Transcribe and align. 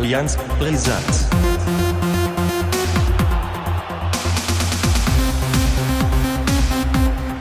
Allianz 0.00 0.34
brisant. 0.58 1.28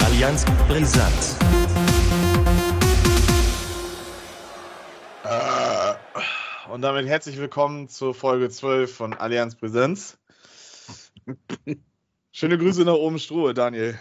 Allianz 0.03 0.43
brisant. 0.67 1.37
Äh, 5.23 5.93
Und 6.69 6.81
damit 6.81 7.07
herzlich 7.07 7.37
willkommen 7.37 7.87
zur 7.87 8.13
Folge 8.13 8.49
12 8.49 8.93
von 8.93 9.13
Allianz 9.13 9.55
Präsenz. 9.55 10.17
Schöne 12.33 12.57
Grüße 12.57 12.83
nach 12.83 12.95
oben 12.95 13.19
Strohe, 13.19 13.53
Daniel. 13.53 13.97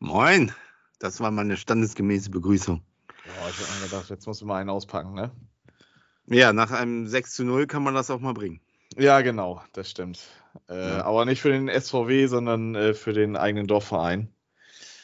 Moin, 0.00 0.52
das 0.98 1.18
war 1.20 1.30
mal 1.30 1.40
eine 1.40 1.56
standesgemäße 1.56 2.28
Begrüßung. 2.28 2.82
Ja, 3.24 3.48
ich 3.48 3.58
hab 3.58 3.74
mir 3.80 3.88
gedacht, 3.88 4.10
jetzt 4.10 4.26
musst 4.26 4.42
du 4.42 4.44
mal 4.44 4.60
einen 4.60 4.68
auspacken, 4.68 5.14
ne? 5.14 5.30
Ja, 6.30 6.52
nach 6.52 6.70
einem 6.70 7.06
6 7.06 7.34
zu 7.34 7.44
0 7.44 7.66
kann 7.66 7.82
man 7.82 7.94
das 7.94 8.10
auch 8.10 8.20
mal 8.20 8.34
bringen. 8.34 8.60
Ja, 8.96 9.20
genau, 9.20 9.62
das 9.72 9.90
stimmt. 9.90 10.20
Äh, 10.68 10.74
Ja. 10.76 11.04
Aber 11.04 11.24
nicht 11.24 11.40
für 11.40 11.50
den 11.50 11.68
SVW, 11.68 12.26
sondern 12.26 12.74
äh, 12.74 12.94
für 12.94 13.12
den 13.12 13.36
eigenen 13.36 13.66
Dorfverein. 13.66 14.28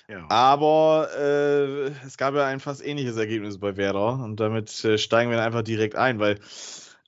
Ja. 0.08 0.26
Aber 0.28 1.08
äh, 1.16 1.92
es 2.06 2.18
gab 2.18 2.34
ja 2.34 2.44
ein 2.44 2.60
fast 2.60 2.84
ähnliches 2.84 3.16
Ergebnis 3.16 3.58
bei 3.58 3.76
Werder 3.76 4.22
und 4.22 4.38
damit 4.38 4.84
äh, 4.84 4.98
steigen 4.98 5.30
wir 5.30 5.42
einfach 5.42 5.62
direkt 5.62 5.96
ein, 5.96 6.18
weil 6.18 6.40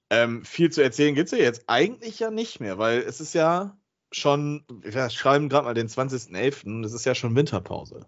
ähm, 0.08 0.44
viel 0.44 0.70
zu 0.70 0.82
erzählen 0.82 1.14
gibt 1.14 1.30
es 1.30 1.38
ja 1.38 1.44
jetzt 1.44 1.64
eigentlich 1.66 2.20
ja 2.20 2.30
nicht 2.30 2.60
mehr, 2.60 2.78
weil 2.78 3.00
es 3.00 3.20
ist 3.20 3.34
ja 3.34 3.76
schon, 4.12 4.64
wir 4.68 5.10
schreiben 5.10 5.48
gerade 5.50 5.66
mal 5.66 5.74
den 5.74 5.88
20.11. 5.88 6.64
und 6.64 6.84
es 6.84 6.94
ist 6.94 7.04
ja 7.04 7.14
schon 7.14 7.34
Winterpause. 7.36 8.06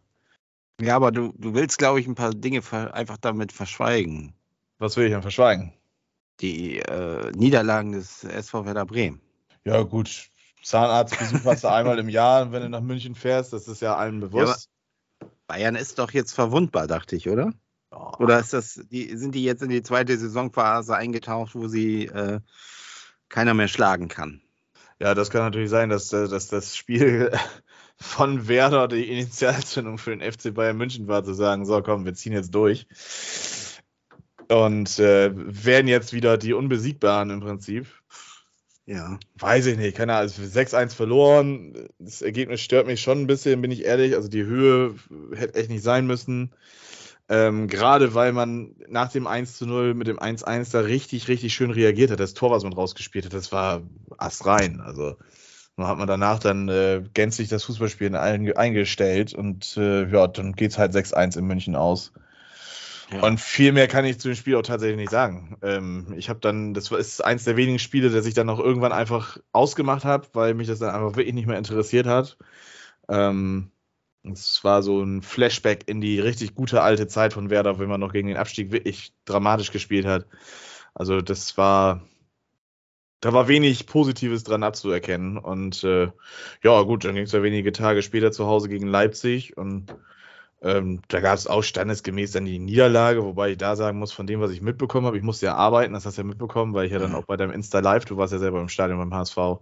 ja, 0.81 0.97
aber 0.97 1.13
du, 1.13 1.35
du 1.37 1.55
willst, 1.55 1.77
glaube 1.79 2.01
ich, 2.01 2.07
ein 2.07 2.15
paar 2.15 2.31
Dinge 2.31 2.63
einfach 2.93 3.19
damit 3.19 3.53
verschweigen. 3.53 4.33
Was 4.79 4.97
will 4.97 5.07
ich 5.07 5.13
denn 5.13 5.23
verschweigen? 5.23 5.75
Die 6.41 6.79
äh, 6.79 7.33
Niederlagen 7.33 7.93
des 7.93 8.25
SV 8.25 8.65
Werder 8.65 8.87
Bremen. 8.87 9.21
Ja, 9.65 9.83
gut. 9.83 10.29
Zahnarztbesuch 10.63 11.45
hast 11.45 11.65
du 11.65 11.69
einmal 11.71 11.99
im 11.99 12.09
Jahr, 12.09 12.53
wenn 12.53 12.63
du 12.63 12.69
nach 12.69 12.81
München 12.81 13.15
fährst, 13.15 13.53
das 13.53 13.69
ist 13.69 13.81
ja 13.81 13.97
allen 13.97 14.21
bewusst. 14.21 14.69
Bayern 15.47 15.77
ist 15.77 15.99
doch 15.99 16.11
jetzt 16.13 16.33
verwundbar, 16.35 16.87
dachte 16.87 17.17
ich, 17.17 17.29
oder? 17.29 17.53
Ja, 17.91 18.13
Oder 18.19 18.39
ist 18.39 18.53
das, 18.53 18.81
die, 18.91 19.17
sind 19.17 19.35
die 19.35 19.45
jetzt 19.45 19.63
in 19.63 19.71
die 19.71 19.83
zweite 19.83 20.17
Saisonphase 20.19 20.95
eingetaucht, 20.95 21.55
wo 21.55 21.69
sie 21.69 22.07
äh, 22.07 22.41
keiner 23.29 23.55
mehr 23.55 23.69
schlagen 23.69 24.09
kann? 24.09 24.43
Ja, 25.01 25.15
das 25.15 25.31
kann 25.31 25.43
natürlich 25.43 25.71
sein, 25.71 25.89
dass, 25.89 26.13
äh, 26.13 26.29
dass 26.29 26.49
das 26.49 26.77
Spiel 26.77 27.33
von 27.97 28.47
Werder 28.47 28.89
die 28.89 29.09
Initialzündung 29.11 29.97
für 29.97 30.15
den 30.15 30.33
FC 30.33 30.53
Bayern 30.53 30.77
München 30.77 31.09
war, 31.09 31.25
zu 31.25 31.33
sagen, 31.33 31.65
so 31.65 31.83
komm, 31.83 32.05
wir 32.05 32.15
ziehen 32.15 32.33
jetzt 32.33 32.55
durch. 32.55 32.87
Und 34.49 34.99
äh, 34.99 35.31
werden 35.35 35.89
jetzt 35.89 36.13
wieder 36.13 36.39
die 36.39 36.55
Unbesiegbaren 36.55 37.31
im 37.31 37.41
Prinzip. 37.41 37.87
Ja. 38.87 39.19
Weiß 39.39 39.67
ich 39.67 39.77
nicht, 39.77 39.97
keine 39.97 40.15
Ahnung, 40.15 40.31
also 40.31 40.43
6-1 40.43 40.95
verloren. 40.95 41.75
Das 41.99 42.23
Ergebnis 42.23 42.63
stört 42.63 42.87
mich 42.87 43.03
schon 43.03 43.21
ein 43.21 43.27
bisschen, 43.27 43.61
bin 43.61 43.71
ich 43.71 43.85
ehrlich. 43.85 44.15
Also 44.15 44.29
die 44.29 44.45
Höhe 44.45 44.95
hätte 45.35 45.57
echt 45.57 45.69
nicht 45.69 45.83
sein 45.83 46.07
müssen. 46.07 46.53
Ähm, 47.29 47.69
Gerade 47.69 48.15
weil 48.15 48.33
man 48.33 48.75
nach 48.89 49.13
dem 49.13 49.27
1 49.27 49.61
0 49.61 49.93
mit 49.93 50.07
dem 50.07 50.19
1-1 50.19 50.73
da 50.73 50.81
richtig, 50.81 51.29
richtig 51.29 51.53
schön 51.53 51.71
reagiert 51.71 52.11
hat. 52.11 52.21
Das 52.21 52.33
Tor, 52.33 52.51
was 52.51 52.63
man 52.63 52.73
rausgespielt 52.73 53.27
hat, 53.27 53.35
das 53.35 53.53
war 53.53 53.83
astrein. 54.17 54.81
Also 54.81 55.17
hat 55.77 55.99
man 55.99 56.09
danach 56.09 56.39
dann 56.39 56.69
äh, 56.69 57.05
gänzlich 57.13 57.49
das 57.49 57.65
Fußballspielen 57.65 58.17
ein, 58.17 58.57
eingestellt 58.57 59.35
und 59.35 59.77
äh, 59.77 60.11
ja, 60.11 60.27
dann 60.27 60.55
geht 60.55 60.73
es 60.73 60.79
halt 60.79 60.95
6-1 60.95 61.39
in 61.39 61.45
München 61.45 61.77
aus. 61.77 62.13
Ja. 63.11 63.23
Und 63.23 63.41
viel 63.41 63.73
mehr 63.73 63.89
kann 63.89 64.05
ich 64.05 64.21
zu 64.21 64.29
dem 64.29 64.35
Spiel 64.35 64.57
auch 64.57 64.63
tatsächlich 64.63 64.99
nicht 64.99 65.11
sagen. 65.11 65.57
Ähm, 65.63 66.15
ich 66.17 66.29
habe 66.29 66.41
dann, 66.41 66.75
das 66.75 66.91
ist 66.91 67.25
eins 67.25 67.45
der 67.45 67.57
wenigen 67.57 67.79
Spiele, 67.79 68.11
das 68.11 68.27
ich 68.27 68.35
dann 68.35 68.51
auch 68.51 68.59
irgendwann 68.59 68.93
einfach 68.93 69.39
ausgemacht 69.53 70.05
habe, 70.05 70.29
weil 70.35 70.55
mich 70.55 70.69
das 70.69 70.79
dann 70.79 70.95
einfach 70.95 71.17
wirklich 71.17 71.35
nicht 71.35 71.47
mehr 71.47 71.57
interessiert 71.57 72.07
hat. 72.07 72.37
Ähm, 73.09 73.71
es 74.25 74.63
war 74.63 74.83
so 74.83 75.03
ein 75.03 75.23
Flashback 75.23 75.89
in 75.89 76.01
die 76.01 76.21
richtig 76.21 76.55
gute 76.55 76.83
alte 76.83 77.07
Zeit 77.07 77.33
von 77.33 77.49
Werder, 77.49 77.79
wenn 77.79 77.89
man 77.89 78.01
noch 78.01 78.13
gegen 78.13 78.29
den 78.29 78.37
Abstieg 78.37 78.73
wirklich 78.73 79.15
dramatisch 79.25 79.73
gespielt 79.73 80.05
hat. 80.05 80.27
Also 80.95 81.23
das 81.23 81.57
war, 81.57 82.03
da 83.21 83.33
war 83.33 83.49
wenig 83.49 83.87
Positives 83.87 84.45
dran 84.45 84.63
abzuerkennen. 84.63 85.39
Und 85.39 85.83
äh, 85.85 86.11
ja, 86.63 86.83
gut, 86.83 87.05
dann 87.05 87.15
ging 87.15 87.25
es 87.25 87.33
ja 87.33 87.43
wenige 87.43 87.73
Tage 87.73 88.03
später 88.03 88.33
zu 88.33 88.47
Hause 88.47 88.69
gegen 88.69 88.87
Leipzig 88.87 89.57
und 89.57 89.95
ähm, 90.63 91.03
da 91.09 91.21
gab 91.21 91.37
es 91.37 91.47
auch 91.47 91.63
standesgemäß 91.63 92.33
dann 92.33 92.45
die 92.45 92.59
Niederlage, 92.59 93.25
wobei 93.25 93.51
ich 93.53 93.59
da 93.59 93.77
sagen 93.77 93.99
muss, 93.99 94.13
von 94.13 94.27
dem, 94.27 94.41
was 94.41 94.51
ich 94.51 94.61
mitbekommen 94.63 95.07
habe, 95.07 95.17
ich 95.17 95.23
musste 95.23 95.47
ja 95.47 95.55
arbeiten, 95.55 95.93
das 95.95 96.07
hast 96.07 96.19
du 96.19 96.23
ja 96.23 96.29
mitbekommen, 96.29 96.75
weil 96.75 96.87
ich 96.87 96.93
ja 96.93 96.99
dann 96.99 97.15
auch 97.15 97.25
bei 97.27 97.37
deinem 97.37 97.53
Insta 97.53 97.79
Live, 97.81 98.05
du 98.07 98.17
warst 98.17 98.33
ja 98.33 98.39
selber 98.39 98.61
im 98.61 98.69
Stadion 98.69 98.99
beim 98.99 99.15
HSV, 99.15 99.61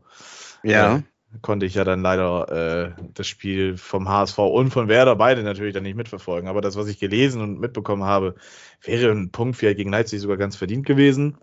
Ja. 0.63 0.97
äh, 0.97 1.39
konnte 1.43 1.67
ich 1.67 1.75
ja 1.75 1.85
dann 1.85 2.03
leider 2.03 2.97
äh, 2.99 3.03
das 3.15 3.27
Spiel 3.27 3.77
vom 3.77 4.09
HSV 4.09 4.39
und 4.39 4.71
von 4.71 4.89
Werder 4.89 5.17
beide 5.17 5.43
natürlich 5.43 5.75
dann 5.75 5.83
nicht 5.83 5.97
mitverfolgen. 5.97 6.49
Aber 6.49 6.61
das, 6.61 6.77
was 6.77 6.89
ich 6.89 6.99
gelesen 6.99 7.43
und 7.43 7.61
mitbekommen 7.61 8.05
habe, 8.05 8.37
wäre 8.83 9.11
ein 9.13 9.31
Punkt 9.33 9.57
vielleicht 9.57 9.77
gegen 9.79 9.91
Leipzig 9.91 10.21
sogar 10.21 10.37
ganz 10.39 10.57
verdient 10.57 10.87
gewesen. 10.87 11.39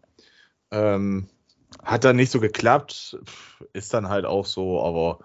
Ähm, 0.72 1.28
hat 1.84 2.04
dann 2.04 2.16
nicht 2.16 2.32
so 2.32 2.40
geklappt, 2.40 3.18
ist 3.74 3.94
dann 3.94 4.10
halt 4.10 4.26
auch 4.26 4.46
so, 4.46 4.82
aber 4.84 5.20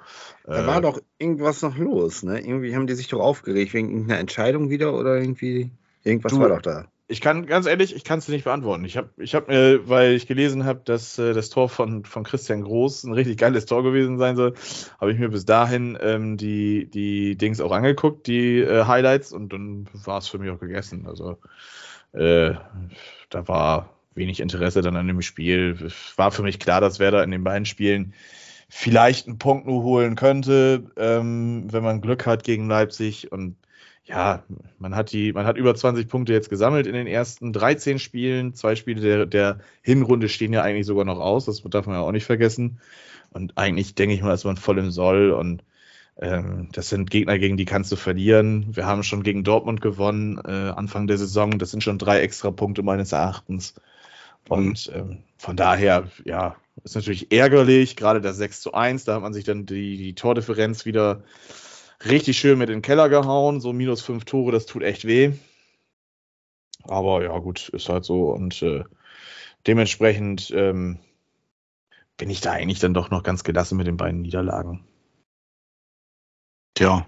Da 0.52 0.60
äh, 0.60 0.66
war 0.66 0.80
doch 0.80 1.00
irgendwas 1.18 1.62
noch 1.62 1.76
los, 1.76 2.22
ne? 2.22 2.40
Irgendwie 2.40 2.74
haben 2.74 2.86
die 2.86 2.94
sich 2.94 3.08
doch 3.08 3.20
aufgeregt 3.20 3.72
wegen 3.74 3.90
irgendeiner 3.90 4.20
Entscheidung 4.20 4.70
wieder 4.70 4.94
oder 4.94 5.16
irgendwie. 5.18 5.70
Irgendwas 6.04 6.32
Du- 6.32 6.40
war 6.40 6.48
doch 6.48 6.62
da. 6.62 6.90
Ich 7.10 7.22
kann, 7.22 7.46
ganz 7.46 7.66
ehrlich, 7.66 7.96
ich 7.96 8.04
kann 8.04 8.18
es 8.18 8.26
dir 8.26 8.32
nicht 8.32 8.44
beantworten. 8.44 8.84
Ich 8.84 8.98
habe, 8.98 9.08
ich 9.16 9.34
hab 9.34 9.48
mir, 9.48 9.88
weil 9.88 10.12
ich 10.12 10.26
gelesen 10.26 10.66
habe, 10.66 10.82
dass 10.84 11.18
äh, 11.18 11.32
das 11.32 11.48
Tor 11.48 11.70
von, 11.70 12.04
von 12.04 12.22
Christian 12.22 12.60
Groß 12.62 13.04
ein 13.04 13.14
richtig 13.14 13.38
geiles 13.38 13.64
Tor 13.64 13.82
gewesen 13.82 14.18
sein 14.18 14.36
soll, 14.36 14.52
habe 15.00 15.12
ich 15.12 15.18
mir 15.18 15.30
bis 15.30 15.46
dahin 15.46 15.96
ähm, 16.02 16.36
die, 16.36 16.84
die 16.90 17.36
Dings 17.36 17.62
auch 17.62 17.72
angeguckt, 17.72 18.26
die 18.26 18.58
äh, 18.58 18.84
Highlights, 18.84 19.32
und 19.32 19.54
dann 19.54 19.88
war 19.94 20.18
es 20.18 20.28
für 20.28 20.38
mich 20.38 20.50
auch 20.50 20.60
gegessen. 20.60 21.06
Also 21.06 21.38
äh, 22.12 22.54
da 23.30 23.48
war 23.48 23.97
wenig 24.18 24.40
Interesse 24.40 24.82
dann 24.82 24.96
an 24.96 25.06
dem 25.06 25.22
Spiel. 25.22 25.90
War 26.16 26.30
für 26.30 26.42
mich 26.42 26.58
klar, 26.58 26.80
dass 26.80 26.98
Werder 26.98 27.24
in 27.24 27.30
den 27.30 27.44
beiden 27.44 27.66
Spielen 27.66 28.14
vielleicht 28.68 29.26
einen 29.26 29.38
Punkt 29.38 29.66
nur 29.66 29.82
holen 29.82 30.14
könnte, 30.14 30.90
ähm, 30.96 31.72
wenn 31.72 31.82
man 31.82 32.00
Glück 32.00 32.26
hat 32.26 32.44
gegen 32.44 32.68
Leipzig. 32.68 33.32
Und 33.32 33.56
ja, 34.04 34.44
man 34.78 34.94
hat 34.94 35.12
die, 35.12 35.32
man 35.32 35.46
hat 35.46 35.56
über 35.56 35.74
20 35.74 36.08
Punkte 36.08 36.32
jetzt 36.32 36.50
gesammelt 36.50 36.86
in 36.86 36.94
den 36.94 37.06
ersten 37.06 37.52
13 37.52 37.98
Spielen. 37.98 38.54
Zwei 38.54 38.74
Spiele 38.76 39.00
der, 39.00 39.26
der 39.26 39.58
Hinrunde 39.82 40.28
stehen 40.28 40.52
ja 40.52 40.62
eigentlich 40.62 40.86
sogar 40.86 41.04
noch 41.04 41.18
aus. 41.18 41.46
Das 41.46 41.62
darf 41.62 41.86
man 41.86 41.96
ja 41.96 42.02
auch 42.02 42.12
nicht 42.12 42.24
vergessen. 42.24 42.80
Und 43.30 43.56
eigentlich 43.56 43.94
denke 43.94 44.14
ich 44.14 44.22
mal, 44.22 44.34
ist 44.34 44.44
man 44.44 44.56
voll 44.56 44.78
im 44.78 44.90
Soll. 44.90 45.30
Und 45.30 45.62
ähm, 46.20 46.68
das 46.72 46.88
sind 46.88 47.10
Gegner, 47.10 47.38
gegen 47.38 47.56
die 47.56 47.64
kannst 47.64 47.92
du 47.92 47.96
verlieren. 47.96 48.74
Wir 48.74 48.86
haben 48.86 49.02
schon 49.02 49.22
gegen 49.22 49.44
Dortmund 49.44 49.80
gewonnen, 49.80 50.38
äh, 50.44 50.70
Anfang 50.70 51.06
der 51.06 51.18
Saison. 51.18 51.58
Das 51.58 51.70
sind 51.70 51.82
schon 51.82 51.98
drei 51.98 52.20
extra 52.20 52.50
Punkte 52.50 52.82
meines 52.82 53.12
Erachtens. 53.12 53.74
Und 54.48 54.90
ähm, 54.94 55.24
von 55.36 55.56
daher, 55.56 56.08
ja, 56.24 56.56
ist 56.84 56.94
natürlich 56.94 57.32
ärgerlich, 57.32 57.96
gerade 57.96 58.20
das 58.20 58.36
6 58.36 58.60
zu 58.60 58.72
1, 58.72 59.04
da 59.04 59.14
hat 59.14 59.22
man 59.22 59.34
sich 59.34 59.44
dann 59.44 59.66
die, 59.66 59.96
die 59.96 60.14
Tordifferenz 60.14 60.84
wieder 60.84 61.22
richtig 62.04 62.38
schön 62.38 62.58
mit 62.58 62.68
in 62.68 62.76
den 62.76 62.82
Keller 62.82 63.08
gehauen. 63.08 63.60
So 63.60 63.72
minus 63.72 64.02
fünf 64.02 64.24
Tore, 64.24 64.52
das 64.52 64.66
tut 64.66 64.82
echt 64.82 65.04
weh. 65.06 65.32
Aber 66.84 67.22
ja, 67.22 67.36
gut, 67.38 67.68
ist 67.70 67.88
halt 67.88 68.04
so. 68.04 68.30
Und 68.30 68.62
äh, 68.62 68.84
dementsprechend 69.66 70.50
ähm, 70.54 70.98
bin 72.16 72.30
ich 72.30 72.40
da 72.40 72.52
eigentlich 72.52 72.80
dann 72.80 72.94
doch 72.94 73.10
noch 73.10 73.22
ganz 73.22 73.44
gelassen 73.44 73.76
mit 73.76 73.86
den 73.86 73.96
beiden 73.96 74.22
Niederlagen. 74.22 74.84
Tja. 76.74 77.06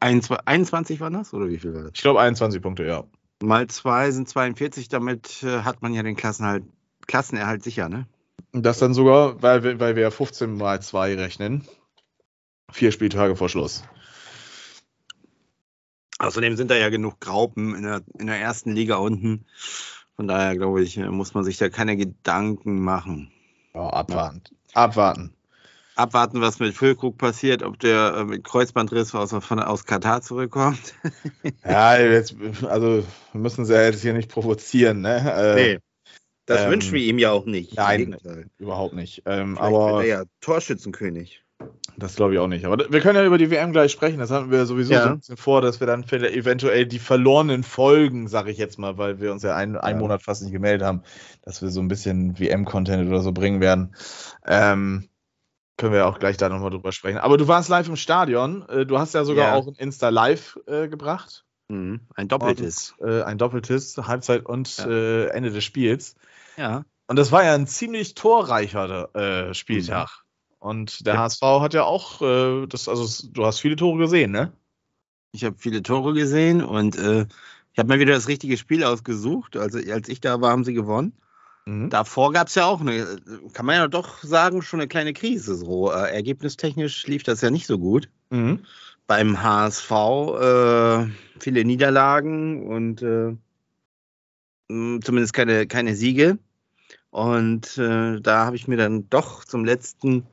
21, 0.00 0.46
21 0.46 1.00
waren 1.00 1.12
das 1.12 1.34
oder 1.34 1.48
wie 1.48 1.58
viel 1.58 1.74
war 1.74 1.82
das? 1.82 1.92
Ich 1.94 2.02
glaube 2.02 2.20
21 2.20 2.62
Punkte, 2.62 2.84
ja. 2.84 3.04
Mal 3.42 3.66
zwei 3.66 4.10
sind 4.10 4.28
42, 4.28 4.88
damit 4.88 5.42
äh, 5.42 5.60
hat 5.60 5.82
man 5.82 5.92
ja 5.92 6.02
den 6.02 6.16
Klassenhalt, 6.16 6.64
Klassenerhalt 7.06 7.62
sicher, 7.62 7.88
ne? 7.88 8.06
Und 8.52 8.64
Das 8.64 8.78
dann 8.78 8.94
sogar, 8.94 9.42
weil 9.42 9.62
wir, 9.64 9.80
weil 9.80 9.96
wir 9.96 10.10
15 10.10 10.56
mal 10.56 10.80
2 10.80 11.16
rechnen. 11.16 11.66
Vier 12.72 12.92
Spieltage 12.92 13.36
vor 13.36 13.48
Schluss. 13.48 13.84
Außerdem 16.18 16.56
sind 16.56 16.70
da 16.70 16.76
ja 16.76 16.88
genug 16.88 17.20
Graupen 17.20 17.74
in 17.74 17.82
der, 17.82 18.02
in 18.18 18.26
der 18.28 18.38
ersten 18.38 18.72
Liga 18.72 18.96
unten. 18.96 19.46
Von 20.16 20.28
daher 20.28 20.56
glaube 20.56 20.82
ich, 20.82 20.96
äh, 20.96 21.08
muss 21.08 21.34
man 21.34 21.44
sich 21.44 21.58
da 21.58 21.68
keine 21.68 21.96
Gedanken 21.96 22.80
machen. 22.80 23.32
Ja, 23.74 23.88
abwarten. 23.88 24.42
Abwarten. 24.72 25.34
Abwarten, 25.96 26.40
was 26.40 26.58
mit 26.58 26.74
Füllkrug 26.74 27.18
passiert, 27.18 27.62
ob 27.62 27.78
der 27.78 28.14
äh, 28.16 28.24
mit 28.24 28.44
Kreuzbandriss 28.44 29.14
aus, 29.14 29.32
von, 29.32 29.60
aus 29.60 29.84
Katar 29.84 30.22
zurückkommt. 30.22 30.94
Ja, 31.64 31.96
jetzt, 31.98 32.36
also 32.64 33.04
müssen 33.32 33.64
sie 33.64 33.74
ja 33.74 33.82
jetzt 33.82 34.02
hier 34.02 34.12
nicht 34.12 34.30
provozieren, 34.30 35.00
ne? 35.00 35.32
Äh, 35.56 35.78
das 36.46 36.62
ähm, 36.62 36.70
wünschen 36.72 36.92
wir 36.94 37.00
ihm 37.02 37.18
ja 37.18 37.30
auch 37.32 37.46
nicht. 37.46 37.74
Nein. 37.76 38.16
Überhaupt 38.58 38.94
nicht. 38.94 39.22
Ähm, 39.26 39.56
Vielleicht 39.56 39.72
wird 39.72 39.82
aber 39.82 40.02
er 40.02 40.06
ja 40.06 40.22
Torschützenkönig. 40.40 41.42
Das 41.96 42.16
glaube 42.16 42.34
ich 42.34 42.40
auch 42.40 42.48
nicht. 42.48 42.64
Aber 42.64 42.90
wir 42.90 43.00
können 43.00 43.16
ja 43.16 43.24
über 43.24 43.38
die 43.38 43.50
WM 43.50 43.72
gleich 43.72 43.92
sprechen. 43.92 44.18
Das 44.18 44.30
haben 44.30 44.50
wir 44.50 44.66
sowieso 44.66 44.92
Ja. 44.92 45.02
so 45.04 45.08
ein 45.10 45.18
bisschen 45.20 45.36
vor, 45.36 45.60
dass 45.60 45.78
wir 45.80 45.86
dann 45.86 46.04
vielleicht 46.04 46.34
eventuell 46.34 46.86
die 46.86 46.98
verlorenen 46.98 47.62
Folgen, 47.62 48.26
sage 48.26 48.50
ich 48.50 48.58
jetzt 48.58 48.78
mal, 48.78 48.98
weil 48.98 49.20
wir 49.20 49.30
uns 49.32 49.42
ja 49.44 49.54
einen, 49.54 49.76
einen 49.76 49.98
Ja. 49.98 50.02
Monat 50.02 50.22
fast 50.22 50.42
nicht 50.42 50.52
gemeldet 50.52 50.84
haben, 50.86 51.02
dass 51.42 51.62
wir 51.62 51.70
so 51.70 51.80
ein 51.80 51.88
bisschen 51.88 52.38
WM-Content 52.38 53.06
oder 53.08 53.20
so 53.20 53.30
bringen 53.32 53.60
werden. 53.60 53.94
Ähm, 54.46 55.08
können 55.76 55.92
wir 55.92 56.00
ja 56.00 56.06
auch 56.06 56.18
gleich 56.18 56.36
da 56.36 56.48
nochmal 56.48 56.70
drüber 56.70 56.92
sprechen. 56.92 57.18
Aber 57.18 57.36
du 57.36 57.46
warst 57.48 57.68
live 57.68 57.88
im 57.88 57.96
Stadion. 57.96 58.68
Äh, 58.68 58.86
Du 58.86 58.98
hast 58.98 59.14
ja 59.14 59.24
sogar 59.24 59.48
Ja. 59.50 59.54
auch 59.54 59.66
ein 59.68 59.74
Insta 59.76 60.08
Live 60.08 60.58
äh, 60.66 60.88
gebracht. 60.88 61.44
Mhm. 61.68 62.00
Ein 62.14 62.28
doppeltes. 62.28 62.94
Äh, 63.00 63.22
ein 63.22 63.38
doppeltes, 63.38 63.96
Halbzeit 63.96 64.44
und 64.44 64.78
äh, 64.80 65.28
Ende 65.28 65.50
des 65.50 65.64
Spiels. 65.64 66.16
Ja. 66.56 66.84
Und 67.06 67.16
das 67.16 67.32
war 67.32 67.44
ja 67.44 67.54
ein 67.54 67.66
ziemlich 67.66 68.14
torreicher 68.14 69.14
äh, 69.14 69.54
Spieltag. 69.54 70.24
Und 70.58 71.06
der 71.06 71.14
Ja. 71.14 71.20
HSV 71.20 71.42
hat 71.60 71.74
ja 71.74 71.84
auch, 71.84 72.22
äh, 72.22 72.66
das, 72.66 72.88
also 72.88 73.28
du 73.30 73.44
hast 73.44 73.60
viele 73.60 73.76
Tore 73.76 73.98
gesehen, 73.98 74.30
ne? 74.32 74.52
Ich 75.32 75.44
habe 75.44 75.56
viele 75.58 75.82
Tore 75.82 76.14
gesehen 76.14 76.62
und 76.62 76.96
äh, 76.96 77.26
ich 77.72 77.78
habe 77.78 77.88
mir 77.92 77.98
wieder 77.98 78.14
das 78.14 78.28
richtige 78.28 78.56
Spiel 78.56 78.84
ausgesucht. 78.84 79.56
Also 79.56 79.78
als 79.92 80.08
ich 80.08 80.20
da 80.20 80.40
war, 80.40 80.52
haben 80.52 80.64
sie 80.64 80.74
gewonnen. 80.74 81.12
Mhm. 81.66 81.90
Davor 81.90 82.32
gab 82.32 82.48
es 82.48 82.54
ja 82.54 82.66
auch 82.66 82.80
eine, 82.80 83.18
kann 83.52 83.66
man 83.66 83.76
ja 83.76 83.88
doch 83.88 84.22
sagen, 84.22 84.62
schon 84.62 84.80
eine 84.80 84.88
kleine 84.88 85.12
Krise. 85.12 85.56
So 85.56 85.90
äh, 85.90 86.10
ergebnistechnisch 86.14 87.06
lief 87.06 87.24
das 87.24 87.40
ja 87.40 87.50
nicht 87.50 87.66
so 87.66 87.78
gut. 87.78 88.08
Mhm. 88.30 88.60
Beim 89.06 89.42
HSV 89.42 89.90
äh, 89.90 91.06
viele 91.40 91.64
Niederlagen 91.64 92.66
und 92.66 93.02
äh, 93.02 93.36
zumindest 94.68 95.34
keine, 95.34 95.66
keine 95.66 95.94
Siege. 95.94 96.38
Und 97.14 97.78
äh, 97.78 98.20
da 98.20 98.44
habe 98.44 98.56
ich 98.56 98.66
mir 98.66 98.76
dann 98.76 99.08
doch 99.08 99.44
zum 99.44 99.64
letzten 99.64 100.26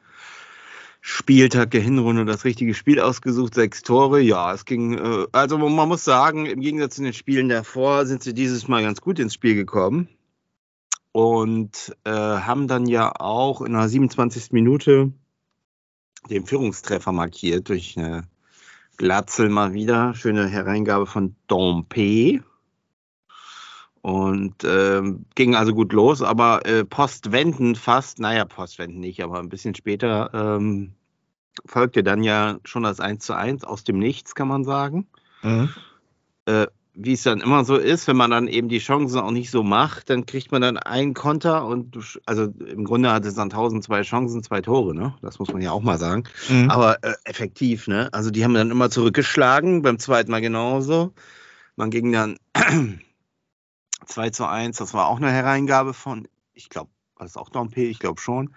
Spieltag 0.99 1.69
der 1.69 1.81
Hinrunde 1.81 2.25
das 2.25 2.43
richtige 2.43 2.73
Spiel 2.73 2.99
ausgesucht, 2.99 3.53
sechs 3.53 3.83
Tore. 3.83 4.19
Ja, 4.19 4.51
es 4.51 4.65
ging, 4.65 4.97
äh, 4.97 5.27
also 5.31 5.59
man 5.59 5.87
muss 5.87 6.03
sagen, 6.03 6.47
im 6.47 6.59
Gegensatz 6.59 6.95
zu 6.95 7.03
den 7.03 7.13
Spielen 7.13 7.49
davor 7.49 8.07
sind 8.07 8.23
sie 8.23 8.33
dieses 8.33 8.67
Mal 8.67 8.81
ganz 8.81 8.99
gut 8.99 9.19
ins 9.19 9.35
Spiel 9.35 9.53
gekommen 9.53 10.07
und 11.11 11.95
äh, 12.03 12.09
haben 12.09 12.67
dann 12.67 12.87
ja 12.87 13.13
auch 13.15 13.61
in 13.61 13.73
der 13.73 13.87
27. 13.87 14.51
Minute 14.51 15.11
den 16.31 16.47
Führungstreffer 16.47 17.11
markiert 17.11 17.69
durch 17.69 17.95
eine 17.95 18.23
Glatzel 18.97 19.49
mal 19.49 19.73
wieder. 19.73 20.15
Schöne 20.15 20.47
Hereingabe 20.47 21.05
von 21.05 21.35
Dompe. 21.45 22.43
Und 24.01 24.63
ähm, 24.63 25.25
ging 25.35 25.55
also 25.55 25.73
gut 25.73 25.93
los, 25.93 26.23
aber 26.23 26.65
äh, 26.65 26.83
postwendend 26.83 27.77
fast, 27.77 28.19
naja, 28.19 28.45
postwendend 28.45 28.99
nicht, 28.99 29.23
aber 29.23 29.39
ein 29.39 29.49
bisschen 29.49 29.75
später 29.75 30.31
ähm, 30.33 30.93
folgte 31.65 32.01
dann 32.03 32.23
ja 32.23 32.57
schon 32.63 32.83
das 32.83 32.99
1 32.99 33.23
zu 33.23 33.35
1 33.35 33.63
aus 33.63 33.83
dem 33.83 33.99
Nichts, 33.99 34.33
kann 34.35 34.47
man 34.47 34.63
sagen 34.63 35.07
Mhm. 35.43 35.69
äh, 36.45 36.67
wie 36.93 37.13
es 37.13 37.23
dann 37.23 37.39
immer 37.39 37.63
so 37.63 37.77
ist, 37.77 38.07
wenn 38.07 38.17
man 38.17 38.31
dann 38.31 38.47
eben 38.47 38.67
die 38.67 38.79
Chancen 38.79 39.19
auch 39.19 39.31
nicht 39.31 39.49
so 39.49 39.63
macht, 39.63 40.09
dann 40.09 40.25
kriegt 40.25 40.51
man 40.51 40.61
dann 40.61 40.77
einen 40.77 41.13
Konter 41.13 41.65
und 41.65 41.97
also 42.25 42.43
im 42.43 42.83
Grunde 42.83 43.11
hat 43.11 43.25
es 43.25 43.35
dann 43.35 43.49
1002 43.49 44.01
Chancen, 44.01 44.43
zwei 44.43 44.61
Tore, 44.61 44.93
ne? 44.93 45.15
Das 45.21 45.39
muss 45.39 45.53
man 45.53 45.61
ja 45.61 45.71
auch 45.71 45.81
mal 45.81 45.97
sagen. 45.97 46.25
Mhm. 46.49 46.69
Aber 46.69 47.01
äh, 47.03 47.13
effektiv, 47.23 47.87
ne? 47.87 48.09
Also 48.11 48.29
die 48.29 48.43
haben 48.43 48.53
dann 48.53 48.71
immer 48.71 48.89
zurückgeschlagen, 48.89 49.83
beim 49.83 49.99
zweiten 49.99 50.31
Mal 50.31 50.41
genauso. 50.41 51.13
Man 51.77 51.91
ging 51.91 52.11
dann 52.11 52.37
2 54.05 54.29
zu 54.31 54.45
1, 54.45 54.77
das 54.77 54.93
war 54.93 55.07
auch 55.07 55.17
eine 55.17 55.31
Hereingabe 55.31 55.93
von, 55.93 56.27
ich 56.53 56.69
glaube, 56.69 56.89
war 57.15 57.25
das 57.25 57.37
auch 57.37 57.49
Dompe, 57.49 57.81
ich 57.83 57.99
glaube 57.99 58.19
schon. 58.19 58.53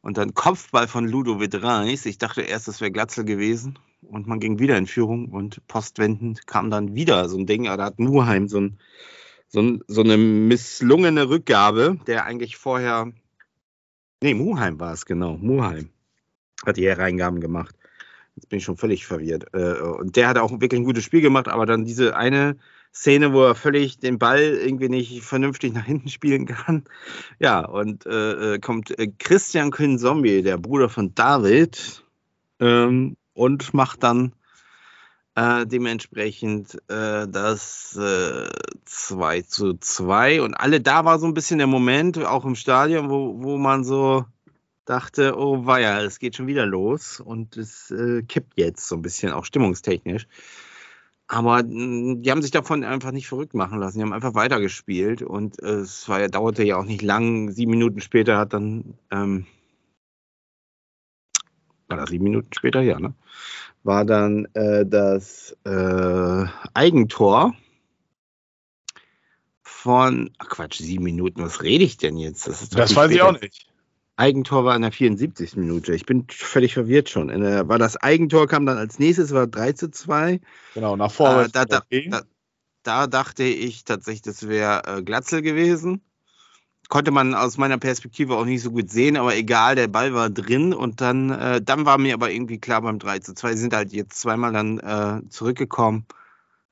Und 0.00 0.16
dann 0.16 0.34
Kopfball 0.34 0.88
von 0.88 1.06
Ludovic 1.06 1.62
Reis. 1.62 2.06
Ich 2.06 2.18
dachte 2.18 2.42
erst, 2.42 2.68
das 2.68 2.80
wäre 2.80 2.90
Glatzel 2.90 3.24
gewesen. 3.24 3.78
Und 4.00 4.26
man 4.26 4.40
ging 4.40 4.58
wieder 4.58 4.78
in 4.78 4.86
Führung 4.86 5.28
und 5.30 5.66
postwendend 5.66 6.46
kam 6.46 6.70
dann 6.70 6.94
wieder 6.94 7.28
so 7.28 7.36
ein 7.36 7.46
Ding. 7.46 7.64
Da 7.64 7.76
hat 7.84 7.98
Muheim 7.98 8.48
so, 8.48 8.60
ein, 8.60 8.78
so, 9.48 9.60
ein, 9.60 9.82
so 9.88 10.02
eine 10.02 10.16
misslungene 10.16 11.28
Rückgabe, 11.28 11.98
der 12.06 12.24
eigentlich 12.24 12.56
vorher. 12.56 13.12
Nee, 14.22 14.34
Muheim 14.34 14.78
war 14.80 14.92
es, 14.92 15.04
genau. 15.04 15.36
Muheim 15.36 15.90
hat 16.64 16.76
die 16.76 16.86
Hereingaben 16.86 17.40
gemacht. 17.40 17.74
Jetzt 18.36 18.48
bin 18.48 18.58
ich 18.58 18.64
schon 18.64 18.76
völlig 18.76 19.04
verwirrt. 19.04 19.52
Äh, 19.52 19.80
Und 19.82 20.16
der 20.16 20.28
hat 20.28 20.38
auch 20.38 20.52
wirklich 20.52 20.80
ein 20.80 20.84
gutes 20.84 21.04
Spiel 21.04 21.20
gemacht, 21.20 21.48
aber 21.48 21.66
dann 21.66 21.84
diese 21.84 22.16
eine 22.16 22.56
Szene, 22.94 23.32
wo 23.32 23.44
er 23.44 23.54
völlig 23.54 23.98
den 23.98 24.18
Ball 24.18 24.40
irgendwie 24.40 24.88
nicht 24.88 25.22
vernünftig 25.22 25.72
nach 25.72 25.84
hinten 25.84 26.08
spielen 26.08 26.46
kann. 26.46 26.84
Ja, 27.38 27.64
und 27.64 28.06
äh, 28.06 28.54
äh, 28.54 28.58
kommt 28.58 28.98
äh, 28.98 29.08
Christian 29.18 29.70
Zombie, 29.98 30.42
der 30.42 30.58
Bruder 30.58 30.88
von 30.88 31.14
David, 31.14 32.04
ähm, 32.60 33.16
und 33.34 33.72
macht 33.72 34.02
dann 34.02 34.32
äh, 35.36 35.66
dementsprechend 35.66 36.74
äh, 36.88 37.28
das 37.28 37.96
äh, 37.96 38.48
2 38.84 39.42
zu 39.42 39.74
2. 39.74 40.42
Und 40.42 40.54
alle 40.54 40.80
da 40.80 41.04
war 41.04 41.20
so 41.20 41.26
ein 41.26 41.34
bisschen 41.34 41.58
der 41.58 41.68
Moment, 41.68 42.18
auch 42.18 42.44
im 42.44 42.56
Stadion, 42.56 43.08
wo, 43.08 43.40
wo 43.40 43.56
man 43.56 43.84
so 43.84 44.24
dachte, 44.84 45.38
oh 45.38 45.66
weia, 45.66 46.02
es 46.02 46.18
geht 46.18 46.34
schon 46.34 46.46
wieder 46.48 46.66
los 46.66 47.20
und 47.20 47.56
es 47.56 47.90
äh, 47.90 48.22
kippt 48.22 48.54
jetzt 48.56 48.88
so 48.88 48.96
ein 48.96 49.02
bisschen, 49.02 49.32
auch 49.32 49.44
stimmungstechnisch. 49.44 50.26
Aber 51.28 51.62
mh, 51.62 52.22
die 52.22 52.30
haben 52.30 52.40
sich 52.42 52.50
davon 52.50 52.84
einfach 52.84 53.12
nicht 53.12 53.28
verrückt 53.28 53.54
machen 53.54 53.78
lassen. 53.78 53.98
Die 53.98 54.02
haben 54.02 54.14
einfach 54.14 54.34
weitergespielt 54.34 55.22
und 55.22 55.62
äh, 55.62 55.66
es 55.80 56.08
war, 56.08 56.20
ja- 56.20 56.28
dauerte 56.28 56.64
ja 56.64 56.78
auch 56.78 56.84
nicht 56.84 57.02
lang. 57.02 57.50
Sieben 57.52 57.70
Minuten 57.70 58.00
später 58.00 58.38
hat 58.38 58.54
dann, 58.54 58.94
ähm, 59.10 59.46
war 61.88 61.98
das 61.98 62.10
sieben 62.10 62.24
Minuten 62.24 62.48
später? 62.54 62.80
Ja, 62.80 62.98
ne? 62.98 63.14
War 63.82 64.04
dann 64.04 64.46
äh, 64.54 64.84
das 64.86 65.56
äh, 65.64 66.44
Eigentor 66.74 67.54
von, 69.62 70.30
ach 70.38 70.48
Quatsch, 70.48 70.78
sieben 70.78 71.04
Minuten, 71.04 71.42
was 71.42 71.62
rede 71.62 71.84
ich 71.84 71.98
denn 71.98 72.16
jetzt? 72.16 72.48
Das 72.48 72.68
viel 72.68 72.96
weiß 72.96 73.10
ich 73.10 73.22
auch 73.22 73.38
nicht. 73.40 73.68
Eigentor 74.18 74.64
war 74.64 74.74
in 74.74 74.82
der 74.82 74.90
74. 74.90 75.56
Minute. 75.56 75.94
Ich 75.94 76.04
bin 76.04 76.26
völlig 76.28 76.74
verwirrt 76.74 77.08
schon. 77.08 77.28
Der, 77.28 77.68
war 77.68 77.78
das 77.78 77.96
Eigentor 77.96 78.48
kam 78.48 78.66
dann 78.66 78.76
als 78.76 78.98
nächstes, 78.98 79.32
war 79.32 79.46
3 79.46 79.72
zu 79.72 79.90
2. 79.90 80.40
Genau, 80.74 80.96
nach 80.96 81.12
vorne. 81.12 81.44
Äh, 81.44 81.48
da, 81.52 81.64
da, 81.64 81.82
da, 81.88 82.22
da 82.82 83.06
dachte 83.06 83.44
ich 83.44 83.84
tatsächlich, 83.84 84.22
das 84.22 84.48
wäre 84.48 84.82
äh, 84.86 85.02
Glatzel 85.02 85.40
gewesen. 85.40 86.02
Konnte 86.88 87.12
man 87.12 87.34
aus 87.34 87.58
meiner 87.58 87.78
Perspektive 87.78 88.36
auch 88.36 88.44
nicht 88.44 88.62
so 88.62 88.72
gut 88.72 88.90
sehen, 88.90 89.16
aber 89.16 89.36
egal, 89.36 89.76
der 89.76 89.88
Ball 89.88 90.14
war 90.14 90.30
drin 90.30 90.74
und 90.74 91.00
dann, 91.00 91.30
äh, 91.30 91.62
dann 91.62 91.84
war 91.84 91.98
mir 91.98 92.14
aber 92.14 92.32
irgendwie 92.32 92.58
klar 92.58 92.82
beim 92.82 92.98
3 92.98 93.20
zu 93.20 93.34
2, 93.34 93.52
sie 93.52 93.60
sind 93.60 93.74
halt 93.74 93.92
jetzt 93.92 94.18
zweimal 94.18 94.52
dann 94.52 94.78
äh, 94.78 95.28
zurückgekommen. 95.28 96.06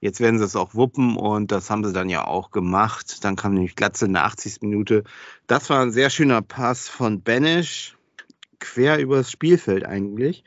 Jetzt 0.06 0.20
werden 0.20 0.38
sie 0.38 0.44
es 0.44 0.54
auch 0.54 0.76
wuppen 0.76 1.16
und 1.16 1.50
das 1.50 1.68
haben 1.68 1.82
sie 1.82 1.92
dann 1.92 2.08
ja 2.08 2.24
auch 2.24 2.52
gemacht. 2.52 3.24
Dann 3.24 3.34
kam 3.34 3.54
nämlich 3.54 3.74
Glatzel 3.74 4.06
in 4.06 4.14
der 4.14 4.24
80. 4.26 4.62
Minute. 4.62 5.02
Das 5.48 5.68
war 5.68 5.80
ein 5.80 5.90
sehr 5.90 6.10
schöner 6.10 6.42
Pass 6.42 6.88
von 6.88 7.22
Benisch, 7.22 7.96
quer 8.60 9.00
übers 9.00 9.32
Spielfeld 9.32 9.84
eigentlich. 9.84 10.44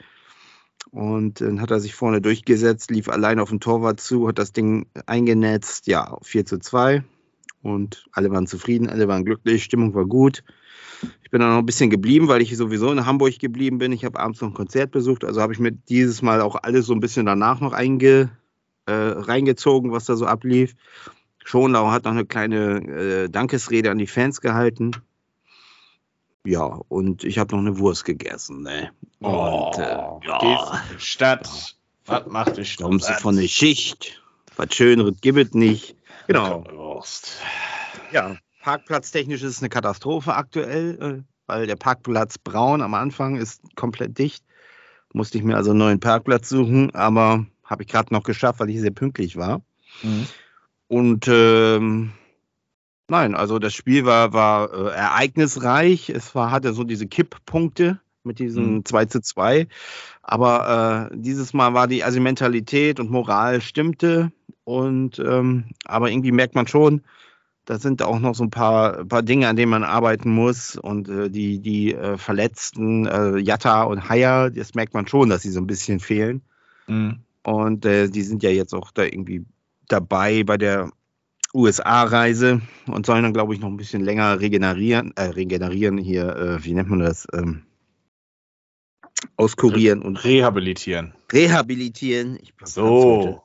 Und 0.91 1.41
dann 1.41 1.59
hat 1.59 1.71
er 1.71 1.81
sich 1.81 1.93
vorne 1.93 2.21
durchgesetzt, 2.21 2.89
lief 2.89 3.09
allein 3.09 3.37
auf 3.37 3.49
den 3.49 3.59
Torwart 3.59 3.99
zu, 3.99 4.29
hat 4.29 4.39
das 4.39 4.53
Ding 4.53 4.85
eingenetzt. 5.07 5.87
Ja, 5.87 6.17
4 6.21 6.45
zu 6.45 6.59
2. 6.59 7.03
Und 7.61 8.07
alle 8.13 8.31
waren 8.31 8.47
zufrieden, 8.47 8.87
alle 8.87 9.09
waren 9.09 9.25
glücklich, 9.25 9.65
Stimmung 9.65 9.93
war 9.93 10.05
gut. 10.05 10.45
Ich 11.21 11.31
bin 11.31 11.41
dann 11.41 11.49
noch 11.49 11.57
ein 11.57 11.65
bisschen 11.65 11.89
geblieben, 11.89 12.29
weil 12.29 12.41
ich 12.41 12.55
sowieso 12.55 12.93
in 12.93 13.05
Hamburg 13.05 13.37
geblieben 13.39 13.77
bin. 13.77 13.91
Ich 13.91 14.05
habe 14.05 14.21
abends 14.21 14.39
noch 14.39 14.47
ein 14.47 14.53
Konzert 14.53 14.91
besucht, 14.91 15.25
also 15.25 15.41
habe 15.41 15.51
ich 15.51 15.59
mir 15.59 15.73
dieses 15.73 16.21
Mal 16.21 16.39
auch 16.39 16.55
alles 16.55 16.85
so 16.85 16.93
ein 16.93 17.01
bisschen 17.01 17.25
danach 17.25 17.59
noch 17.59 17.73
einge, 17.73 18.31
äh, 18.89 19.19
reingezogen, 19.19 19.91
was 19.91 20.05
da 20.05 20.15
so 20.15 20.25
ablief. 20.25 20.75
Schonlau 21.45 21.91
hat 21.91 22.03
noch 22.03 22.11
eine 22.11 22.25
kleine 22.25 22.77
äh, 22.77 23.29
Dankesrede 23.29 23.91
an 23.91 23.97
die 23.97 24.07
Fans 24.07 24.41
gehalten. 24.41 24.91
Ja, 26.45 26.79
und 26.87 27.23
ich 27.23 27.37
habe 27.37 27.55
noch 27.55 27.61
eine 27.61 27.77
Wurst 27.79 28.05
gegessen. 28.05 28.63
Ne? 28.63 28.91
Und 29.19 29.77
äh, 29.77 30.27
ja, 30.27 30.81
Stadt. 30.97 31.75
Was 32.05 32.25
macht 32.27 32.57
die 32.57 32.65
Stadt? 32.65 32.87
kommst 32.87 33.09
du 33.09 33.13
von 33.13 33.35
der 33.35 33.47
Schicht. 33.47 34.21
Was 34.55 34.73
Schöneres 34.73 35.21
gibt 35.21 35.37
es 35.37 35.53
nicht. 35.53 35.95
Genau. 36.27 36.63
Wurst. 36.71 37.39
Ja, 38.11 38.35
parkplatztechnisch 38.61 39.43
ist 39.43 39.57
es 39.57 39.59
eine 39.59 39.69
Katastrophe 39.69 40.35
aktuell, 40.35 40.97
äh, 41.01 41.23
weil 41.47 41.67
der 41.67 41.75
Parkplatz 41.75 42.37
Braun 42.37 42.81
am 42.81 42.93
Anfang 42.93 43.35
ist 43.35 43.61
komplett 43.75 44.17
dicht. 44.17 44.43
Musste 45.13 45.37
ich 45.37 45.43
mir 45.43 45.55
also 45.55 45.71
einen 45.71 45.79
neuen 45.79 45.99
Parkplatz 45.99 46.49
suchen, 46.49 46.93
aber 46.93 47.45
habe 47.69 47.83
ich 47.83 47.89
gerade 47.89 48.13
noch 48.13 48.23
geschafft, 48.23 48.59
weil 48.59 48.69
ich 48.69 48.79
sehr 48.81 48.91
pünktlich 48.91 49.37
war. 49.37 49.61
Mhm. 50.01 50.25
Und 50.87 51.27
ähm, 51.27 52.11
nein, 53.07 53.35
also 53.35 53.59
das 53.59 53.73
Spiel 53.73 54.05
war, 54.05 54.33
war 54.33 54.73
äh, 54.73 54.95
ereignisreich. 54.95 56.09
Es 56.09 56.33
war, 56.35 56.51
hatte 56.51 56.73
so 56.73 56.83
diese 56.83 57.07
Kipppunkte 57.07 57.99
mit 58.23 58.39
diesem 58.39 58.75
Mhm. 58.77 58.85
2 58.85 59.05
zu 59.05 59.21
2. 59.21 59.67
Aber 60.23 61.09
äh, 61.11 61.15
dieses 61.17 61.53
Mal 61.53 61.73
war 61.73 61.87
die, 61.87 62.03
also 62.03 62.19
Mentalität 62.19 62.99
und 62.99 63.09
Moral 63.11 63.61
stimmte. 63.61 64.31
Und 64.63 65.19
ähm, 65.19 65.65
aber 65.85 66.09
irgendwie 66.11 66.31
merkt 66.31 66.55
man 66.55 66.67
schon, 66.67 67.01
Da 67.65 67.77
sind 67.77 68.01
auch 68.01 68.19
noch 68.19 68.33
so 68.35 68.43
ein 68.43 68.49
paar, 68.49 69.05
paar 69.05 69.21
Dinge, 69.21 69.47
an 69.47 69.55
denen 69.55 69.69
man 69.71 69.83
arbeiten 69.83 70.31
muss. 70.31 70.75
Und 70.75 71.07
äh, 71.09 71.29
die, 71.29 71.59
die 71.59 71.93
äh, 71.93 72.17
Verletzten, 72.17 73.05
äh, 73.05 73.37
Jatta 73.37 73.83
und 73.83 74.09
Haya, 74.09 74.49
das 74.49 74.73
merkt 74.73 74.93
man 74.95 75.07
schon, 75.07 75.29
dass 75.29 75.43
sie 75.43 75.51
so 75.51 75.59
ein 75.61 75.67
bisschen 75.67 75.99
fehlen. 75.99 76.41
Mhm. 76.87 77.19
Und 77.43 77.85
äh, 77.85 78.09
die 78.09 78.21
sind 78.21 78.43
ja 78.43 78.49
jetzt 78.49 78.73
auch 78.73 78.91
da 78.91 79.03
irgendwie 79.03 79.45
dabei 79.87 80.43
bei 80.43 80.57
der 80.57 80.91
USA-Reise 81.53 82.61
und 82.87 83.05
sollen 83.05 83.23
dann, 83.23 83.33
glaube 83.33 83.53
ich, 83.53 83.59
noch 83.59 83.69
ein 83.69 83.77
bisschen 83.77 84.03
länger 84.03 84.39
regenerieren, 84.39 85.13
äh, 85.15 85.23
regenerieren 85.23 85.97
hier, 85.97 86.35
äh, 86.35 86.63
wie 86.63 86.73
nennt 86.73 86.89
man 86.89 86.99
das? 86.99 87.25
Ähm, 87.33 87.63
auskurieren 89.35 90.01
und 90.01 90.23
Rehabilitieren. 90.23 91.13
rehabilitieren. 91.31 92.37
Ich 92.41 92.53
So. 92.63 93.41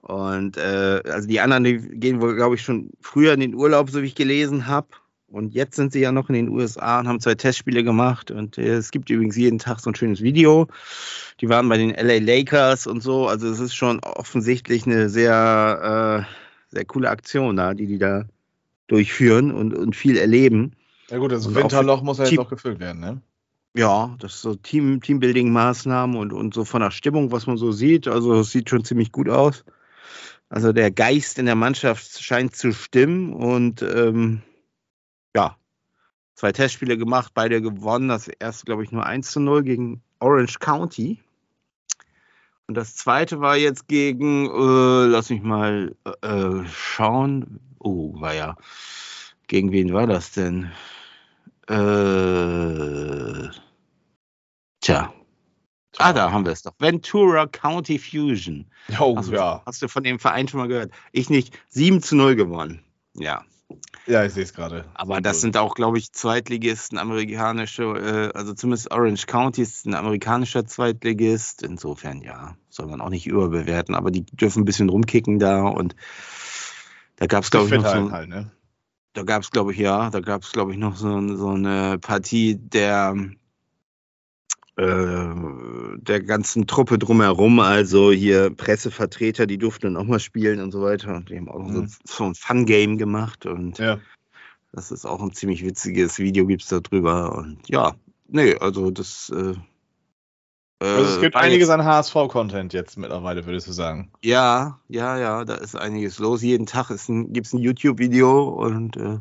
Und 0.00 0.58
äh, 0.58 1.00
also 1.04 1.26
die 1.26 1.40
anderen, 1.40 1.64
die 1.64 1.78
gehen 1.78 2.20
wohl, 2.20 2.34
glaube 2.34 2.56
ich, 2.56 2.62
schon 2.62 2.90
früher 3.00 3.32
in 3.32 3.40
den 3.40 3.54
Urlaub, 3.54 3.88
so 3.88 4.02
wie 4.02 4.06
ich 4.06 4.14
gelesen 4.14 4.66
habe. 4.66 4.88
Und 5.34 5.52
jetzt 5.52 5.74
sind 5.74 5.92
sie 5.92 5.98
ja 5.98 6.12
noch 6.12 6.28
in 6.28 6.36
den 6.36 6.48
USA 6.48 7.00
und 7.00 7.08
haben 7.08 7.18
zwei 7.18 7.34
Testspiele 7.34 7.82
gemacht. 7.82 8.30
Und 8.30 8.56
äh, 8.56 8.74
es 8.74 8.92
gibt 8.92 9.10
übrigens 9.10 9.36
jeden 9.36 9.58
Tag 9.58 9.80
so 9.80 9.90
ein 9.90 9.96
schönes 9.96 10.22
Video. 10.22 10.68
Die 11.40 11.48
waren 11.48 11.68
bei 11.68 11.76
den 11.76 11.90
LA 11.90 12.18
Lakers 12.18 12.86
und 12.86 13.02
so. 13.02 13.26
Also 13.26 13.48
es 13.48 13.58
ist 13.58 13.74
schon 13.74 13.98
offensichtlich 13.98 14.86
eine 14.86 15.08
sehr, 15.08 16.28
äh, 16.70 16.72
sehr 16.72 16.84
coole 16.84 17.10
Aktion 17.10 17.56
da, 17.56 17.74
die 17.74 17.86
die 17.86 17.98
da 17.98 18.26
durchführen 18.86 19.50
und, 19.50 19.74
und 19.74 19.96
viel 19.96 20.18
erleben. 20.18 20.76
Ja 21.10 21.18
gut, 21.18 21.32
das 21.32 21.48
Und 21.48 21.56
auch 21.56 21.62
Winterloch 21.62 22.02
muss 22.02 22.18
ja 22.18 22.26
jetzt 22.26 22.38
auch 22.38 22.48
gefüllt 22.48 22.78
werden, 22.78 23.00
ne? 23.00 23.20
Ja, 23.76 24.14
das 24.20 24.34
ist 24.34 24.42
so 24.42 24.54
Team, 24.54 25.00
Teambuilding-Maßnahmen 25.00 26.16
und, 26.16 26.32
und 26.32 26.54
so 26.54 26.64
von 26.64 26.80
der 26.80 26.92
Stimmung, 26.92 27.32
was 27.32 27.48
man 27.48 27.56
so 27.56 27.72
sieht. 27.72 28.06
Also 28.06 28.38
es 28.38 28.52
sieht 28.52 28.70
schon 28.70 28.84
ziemlich 28.84 29.10
gut 29.10 29.28
aus. 29.28 29.64
Also 30.48 30.72
der 30.72 30.92
Geist 30.92 31.40
in 31.40 31.46
der 31.46 31.56
Mannschaft 31.56 32.22
scheint 32.22 32.54
zu 32.54 32.72
stimmen 32.72 33.32
und 33.32 33.82
ähm, 33.82 34.42
ja, 35.36 35.56
zwei 36.34 36.52
Testspiele 36.52 36.96
gemacht, 36.98 37.32
beide 37.34 37.60
gewonnen. 37.62 38.08
Das 38.08 38.28
erste, 38.28 38.64
glaube 38.66 38.84
ich, 38.84 38.92
nur 38.92 39.04
1 39.06 39.30
zu 39.30 39.40
0 39.40 39.62
gegen 39.62 40.02
Orange 40.20 40.58
County. 40.58 41.18
Und 42.66 42.76
das 42.76 42.96
zweite 42.96 43.40
war 43.40 43.56
jetzt 43.56 43.88
gegen, 43.88 44.46
äh, 44.46 45.06
lass 45.06 45.28
mich 45.30 45.42
mal 45.42 45.94
äh, 46.22 46.64
schauen. 46.66 47.60
Oh, 47.78 48.18
war 48.20 48.34
ja. 48.34 48.56
Gegen 49.48 49.70
wen 49.72 49.92
war 49.92 50.06
das 50.06 50.32
denn? 50.32 50.72
Äh, 51.68 53.48
tja. 54.80 55.12
Ah, 55.98 56.12
da 56.12 56.32
haben 56.32 56.44
wir 56.44 56.52
es 56.52 56.62
doch. 56.62 56.72
Ventura 56.78 57.46
County 57.46 57.98
Fusion. 57.98 58.66
Oh, 58.98 59.16
Hast, 59.16 59.28
du- 59.28 59.34
ja. 59.34 59.62
hast 59.64 59.80
du 59.82 59.88
von 59.88 60.02
dem 60.02 60.18
Verein 60.18 60.48
schon 60.48 60.58
mal 60.60 60.66
gehört? 60.68 60.90
Ich 61.12 61.30
nicht. 61.30 61.56
7 61.68 62.02
zu 62.02 62.16
0 62.16 62.34
gewonnen. 62.34 62.82
Ja. 63.14 63.44
Ja, 64.06 64.24
ich 64.24 64.34
sehe 64.34 64.42
es 64.42 64.52
gerade. 64.52 64.84
Aber 64.94 65.20
das 65.20 65.40
sind 65.40 65.56
auch, 65.56 65.74
glaube 65.74 65.96
ich, 65.98 66.12
Zweitligisten, 66.12 66.98
amerikanische, 66.98 67.84
äh, 67.84 68.36
also 68.36 68.52
zumindest 68.52 68.90
Orange 68.90 69.26
County 69.26 69.62
ist 69.62 69.86
ein 69.86 69.94
amerikanischer 69.94 70.66
Zweitligist. 70.66 71.62
Insofern, 71.62 72.20
ja, 72.20 72.56
soll 72.68 72.86
man 72.86 73.00
auch 73.00 73.08
nicht 73.08 73.26
überbewerten, 73.26 73.94
aber 73.94 74.10
die 74.10 74.26
dürfen 74.26 74.62
ein 74.62 74.64
bisschen 74.66 74.90
rumkicken 74.90 75.38
da 75.38 75.62
und 75.62 75.96
da 77.16 77.26
gab 77.26 77.44
es, 77.44 77.50
glaube 77.50 77.66
ich, 77.66 77.72
noch 77.72 77.86
so, 77.86 78.10
halt, 78.10 78.28
ne? 78.28 78.50
da 79.14 79.22
gab 79.22 79.42
es, 79.42 79.50
glaube 79.50 79.72
ich, 79.72 79.78
ja, 79.78 80.10
da 80.10 80.20
gab 80.20 80.42
es, 80.42 80.52
glaube 80.52 80.72
ich, 80.72 80.78
noch 80.78 80.96
so, 80.96 81.36
so 81.36 81.50
eine 81.50 81.98
Partie 81.98 82.56
der, 82.56 83.14
der 84.76 86.20
ganzen 86.22 86.66
Truppe 86.66 86.98
drumherum, 86.98 87.60
also 87.60 88.10
hier 88.10 88.50
Pressevertreter, 88.50 89.46
die 89.46 89.58
durften 89.58 89.94
dann 89.94 89.96
auch 89.96 90.08
mal 90.08 90.18
spielen 90.18 90.60
und 90.60 90.72
so 90.72 90.82
weiter. 90.82 91.14
Und 91.14 91.30
die 91.30 91.36
haben 91.36 91.48
auch 91.48 91.60
Mhm. 91.60 91.86
so, 91.86 91.96
so 92.04 92.24
ein 92.24 92.34
Fun-Game 92.34 92.98
gemacht 92.98 93.46
und 93.46 93.78
Ja. 93.78 94.00
das 94.72 94.90
ist 94.90 95.06
auch 95.06 95.22
ein 95.22 95.32
ziemlich 95.32 95.64
witziges 95.64 96.18
Video, 96.18 96.46
gibt 96.46 96.62
es 96.62 96.68
da 96.68 96.80
drüber. 96.80 97.36
Und 97.36 97.58
ja, 97.68 97.94
nee, 98.28 98.56
also 98.56 98.90
das. 98.90 99.30
Äh, 99.30 99.54
Also 100.80 101.14
es 101.14 101.20
gibt 101.20 101.36
einiges 101.36 101.70
an 101.70 101.84
HSV-Content 101.84 102.72
jetzt 102.72 102.98
mittlerweile, 102.98 103.46
würdest 103.46 103.68
du 103.68 103.72
sagen. 103.72 104.10
Ja, 104.22 104.80
ja, 104.88 105.16
ja, 105.18 105.44
da 105.44 105.54
ist 105.54 105.76
einiges 105.76 106.18
los. 106.18 106.42
Jeden 106.42 106.66
Tag 106.66 106.90
ein, 106.90 107.32
gibt 107.32 107.46
es 107.46 107.52
ein 107.52 107.60
YouTube-Video 107.60 108.48
und 108.48 108.96
äh, 108.96 109.18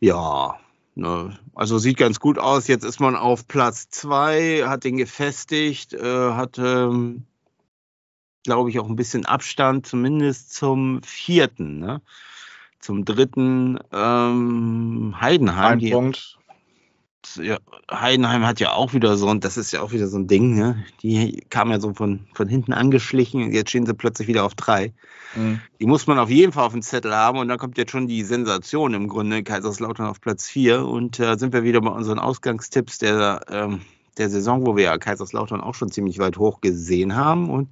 ja, 0.00 0.58
ne, 0.98 1.38
also 1.54 1.78
sieht 1.78 1.96
ganz 1.96 2.20
gut 2.20 2.38
aus. 2.38 2.66
Jetzt 2.66 2.84
ist 2.84 3.00
man 3.00 3.16
auf 3.16 3.46
Platz 3.48 3.88
zwei, 3.88 4.64
hat 4.66 4.84
den 4.84 4.96
gefestigt, 4.96 5.94
äh, 5.94 6.32
hat, 6.32 6.58
ähm, 6.58 7.24
glaube 8.44 8.70
ich, 8.70 8.78
auch 8.78 8.88
ein 8.88 8.96
bisschen 8.96 9.24
Abstand, 9.24 9.86
zumindest 9.86 10.52
zum 10.52 11.02
vierten, 11.02 11.78
ne? 11.78 12.02
Zum 12.80 13.04
dritten 13.04 13.78
ähm, 13.92 15.14
Heidenheim. 15.20 15.80
Ein 15.80 15.90
Punkt. 15.90 16.37
Ja, 17.36 17.58
Heidenheim 17.90 18.46
hat 18.46 18.60
ja 18.60 18.72
auch 18.72 18.92
wieder 18.94 19.16
so, 19.16 19.28
und 19.28 19.44
das 19.44 19.56
ist 19.56 19.72
ja 19.72 19.82
auch 19.82 19.92
wieder 19.92 20.08
so 20.08 20.18
ein 20.18 20.26
Ding, 20.26 20.56
ne? 20.56 20.84
Die 21.02 21.44
kam 21.50 21.70
ja 21.70 21.80
so 21.80 21.92
von, 21.92 22.26
von 22.34 22.48
hinten 22.48 22.72
angeschlichen 22.72 23.42
und 23.42 23.52
jetzt 23.52 23.70
stehen 23.70 23.86
sie 23.86 23.94
plötzlich 23.94 24.28
wieder 24.28 24.44
auf 24.44 24.54
drei. 24.54 24.92
Mhm. 25.34 25.60
Die 25.80 25.86
muss 25.86 26.06
man 26.06 26.18
auf 26.18 26.30
jeden 26.30 26.52
Fall 26.52 26.64
auf 26.64 26.72
dem 26.72 26.82
Zettel 26.82 27.14
haben 27.14 27.38
und 27.38 27.48
dann 27.48 27.58
kommt 27.58 27.76
jetzt 27.76 27.90
schon 27.90 28.06
die 28.06 28.22
Sensation 28.22 28.94
im 28.94 29.08
Grunde, 29.08 29.42
Kaiserslautern 29.42 30.06
auf 30.06 30.20
Platz 30.20 30.46
vier 30.46 30.86
und 30.86 31.18
da 31.18 31.38
sind 31.38 31.52
wir 31.52 31.64
wieder 31.64 31.80
bei 31.80 31.90
unseren 31.90 32.18
Ausgangstipps 32.18 32.98
der, 32.98 33.40
ähm, 33.50 33.80
der 34.16 34.30
Saison, 34.30 34.66
wo 34.66 34.76
wir 34.76 34.84
ja 34.84 34.98
Kaiserslautern 34.98 35.60
auch 35.60 35.74
schon 35.74 35.90
ziemlich 35.90 36.18
weit 36.18 36.38
hoch 36.38 36.60
gesehen 36.60 37.16
haben 37.16 37.50
und 37.50 37.68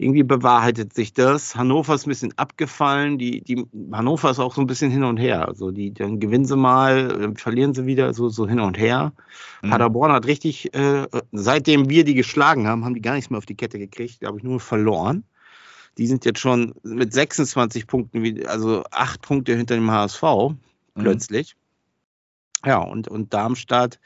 irgendwie 0.00 0.22
bewahrheitet 0.22 0.94
sich 0.94 1.12
das. 1.12 1.54
Hannover 1.54 1.94
ist 1.94 2.06
ein 2.06 2.10
bisschen 2.10 2.36
abgefallen. 2.38 3.18
Die, 3.18 3.42
die, 3.42 3.66
Hannover 3.92 4.30
ist 4.30 4.38
auch 4.38 4.54
so 4.54 4.60
ein 4.60 4.66
bisschen 4.66 4.90
hin 4.90 5.04
und 5.04 5.18
her. 5.18 5.46
Also 5.46 5.70
die, 5.70 5.92
dann 5.92 6.20
gewinnen 6.20 6.46
sie 6.46 6.56
mal, 6.56 7.32
verlieren 7.36 7.74
sie 7.74 7.86
wieder, 7.86 8.14
so, 8.14 8.28
so 8.28 8.48
hin 8.48 8.60
und 8.60 8.78
her. 8.78 9.12
Mhm. 9.62 9.70
Paderborn 9.70 10.12
hat 10.12 10.26
richtig, 10.26 10.74
äh, 10.74 11.06
seitdem 11.32 11.90
wir 11.90 12.04
die 12.04 12.14
geschlagen 12.14 12.66
haben, 12.66 12.84
haben 12.84 12.94
die 12.94 13.02
gar 13.02 13.14
nichts 13.14 13.30
mehr 13.30 13.38
auf 13.38 13.46
die 13.46 13.56
Kette 13.56 13.78
gekriegt, 13.78 14.20
glaube 14.20 14.38
ich, 14.38 14.44
nur 14.44 14.58
verloren. 14.60 15.24
Die 15.98 16.06
sind 16.06 16.24
jetzt 16.24 16.40
schon 16.40 16.74
mit 16.82 17.12
26 17.12 17.86
Punkten, 17.86 18.46
also 18.46 18.84
acht 18.90 19.20
Punkte 19.22 19.54
hinter 19.54 19.74
dem 19.74 19.90
HSV 19.90 20.22
Mhm. 20.94 21.02
plötzlich. 21.02 21.56
Ja, 22.64 22.78
und, 22.78 23.08
und 23.08 23.32
Darmstadt 23.32 24.00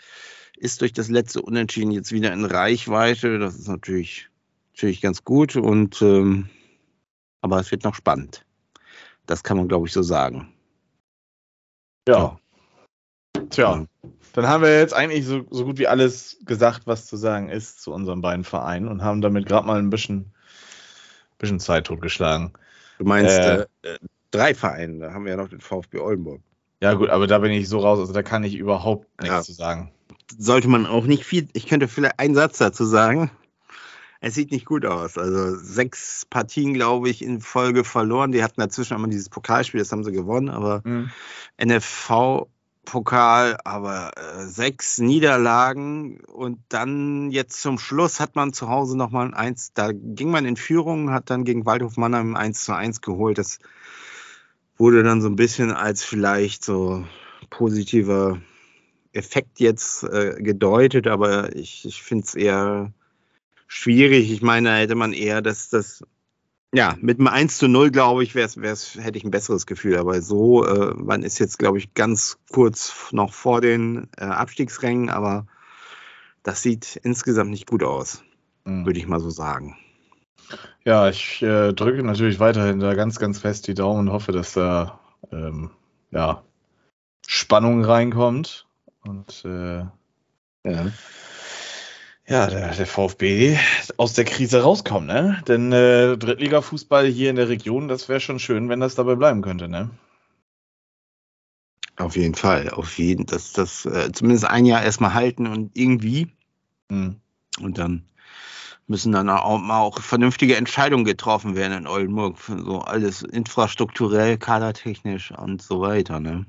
ist 0.56 0.80
durch 0.80 0.92
das 0.92 1.08
letzte 1.08 1.42
Unentschieden 1.42 1.90
jetzt 1.90 2.12
wieder 2.12 2.32
in 2.32 2.44
Reichweite. 2.44 3.38
Das 3.38 3.56
ist 3.56 3.68
natürlich, 3.68 4.28
natürlich 4.74 5.00
ganz 5.00 5.24
gut. 5.24 5.56
Und 5.56 6.02
ähm, 6.02 6.48
aber 7.40 7.60
es 7.60 7.70
wird 7.70 7.84
noch 7.84 7.94
spannend. 7.94 8.44
Das 9.26 9.42
kann 9.42 9.56
man, 9.56 9.68
glaube 9.68 9.86
ich, 9.86 9.92
so 9.92 10.02
sagen. 10.02 10.52
Ja. 12.08 12.38
Tja, 13.50 13.76
Ja. 13.76 13.86
dann 14.34 14.46
haben 14.48 14.62
wir 14.62 14.78
jetzt 14.78 14.94
eigentlich 14.94 15.24
so, 15.26 15.44
so 15.50 15.64
gut 15.64 15.78
wie 15.78 15.86
alles 15.88 16.38
gesagt, 16.44 16.86
was 16.86 17.06
zu 17.06 17.16
sagen 17.16 17.48
ist 17.48 17.80
zu 17.82 17.92
unseren 17.92 18.20
beiden 18.20 18.44
Vereinen 18.44 18.88
und 18.88 19.02
haben 19.02 19.20
damit 19.20 19.46
gerade 19.46 19.66
mal 19.66 19.78
ein 19.78 19.90
bisschen, 19.90 20.32
bisschen 21.38 21.60
Zeit 21.60 21.86
totgeschlagen. 21.86 22.52
Du 22.98 23.04
meinst 23.04 23.36
Äh, 23.38 23.56
äh, 23.62 23.66
äh, 23.82 23.98
drei 24.30 24.54
Vereine, 24.54 24.98
da 24.98 25.12
haben 25.12 25.24
wir 25.24 25.32
ja 25.32 25.36
noch 25.38 25.48
den 25.48 25.60
VfB 25.60 25.98
Oldenburg. 25.98 26.40
Ja, 26.80 26.94
gut, 26.94 27.08
aber 27.08 27.26
da 27.26 27.38
bin 27.38 27.52
ich 27.52 27.68
so 27.68 27.78
raus, 27.80 27.98
also 27.98 28.12
da 28.12 28.22
kann 28.22 28.44
ich 28.44 28.54
überhaupt 28.56 29.06
nichts 29.20 29.34
Ja. 29.36 29.42
zu 29.42 29.52
sagen. 29.52 29.90
sollte 30.38 30.68
man 30.68 30.86
auch 30.86 31.04
nicht 31.06 31.24
viel. 31.24 31.48
Ich 31.52 31.66
könnte 31.66 31.88
vielleicht 31.88 32.18
einen 32.18 32.34
Satz 32.34 32.58
dazu 32.58 32.84
sagen. 32.84 33.30
Es 34.24 34.34
sieht 34.34 34.52
nicht 34.52 34.64
gut 34.64 34.86
aus. 34.86 35.18
Also 35.18 35.54
sechs 35.54 36.24
Partien, 36.30 36.72
glaube 36.72 37.10
ich, 37.10 37.20
in 37.20 37.42
Folge 37.42 37.84
verloren. 37.84 38.32
Die 38.32 38.42
hatten 38.42 38.58
dazwischen 38.58 38.94
einmal 38.94 39.10
dieses 39.10 39.28
Pokalspiel, 39.28 39.80
das 39.80 39.92
haben 39.92 40.02
sie 40.02 40.12
gewonnen, 40.12 40.48
aber 40.48 40.80
NFV-Pokal, 41.62 43.58
aber 43.64 44.12
äh, 44.16 44.46
sechs 44.46 44.96
Niederlagen 44.96 46.20
und 46.20 46.58
dann 46.70 47.32
jetzt 47.32 47.60
zum 47.60 47.78
Schluss 47.78 48.18
hat 48.18 48.34
man 48.34 48.54
zu 48.54 48.70
Hause 48.70 48.96
nochmal 48.96 49.26
ein 49.26 49.34
Eins. 49.34 49.74
Da 49.74 49.92
ging 49.92 50.30
man 50.30 50.46
in 50.46 50.56
Führung, 50.56 51.10
hat 51.10 51.28
dann 51.28 51.44
gegen 51.44 51.66
Waldhof 51.66 51.98
Mannheim 51.98 52.34
ein 52.34 52.46
1 52.46 52.64
zu 52.64 52.74
1 52.74 53.02
geholt. 53.02 53.36
Das 53.36 53.58
wurde 54.78 55.02
dann 55.02 55.20
so 55.20 55.28
ein 55.28 55.36
bisschen 55.36 55.70
als 55.70 56.02
vielleicht 56.02 56.64
so 56.64 57.04
positiver 57.50 58.40
Effekt 59.12 59.60
jetzt 59.60 60.02
äh, 60.02 60.36
gedeutet, 60.38 61.08
aber 61.08 61.54
ich, 61.54 61.84
ich 61.84 62.02
finde 62.02 62.24
es 62.24 62.34
eher 62.34 62.90
schwierig. 63.66 64.30
Ich 64.30 64.42
meine, 64.42 64.70
da 64.70 64.76
hätte 64.76 64.94
man 64.94 65.12
eher 65.12 65.42
das, 65.42 65.68
das 65.68 66.04
ja, 66.74 66.96
mit 67.00 67.18
einem 67.18 67.28
1 67.28 67.58
zu 67.58 67.68
0, 67.68 67.90
glaube 67.92 68.24
ich, 68.24 68.34
wär's, 68.34 68.60
wär's, 68.60 68.96
hätte 68.96 69.16
ich 69.16 69.24
ein 69.24 69.30
besseres 69.30 69.64
Gefühl. 69.66 69.96
Aber 69.96 70.20
so, 70.20 70.66
äh, 70.66 70.94
man 70.94 71.22
ist 71.22 71.38
jetzt, 71.38 71.58
glaube 71.58 71.78
ich, 71.78 71.94
ganz 71.94 72.38
kurz 72.50 73.12
noch 73.12 73.32
vor 73.32 73.60
den 73.60 74.08
äh, 74.16 74.24
Abstiegsrängen, 74.24 75.08
aber 75.08 75.46
das 76.42 76.62
sieht 76.62 76.96
insgesamt 77.02 77.50
nicht 77.50 77.66
gut 77.68 77.82
aus, 77.84 78.22
Mhm. 78.64 78.86
würde 78.86 78.98
ich 78.98 79.06
mal 79.06 79.20
so 79.20 79.30
sagen. 79.30 79.76
Ja, 80.84 81.08
ich 81.08 81.42
äh, 81.42 81.72
drücke 81.72 82.02
natürlich 82.02 82.40
weiterhin 82.40 82.80
da 82.80 82.94
ganz, 82.94 83.18
ganz 83.18 83.38
fest 83.38 83.66
die 83.66 83.74
Daumen 83.74 84.08
und 84.08 84.12
hoffe, 84.12 84.32
dass 84.32 84.52
da 84.52 84.98
ähm, 85.32 85.70
ja, 86.10 86.42
Spannung 87.26 87.84
reinkommt. 87.84 88.66
Und 89.06 89.44
äh, 89.44 89.84
Ja. 90.64 90.92
Ja, 92.26 92.46
der, 92.46 92.74
der 92.74 92.86
VfB 92.86 93.58
aus 93.96 94.14
der 94.14 94.24
Krise 94.24 94.62
rauskommt, 94.62 95.06
ne? 95.06 95.42
Denn 95.46 95.72
äh, 95.72 96.16
Drittliga-Fußball 96.16 97.06
hier 97.06 97.30
in 97.30 97.36
der 97.36 97.48
Region, 97.48 97.88
das 97.88 98.08
wäre 98.08 98.20
schon 98.20 98.38
schön, 98.38 98.68
wenn 98.68 98.80
das 98.80 98.94
dabei 98.94 99.14
bleiben 99.14 99.42
könnte, 99.42 99.68
ne? 99.68 99.90
Auf 101.96 102.16
jeden 102.16 102.34
Fall, 102.34 102.70
auf 102.70 102.98
jeden, 102.98 103.26
dass 103.26 103.52
das 103.52 103.86
äh, 103.86 104.10
zumindest 104.12 104.46
ein 104.46 104.66
Jahr 104.66 104.82
erstmal 104.82 105.14
halten 105.14 105.46
und 105.46 105.70
irgendwie 105.74 106.28
Mhm. 106.90 107.20
und 107.60 107.78
dann 107.78 108.04
müssen 108.86 109.12
dann 109.12 109.30
auch 109.30 109.58
mal 109.58 109.80
auch 109.80 109.98
vernünftige 110.00 110.56
Entscheidungen 110.56 111.04
getroffen 111.04 111.56
werden 111.56 111.78
in 111.78 111.86
Oldenburg, 111.86 112.36
so 112.38 112.80
alles 112.80 113.22
infrastrukturell, 113.22 114.36
kadertechnisch 114.36 115.30
und 115.30 115.62
so 115.62 115.80
weiter. 115.80 116.20
Ne? 116.20 116.44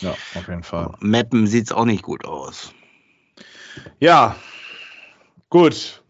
Ja, 0.00 0.12
auf 0.34 0.48
jeden 0.48 0.62
Fall. 0.62 0.92
Mappen 1.00 1.46
sieht 1.46 1.66
es 1.66 1.72
auch 1.72 1.84
nicht 1.84 2.02
gut 2.02 2.24
aus. 2.24 2.72
Ja, 3.98 4.36
gut. 5.50 6.02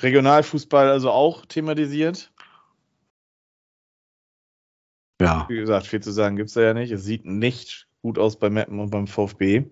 Regionalfußball 0.00 0.88
also 0.88 1.10
auch 1.10 1.46
thematisiert. 1.46 2.30
Ja. 5.20 5.46
Wie 5.48 5.56
gesagt, 5.56 5.86
viel 5.86 6.00
zu 6.00 6.12
sagen 6.12 6.36
gibt 6.36 6.48
es 6.48 6.54
da 6.54 6.62
ja 6.62 6.74
nicht. 6.74 6.90
Es 6.90 7.04
sieht 7.04 7.24
nicht 7.24 7.86
gut 8.02 8.18
aus 8.18 8.36
bei 8.38 8.50
Meppen 8.50 8.80
und 8.80 8.90
beim 8.90 9.06
VfB. 9.06 9.64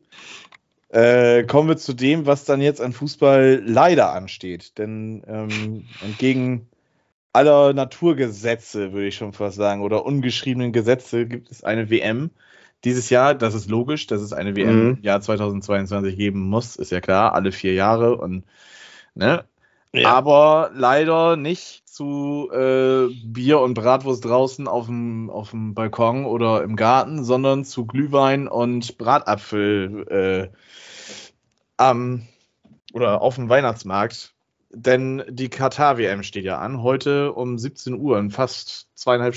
Äh, 0.89 1.45
kommen 1.45 1.69
wir 1.69 1.77
zu 1.77 1.93
dem, 1.95 2.27
was 2.27 2.45
dann 2.45 2.61
jetzt 2.61 2.81
an 2.81 2.93
Fußball 2.93 3.63
leider 3.65 4.13
ansteht. 4.13 4.79
Denn 4.79 5.23
ähm, 5.27 5.87
entgegen 6.03 6.69
aller 7.33 7.73
Naturgesetze, 7.73 8.93
würde 8.93 9.09
ich 9.09 9.17
schon 9.17 9.33
fast 9.33 9.57
sagen, 9.57 9.83
oder 9.83 10.05
ungeschriebenen 10.05 10.73
Gesetze 10.73 11.27
gibt 11.27 11.51
es 11.51 11.65
eine 11.65 11.91
WM. 11.91 12.31
Dieses 12.85 13.11
Jahr, 13.11 13.35
das 13.35 13.55
ist 13.55 13.71
logisch, 13.71 14.07
dass 14.07 14.21
es 14.21 14.33
eine 14.33 14.55
WM 14.55 14.77
Mhm. 14.77 14.97
im 14.99 15.03
Jahr 15.03 15.21
2022 15.21 16.17
geben 16.17 16.41
muss, 16.41 16.77
ist 16.77 16.93
ja 16.93 17.01
klar, 17.01 17.35
alle 17.35 17.53
vier 17.53 17.75
Jahre 17.75 18.17
und 18.17 18.45
ne, 19.15 19.45
aber 20.05 20.71
leider 20.75 21.37
nicht 21.37 21.87
zu 21.89 22.51
äh, 22.53 23.09
Bier 23.25 23.61
und 23.61 23.75
Bratwurst 23.75 24.25
draußen 24.25 24.67
auf 24.67 24.87
dem, 24.87 25.29
auf 25.29 25.51
dem 25.51 25.75
Balkon 25.75 26.25
oder 26.25 26.63
im 26.63 26.77
Garten, 26.77 27.25
sondern 27.25 27.65
zu 27.65 27.85
Glühwein 27.87 28.49
und 28.49 28.97
Bratapfel 28.97 30.51
äh, 30.53 30.57
am 31.77 32.27
oder 32.95 33.21
auf 33.21 33.35
dem 33.35 33.49
Weihnachtsmarkt. 33.49 34.35
Denn 34.71 35.23
die 35.29 35.51
Katar-WM 35.51 36.23
steht 36.23 36.45
ja 36.47 36.59
an. 36.59 36.83
Heute 36.83 37.33
um 37.35 37.59
17 37.59 37.95
Uhr, 38.01 38.19
in 38.19 38.31
fast 38.31 38.89
zweieinhalb 38.95 39.35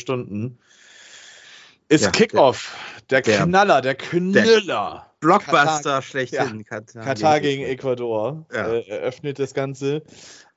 ist 1.90 2.06
Ja, 2.06 2.12
Kickoff. 2.12 2.76
Der, 3.10 3.22
der- 3.22 3.44
Knaller, 3.44 3.82
der 3.82 3.96
Knüller. 3.96 5.12
Blockbuster 5.26 6.02
schlechthin. 6.02 6.64
Katar, 6.66 7.04
Katar 7.04 7.40
gegen 7.40 7.64
Ecuador 7.64 8.46
Ja. 8.54 8.68
äh, 8.74 8.88
eröffnet 8.88 9.40
das 9.40 9.54
Ganze. 9.54 10.04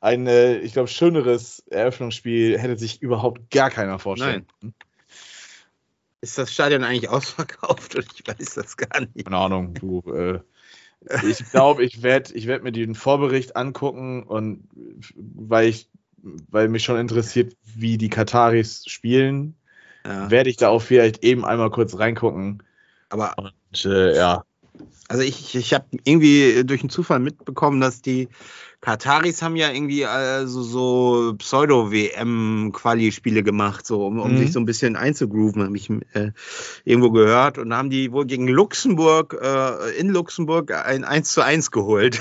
Ein, 0.00 0.26
äh, 0.26 0.58
ich 0.58 0.72
glaube, 0.74 0.88
schöneres 0.88 1.62
Eröffnungsspiel 1.70 2.58
hätte 2.58 2.76
sich 2.78 3.02
überhaupt 3.02 3.50
gar 3.50 3.70
keiner 3.70 3.98
vorstellen. 3.98 4.46
können. 4.60 4.74
Ist 6.20 6.36
das 6.36 6.52
Stadion 6.52 6.84
eigentlich 6.84 7.08
ausverkauft? 7.08 7.94
Und 7.96 8.06
ich 8.14 8.26
weiß 8.26 8.54
das 8.54 8.76
gar 8.76 9.00
nicht. 9.00 9.24
Keine 9.24 9.36
Ahnung, 9.36 9.74
du. 9.74 10.02
Äh, 10.12 10.40
ich 11.28 11.38
glaube, 11.50 11.84
ich 11.84 12.02
werde 12.02 12.34
ich 12.34 12.46
werd 12.46 12.64
mir 12.64 12.72
den 12.72 12.94
Vorbericht 12.96 13.56
angucken 13.56 14.24
und 14.24 14.68
weil 15.14 15.68
ich, 15.68 15.88
weil 16.50 16.68
mich 16.68 16.82
schon 16.82 16.98
interessiert, 16.98 17.56
wie 17.62 17.96
die 17.98 18.08
Kataris 18.10 18.82
spielen, 18.86 19.54
Ja. 20.04 20.28
werde 20.28 20.50
ich 20.50 20.56
da 20.56 20.68
auch 20.70 20.82
vielleicht 20.82 21.22
eben 21.22 21.44
einmal 21.44 21.70
kurz 21.70 21.96
reingucken. 21.98 22.64
Aber 23.10 23.32
Und 23.38 23.84
äh, 23.84 24.16
ja, 24.16 24.44
Also 25.08 25.22
ich, 25.22 25.54
ich 25.54 25.72
habe 25.72 25.86
irgendwie 26.04 26.64
durch 26.64 26.82
einen 26.82 26.90
Zufall 26.90 27.18
mitbekommen, 27.18 27.80
dass 27.80 28.02
die 28.02 28.28
Kataris 28.80 29.42
haben 29.42 29.56
ja 29.56 29.72
irgendwie 29.72 30.04
also 30.04 30.62
so 30.62 31.34
Pseudo-WM-Quali-Spiele 31.38 33.42
gemacht, 33.42 33.86
so 33.86 34.06
um, 34.06 34.20
um 34.20 34.32
Mhm. 34.32 34.36
sich 34.36 34.52
so 34.52 34.60
ein 34.60 34.66
bisschen 34.66 34.96
einzugrooven, 34.96 35.64
habe 35.64 35.76
ich 35.76 35.90
äh, 36.12 36.30
irgendwo 36.84 37.10
gehört. 37.10 37.58
Und 37.58 37.70
da 37.70 37.78
haben 37.78 37.90
die 37.90 38.12
wohl 38.12 38.26
gegen 38.26 38.46
Luxemburg, 38.46 39.36
äh, 39.40 39.98
in 39.98 40.10
Luxemburg 40.10 40.72
ein 40.72 41.04
1 41.04 41.32
zu 41.32 41.42
1 41.42 41.70
geholt. 41.70 42.20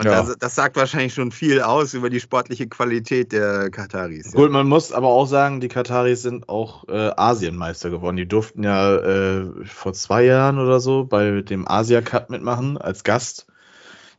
Und 0.00 0.06
Ja. 0.06 0.22
das, 0.22 0.38
das 0.38 0.54
sagt 0.54 0.76
wahrscheinlich 0.76 1.12
schon 1.12 1.30
viel 1.30 1.60
aus 1.60 1.92
über 1.92 2.08
die 2.08 2.20
sportliche 2.20 2.66
Qualität 2.66 3.32
der 3.32 3.68
Kataris. 3.70 4.32
Gut, 4.32 4.50
man 4.50 4.66
muss 4.66 4.92
aber 4.92 5.08
auch 5.08 5.26
sagen, 5.26 5.60
die 5.60 5.68
Kataris 5.68 6.22
sind 6.22 6.48
auch 6.48 6.88
äh, 6.88 7.10
Asienmeister 7.18 7.90
geworden. 7.90 8.16
Die 8.16 8.26
durften 8.26 8.62
ja 8.62 8.96
äh, 8.96 9.64
vor 9.66 9.92
zwei 9.92 10.24
Jahren 10.24 10.58
oder 10.58 10.80
so 10.80 11.04
bei 11.04 11.42
dem 11.42 11.68
Asia 11.68 12.00
Cup 12.00 12.30
mitmachen 12.30 12.78
als 12.78 13.04
Gast. 13.04 13.46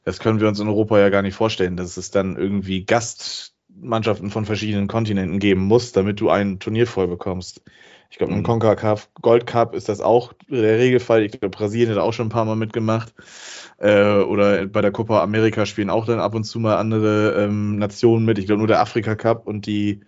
Das 0.03 0.19
können 0.19 0.39
wir 0.39 0.47
uns 0.47 0.59
in 0.59 0.67
Europa 0.67 0.99
ja 0.99 1.09
gar 1.09 1.23
nicht 1.23 1.33
vorstellen, 1.33 1.77
dass 1.77 1.97
es 1.97 2.11
dann 2.11 2.35
irgendwie 2.35 2.85
Gastmannschaften 2.85 4.29
von 4.29 4.45
verschiedenen 4.45 4.87
Kontinenten 4.87 5.39
geben 5.39 5.61
muss, 5.61 5.93
damit 5.93 6.19
du 6.19 6.29
ein 6.29 6.59
Turnier 6.59 6.85
voll 6.85 7.07
bekommst. 7.07 7.63
Ich 8.11 8.17
glaube, 8.17 8.33
im 8.33 8.39
Mhm. 8.39 8.43
CONCACAF 8.43 9.09
Gold 9.21 9.47
Cup 9.47 9.73
ist 9.73 9.87
das 9.87 10.01
auch 10.01 10.33
der 10.49 10.77
Regelfall. 10.77 11.23
Ich 11.23 11.31
glaube, 11.31 11.49
Brasilien 11.49 11.91
hat 11.91 11.97
auch 11.97 12.11
schon 12.11 12.27
ein 12.27 12.31
paar 12.31 12.43
Mal 12.43 12.57
mitgemacht. 12.57 13.13
Äh, 13.77 14.17
oder 14.17 14.67
bei 14.67 14.81
der 14.81 14.91
Copa 14.91 15.23
America 15.23 15.65
spielen 15.65 15.89
auch 15.89 16.05
dann 16.05 16.19
ab 16.19 16.35
und 16.35 16.43
zu 16.43 16.59
mal 16.59 16.75
andere 16.75 17.41
ähm, 17.41 17.77
Nationen 17.77 18.25
mit. 18.25 18.37
Ich 18.37 18.47
glaube, 18.47 18.59
nur 18.59 18.67
der 18.67 18.81
Afrika 18.81 19.15
Cup 19.15 19.47
und 19.47 19.65
die, 19.65 20.01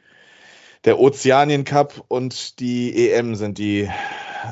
der 0.84 1.00
Ozeanien 1.00 1.63
Cup 1.63 2.04
und 2.10 2.60
die 2.60 3.10
EM 3.10 3.36
sind 3.36 3.58
die, 3.58 3.89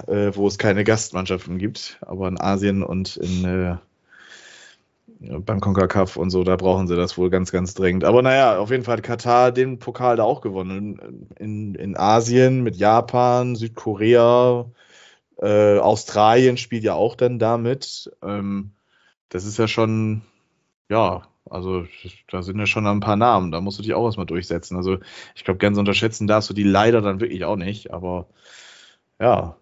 äh, 0.07 0.31
wo 0.33 0.47
es 0.47 0.57
keine 0.57 0.85
Gastmannschaften 0.85 1.57
gibt. 1.57 1.99
Aber 2.01 2.29
in 2.29 2.39
Asien 2.39 2.83
und 2.83 3.17
in, 3.17 3.43
äh, 3.43 3.75
beim 5.21 5.59
CONCACAF 5.59 6.17
und 6.17 6.31
so, 6.31 6.43
da 6.43 6.55
brauchen 6.55 6.87
sie 6.87 6.95
das 6.95 7.17
wohl 7.17 7.29
ganz, 7.29 7.51
ganz 7.51 7.73
dringend. 7.73 8.03
Aber 8.03 8.21
naja, 8.21 8.57
auf 8.57 8.71
jeden 8.71 8.83
Fall 8.83 8.97
hat 8.97 9.03
Katar 9.03 9.51
den 9.51 9.77
Pokal 9.79 10.17
da 10.17 10.23
auch 10.23 10.41
gewonnen. 10.41 11.27
In, 11.37 11.75
in 11.75 11.95
Asien 11.95 12.63
mit 12.63 12.75
Japan, 12.75 13.55
Südkorea, 13.55 14.65
äh, 15.37 15.77
Australien 15.77 16.57
spielt 16.57 16.83
ja 16.83 16.95
auch 16.95 17.15
dann 17.15 17.37
damit. 17.39 18.11
Ähm, 18.23 18.71
das 19.29 19.45
ist 19.45 19.59
ja 19.59 19.67
schon, 19.67 20.23
ja, 20.89 21.23
also 21.49 21.85
da 22.29 22.41
sind 22.41 22.59
ja 22.59 22.65
schon 22.65 22.87
ein 22.87 22.99
paar 22.99 23.15
Namen. 23.15 23.51
Da 23.51 23.61
musst 23.61 23.77
du 23.77 23.83
dich 23.83 23.93
auch 23.93 24.05
erstmal 24.05 24.25
durchsetzen. 24.25 24.75
Also 24.75 24.97
ich 25.35 25.43
glaube, 25.43 25.59
ganz 25.59 25.77
unterschätzen 25.77 26.27
darfst 26.27 26.49
du 26.49 26.53
die 26.53 26.63
leider 26.63 27.01
dann 27.01 27.19
wirklich 27.19 27.45
auch 27.45 27.57
nicht. 27.57 27.93
Aber 27.93 28.27
ja, 29.19 29.57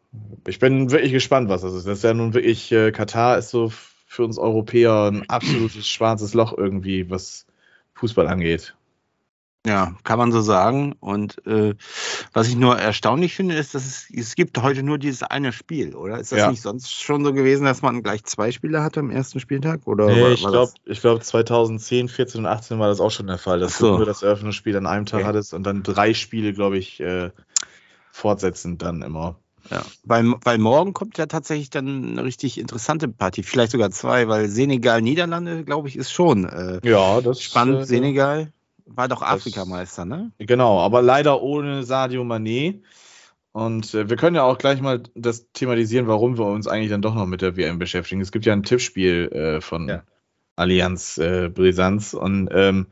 ich 0.48 0.60
bin 0.60 0.92
wirklich 0.92 1.12
gespannt, 1.12 1.50
was 1.50 1.62
das 1.62 1.74
ist. 1.74 1.86
Das 1.88 2.00
ist 2.00 2.04
ja 2.04 2.14
nun 2.14 2.34
wirklich, 2.34 2.72
äh, 2.72 2.92
Katar 2.92 3.38
ist 3.38 3.50
so 3.50 3.72
für 4.10 4.26
uns 4.26 4.40
Europäer 4.40 5.06
ein 5.12 5.30
absolutes 5.30 5.88
schwarzes 5.88 6.34
Loch 6.34 6.58
irgendwie, 6.58 7.10
was 7.12 7.46
Fußball 7.94 8.28
angeht. 8.28 8.76
Ja, 9.68 9.96
kann 10.04 10.18
man 10.18 10.32
so 10.32 10.42
sagen. 10.42 10.94
Und 11.00 11.46
äh, 11.46 11.76
was 12.34 12.48
ich 12.48 12.56
nur 12.56 12.80
erstaunlich 12.80 13.36
finde, 13.36 13.56
ist, 13.56 13.76
dass 13.76 13.86
es, 13.86 14.10
es 14.12 14.34
gibt 14.34 14.58
heute 14.60 14.82
nur 14.82 14.98
dieses 14.98 15.22
eine 15.22 15.54
Spiel, 15.54 15.96
oder? 15.96 16.18
Ist 16.18 16.32
das 16.32 16.40
Ja. 16.40 16.50
nicht 16.50 16.62
sonst 16.62 16.92
schon 16.92 17.24
so 17.24 17.34
gewesen, 17.34 17.66
dass 17.66 17.84
man 17.84 18.02
gleich 18.02 18.24
zwei 18.24 18.52
Spiele 18.52 18.82
hatte 18.82 19.02
am 19.02 19.12
ersten 19.12 19.40
Spieltag? 19.40 19.86
Oder 19.86 20.08
Nee, 20.08 20.22
war- 20.24 20.32
ich 20.32 20.42
glaube, 20.48 20.72
glaub 20.86 21.24
2010, 21.24 22.08
14 22.08 22.42
und 22.42 22.48
18 22.48 22.80
war 22.80 22.88
das 22.88 23.00
auch 23.02 23.12
schon 23.12 23.28
der 23.28 23.38
Fall, 23.38 23.60
dass 23.60 23.78
so. 23.78 23.92
du 23.92 23.98
nur 23.98 24.06
das 24.08 24.24
Eröffnungsspiel 24.24 24.76
an 24.76 24.88
einem 24.88 25.06
Tag 25.06 25.20
Okay. 25.20 25.28
hattest 25.28 25.54
und 25.54 25.64
dann 25.64 25.84
drei 25.84 26.16
Spiele, 26.16 26.54
glaube 26.54 26.80
ich, 26.80 27.00
äh, 27.02 27.30
fortsetzend 28.12 28.82
dann 28.82 29.04
immer. 29.04 29.40
Ja, 29.72 29.84
weil, 30.04 30.34
weil 30.44 30.58
morgen 30.58 30.94
kommt 30.94 31.18
ja 31.18 31.26
tatsächlich 31.28 31.70
dann 31.70 32.12
eine 32.12 32.24
richtig 32.24 32.58
interessante 32.58 33.08
Partie, 33.08 33.44
vielleicht 33.44 33.72
sogar 33.72 33.92
zwei, 33.92 34.28
weil 34.28 34.48
Senegal, 34.48 35.02
Niederlande, 35.02 35.64
glaube 35.64 35.88
ich, 35.88 35.96
ist 35.96 36.12
schon 36.12 36.46
äh, 36.46 36.80
Ja, 36.84 37.22
das 37.22 37.42
spannend. 37.42 37.82
äh, 37.82 37.86
Senegal 37.86 38.52
war 38.86 39.08
doch 39.08 39.22
Afrikameister, 39.22 40.06
ne? 40.06 40.32
Genau, 40.40 40.80
aber 40.80 41.02
leider 41.04 41.42
ohne 41.44 41.84
Sadio 41.84 42.24
Mané. 42.24 42.82
Und 43.52 43.94
äh, 43.94 44.10
wir 44.10 44.16
können 44.18 44.36
ja 44.36 44.44
auch 44.44 44.58
gleich 44.58 44.82
mal 44.82 45.04
das 45.16 45.52
thematisieren, 45.54 46.08
warum 46.08 46.38
wir 46.38 46.46
uns 46.46 46.68
eigentlich 46.68 46.90
dann 46.90 47.02
doch 47.02 47.14
noch 47.16 47.26
mit 47.26 47.42
der 47.42 47.56
WM 47.58 47.78
beschäftigen. 47.80 48.22
Es 48.22 48.32
gibt 48.32 48.46
ja 48.46 48.54
ein 48.54 48.64
Tippspiel 48.64 49.28
äh, 49.32 49.62
von 49.62 49.88
Ja. 49.88 50.04
Allianz 50.56 51.18
äh, 51.18 51.50
Brisanz 51.50 52.14
und 52.14 52.50
ähm, 52.52 52.88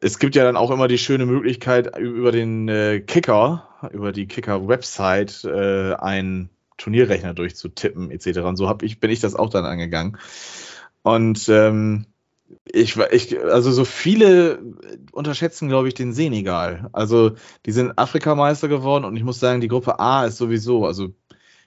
es 0.00 0.18
gibt 0.18 0.36
ja 0.36 0.44
dann 0.44 0.56
auch 0.56 0.70
immer 0.70 0.86
die 0.86 0.98
schöne 0.98 1.26
Möglichkeit, 1.26 1.98
über 1.98 2.30
den 2.30 2.68
äh, 2.68 3.00
Kicker, 3.00 3.68
über 3.92 4.12
die 4.12 4.26
Kicker-Website 4.26 5.44
äh, 5.44 5.94
einen 5.94 6.50
Turnierrechner 6.78 7.34
durchzutippen, 7.34 8.10
etc. 8.10 8.48
Und 8.48 8.56
so 8.56 8.68
hab 8.68 8.82
ich, 8.82 9.00
bin 9.00 9.10
ich 9.10 9.20
das 9.20 9.34
auch 9.34 9.50
dann 9.50 9.64
angegangen. 9.64 10.18
Und 11.02 11.48
ähm, 11.48 12.06
ich, 12.72 12.96
ich, 12.96 13.40
also 13.44 13.72
so 13.72 13.84
viele 13.84 14.60
unterschätzen, 15.12 15.68
glaube 15.68 15.88
ich, 15.88 15.94
den 15.94 16.12
Senegal. 16.12 16.88
Also 16.92 17.32
die 17.66 17.72
sind 17.72 17.98
Afrikameister 17.98 18.68
geworden 18.68 19.04
und 19.04 19.16
ich 19.16 19.24
muss 19.24 19.40
sagen, 19.40 19.60
die 19.60 19.68
Gruppe 19.68 19.98
A 20.00 20.26
ist 20.26 20.36
sowieso, 20.38 20.86
also 20.86 21.10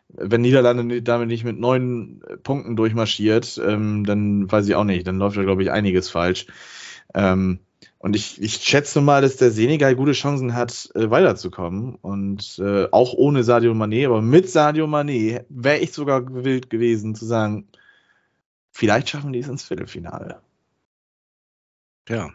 wenn 0.10 0.42
Niederlande 0.42 0.84
ni- 0.84 1.04
damit 1.04 1.28
nicht 1.30 1.44
mit 1.44 1.60
neun 1.60 2.22
Punkten 2.44 2.76
durchmarschiert, 2.76 3.62
ähm, 3.66 4.06
dann 4.06 4.52
weiß 4.52 4.68
ich 4.68 4.76
auch 4.76 4.84
nicht, 4.86 5.08
dann 5.08 5.18
läuft 5.20 5.38
da, 5.38 5.44
glaube 5.44 5.64
ich, 5.64 5.72
einiges 5.72 6.10
falsch. 6.10 6.48
Ähm, 7.14 7.60
und 8.08 8.16
ich, 8.16 8.42
ich 8.42 8.54
schätze 8.54 9.02
mal, 9.02 9.22
dass 9.22 9.36
der 9.36 9.52
Senegal 9.52 9.94
gute 9.94 10.14
Chancen 10.14 10.54
hat, 10.54 10.90
äh, 10.96 11.10
weiterzukommen. 11.10 11.96
Und 11.96 12.58
äh, 12.58 12.88
auch 12.90 13.12
ohne 13.12 13.44
Sadio 13.44 13.74
Mané, 13.74 14.06
aber 14.06 14.22
mit 14.22 14.50
Sadio 14.50 14.86
Mané 14.86 15.44
wäre 15.50 15.80
ich 15.80 15.92
sogar 15.92 16.22
gewillt 16.22 16.70
gewesen 16.70 17.16
zu 17.16 17.26
sagen, 17.26 17.68
vielleicht 18.72 19.10
schaffen 19.10 19.34
die 19.34 19.40
es 19.40 19.50
ins 19.50 19.64
Viertelfinale. 19.64 20.42
Ja. 22.08 22.30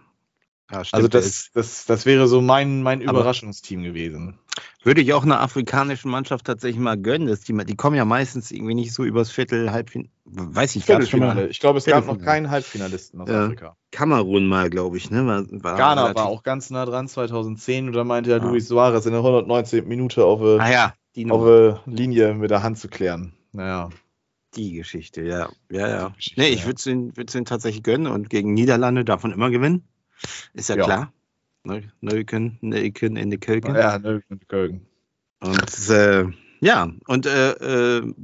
ja 0.71 0.83
Also 0.93 1.09
das, 1.09 1.51
das, 1.55 1.87
das 1.87 2.05
wäre 2.05 2.29
so 2.29 2.43
mein, 2.43 2.83
mein 2.83 3.01
Überraschungsteam 3.01 3.83
gewesen. 3.83 4.39
Würde 4.85 5.01
ich 5.01 5.13
auch 5.15 5.23
einer 5.23 5.41
afrikanischen 5.41 6.11
Mannschaft 6.11 6.45
tatsächlich 6.47 6.81
mal 6.81 6.99
gönnen. 6.99 7.29
Dass 7.29 7.41
die, 7.41 7.53
die 7.65 7.77
kommen 7.77 7.97
ja 7.97 8.05
meistens 8.05 8.51
irgendwie 8.51 8.75
nicht 8.75 8.93
so 8.93 9.05
übers 9.05 9.31
Viertel, 9.31 9.71
Halbfinale. 9.71 10.11
Weiß 10.25 10.77
ich 10.77 10.87
gar 10.87 10.99
nicht. 10.99 11.13
Ich 11.51 11.61
glaube, 11.61 11.79
es 11.79 11.85
gab 11.85 12.07
noch 12.07 12.19
keinen 12.19 12.51
Halbfinalisten 12.51 13.21
aus 13.21 13.29
Ja. 13.29 13.45
Afrika. 13.45 13.77
Kamerun 13.93 14.47
mal, 14.47 14.71
glaube 14.71 14.97
ich. 14.97 15.11
Ne? 15.11 15.25
War, 15.27 15.45
war 15.63 15.77
Ghana 15.77 16.15
war 16.15 16.27
auch 16.27 16.43
ganz 16.43 16.71
nah 16.71 16.85
dran 16.85 17.07
2010 17.09 17.89
und 17.89 17.93
da 17.95 18.05
meinte 18.05 18.31
ja 18.31 18.37
Ah. 18.39 18.45
Luis 18.45 18.67
Suarez 18.69 19.07
in 19.07 19.13
der 19.13 19.23
119. 19.23 19.87
Minute 19.87 20.25
auf, 20.25 20.41
äh, 20.43 20.59
Ah 20.59 20.71
ja, 20.71 20.87
auf 20.87 20.93
Nummer. 21.17 21.83
äh, 21.87 21.91
Linie 21.91 22.35
mit 22.35 22.51
der 22.51 22.63
Hand 22.63 22.79
zu 22.79 22.89
klären. 22.89 23.35
Naja. 23.53 23.91
die 24.55 24.73
Geschichte, 24.75 25.23
ja. 25.23 25.49
Ja, 25.71 25.89
ja. 25.89 26.09
Geschichte, 26.11 26.41
Nee, 26.41 26.49
ich 26.49 26.67
würde 26.67 26.77
es 26.77 27.35
ihnen 27.35 27.45
tatsächlich 27.47 27.83
gönnen 27.83 28.07
und 28.07 28.29
gegen 28.29 28.53
Niederlande 28.53 29.03
davon 29.03 29.33
immer 29.33 29.49
gewinnen. 29.49 29.89
Ist 30.53 30.69
ja, 30.69 30.77
Ja. 30.77 30.85
klar. 30.85 31.13
Neuken, 31.65 32.59
Neuken 32.61 33.17
in 33.17 33.31
der 33.31 33.39
Kölken. 33.39 33.75
Ja, 33.75 33.99
ne, 33.99 34.23
mit 34.29 34.49
Köln. 34.49 34.87
Und 35.41 35.89
äh, 35.91 36.27
ja, 36.61 36.93
und 37.07 37.27
äh, 37.27 37.99
äh, 37.99 38.15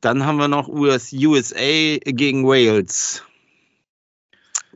dann 0.00 0.24
haben 0.24 0.38
wir 0.38 0.48
noch 0.48 0.68
US, 0.68 1.12
USA 1.12 1.98
gegen 2.04 2.44
Wales. 2.44 3.24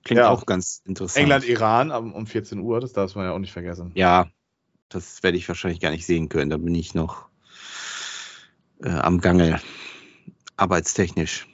Klingt 0.05 0.19
Ja. 0.19 0.31
auch 0.31 0.45
ganz 0.47 0.83
interessant. 0.85 1.23
England, 1.23 1.45
Iran 1.49 1.91
um, 1.91 2.13
um 2.13 2.27
14 2.27 2.61
Uhr, 2.61 2.81
das 2.81 2.93
darf 2.93 3.15
man 3.15 3.25
ja 3.25 3.33
auch 3.33 3.39
nicht 3.39 3.53
vergessen. 3.53 3.93
Ja, 3.95 4.29
das 4.89 5.23
werde 5.23 5.39
ich 5.39 5.49
wahrscheinlich 5.49 5.81
gar 5.81 5.91
nicht 5.91 6.05
sehen 6.05 6.29
können. 6.29 6.51
Da 6.51 6.57
bin 6.59 6.75
ich 6.75 6.95
noch 6.95 7.27
äh, 8.83 8.91
am 8.91 9.21
Gange, 9.21 9.61
arbeitstechnisch. 10.57 11.49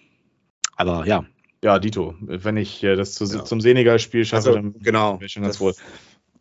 Aber 0.76 1.06
ja. 1.06 1.24
Ja, 1.62 1.78
Dito, 1.78 2.14
wenn 2.20 2.56
ich 2.56 2.82
äh, 2.82 2.96
das 2.96 3.14
zu, 3.14 3.24
Ja. 3.24 3.44
zum 3.44 3.60
Senegal-Spiel 3.60 4.24
schaffe, 4.24 4.52
dann 4.52 4.74
genau. 4.78 5.14
wäre 5.14 5.26
ich 5.26 5.32
schon 5.32 5.42
ganz 5.42 5.58
Das- 5.58 5.76
froh. 5.78 5.84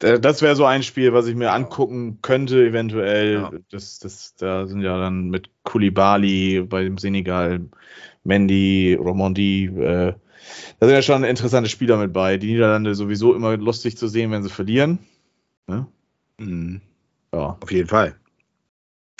Äh, 0.02 0.20
Das 0.20 0.42
wäre 0.42 0.56
so 0.56 0.64
ein 0.66 0.82
Spiel, 0.84 1.12
was 1.14 1.28
ich 1.28 1.36
mir 1.36 1.52
angucken 1.52 2.20
könnte, 2.22 2.66
eventuell. 2.66 3.34
Ja. 3.34 3.52
Das, 3.70 4.00
das, 4.00 4.36
da 4.36 4.66
sind 4.66 4.82
ja 4.82 4.98
dann 4.98 5.30
mit 5.30 5.50
Koulibaly 5.64 6.62
bei 6.62 6.84
dem 6.84 6.98
Senegal, 6.98 7.60
Mendy, 8.24 8.94
Romondi. 8.98 9.66
Äh, 9.66 10.14
da 10.80 10.88
sind 10.88 10.96
ja 10.96 11.02
schon 11.02 11.26
interessante 11.26 11.70
Spieler 11.70 11.98
mit 11.98 12.14
bei. 12.14 12.38
Die 12.38 12.48
Niederlande 12.54 12.96
sowieso 12.96 13.36
immer 13.36 13.58
lustig 13.58 13.98
zu 13.98 14.08
sehen, 14.08 14.32
wenn 14.32 14.42
sie 14.44 14.50
verlieren. 14.50 15.00
Ne? 15.68 15.86
Mhm. 16.38 16.80
Ja. 17.34 17.58
Auf 17.62 17.72
jeden 17.72 17.90
Fall. 17.90 18.16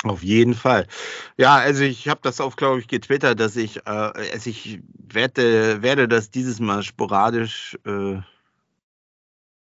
Auf 0.04 0.24
jeden 0.24 0.54
Fall. 0.54 0.88
Ja, 1.38 1.56
also 1.56 1.84
ich 1.84 2.08
habe 2.08 2.22
das 2.24 2.40
auch, 2.40 2.56
glaube 2.56 2.80
ich, 2.80 2.88
getwittert, 2.88 3.40
dass 3.40 3.58
ich, 3.58 3.78
äh, 3.86 3.90
also 3.90 4.50
ich 4.50 4.80
werde, 4.98 5.82
werde 5.82 6.08
das 6.08 6.32
dieses 6.32 6.62
Mal 6.62 6.84
sporadisch 6.84 7.78
äh, 7.86 8.22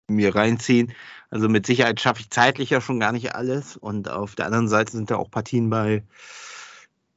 mir 0.08 0.34
reinziehen. 0.34 0.92
Also 1.30 1.48
mit 1.48 1.64
Sicherheit 1.66 2.00
schaffe 2.00 2.20
ich 2.20 2.30
zeitlich 2.30 2.70
ja 2.70 2.80
schon 2.82 3.00
gar 3.00 3.12
nicht 3.12 3.34
alles. 3.34 3.78
Und 3.78 4.10
auf 4.10 4.34
der 4.34 4.46
anderen 4.46 4.68
Seite 4.68 4.92
sind 4.92 5.10
da 5.10 5.16
auch 5.16 5.30
Partien 5.30 5.70
bei, 5.70 6.04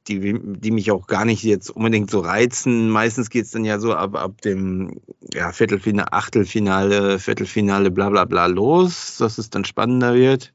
die, 0.08 0.40
die 0.42 0.72
mich 0.72 0.90
auch 0.92 1.08
gar 1.08 1.26
nicht 1.26 1.44
jetzt 1.44 1.70
unbedingt 1.70 2.10
so 2.12 2.20
reizen. 2.22 2.90
Meistens 2.90 3.30
geht 3.30 3.46
es 3.46 3.52
dann 3.52 3.66
ja 3.66 3.80
so 3.80 3.94
ab, 3.94 4.16
ab 4.16 4.42
dem 4.42 5.02
ja, 5.34 5.52
Viertelfinale, 5.52 6.14
Achtelfinale, 6.14 7.20
Viertelfinale, 7.20 7.92
bla 7.92 8.10
bla 8.10 8.24
bla 8.24 8.46
los, 8.46 9.18
dass 9.18 9.38
es 9.38 9.50
dann 9.50 9.66
spannender 9.66 10.14
wird. 10.16 10.54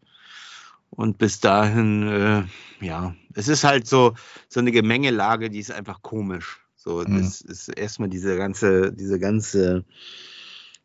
Und 0.97 1.19
bis 1.19 1.41
dahin, 1.41 2.09
äh, 2.09 2.43
ja, 2.85 3.15
es 3.35 3.49
ist 3.49 3.65
halt 3.65 3.87
so, 3.87 4.15
so 4.49 4.61
eine 4.61 4.73
Gemengelage, 4.73 5.51
die 5.51 5.59
ist 5.59 5.71
einfach 5.71 6.01
komisch. 6.03 6.59
So, 6.75 7.03
Mhm. 7.03 7.19
das 7.19 7.43
ist 7.43 7.69
erstmal 7.69 8.09
diese 8.09 8.37
ganze, 8.37 8.93
diese 8.93 9.19
ganze, 9.19 9.85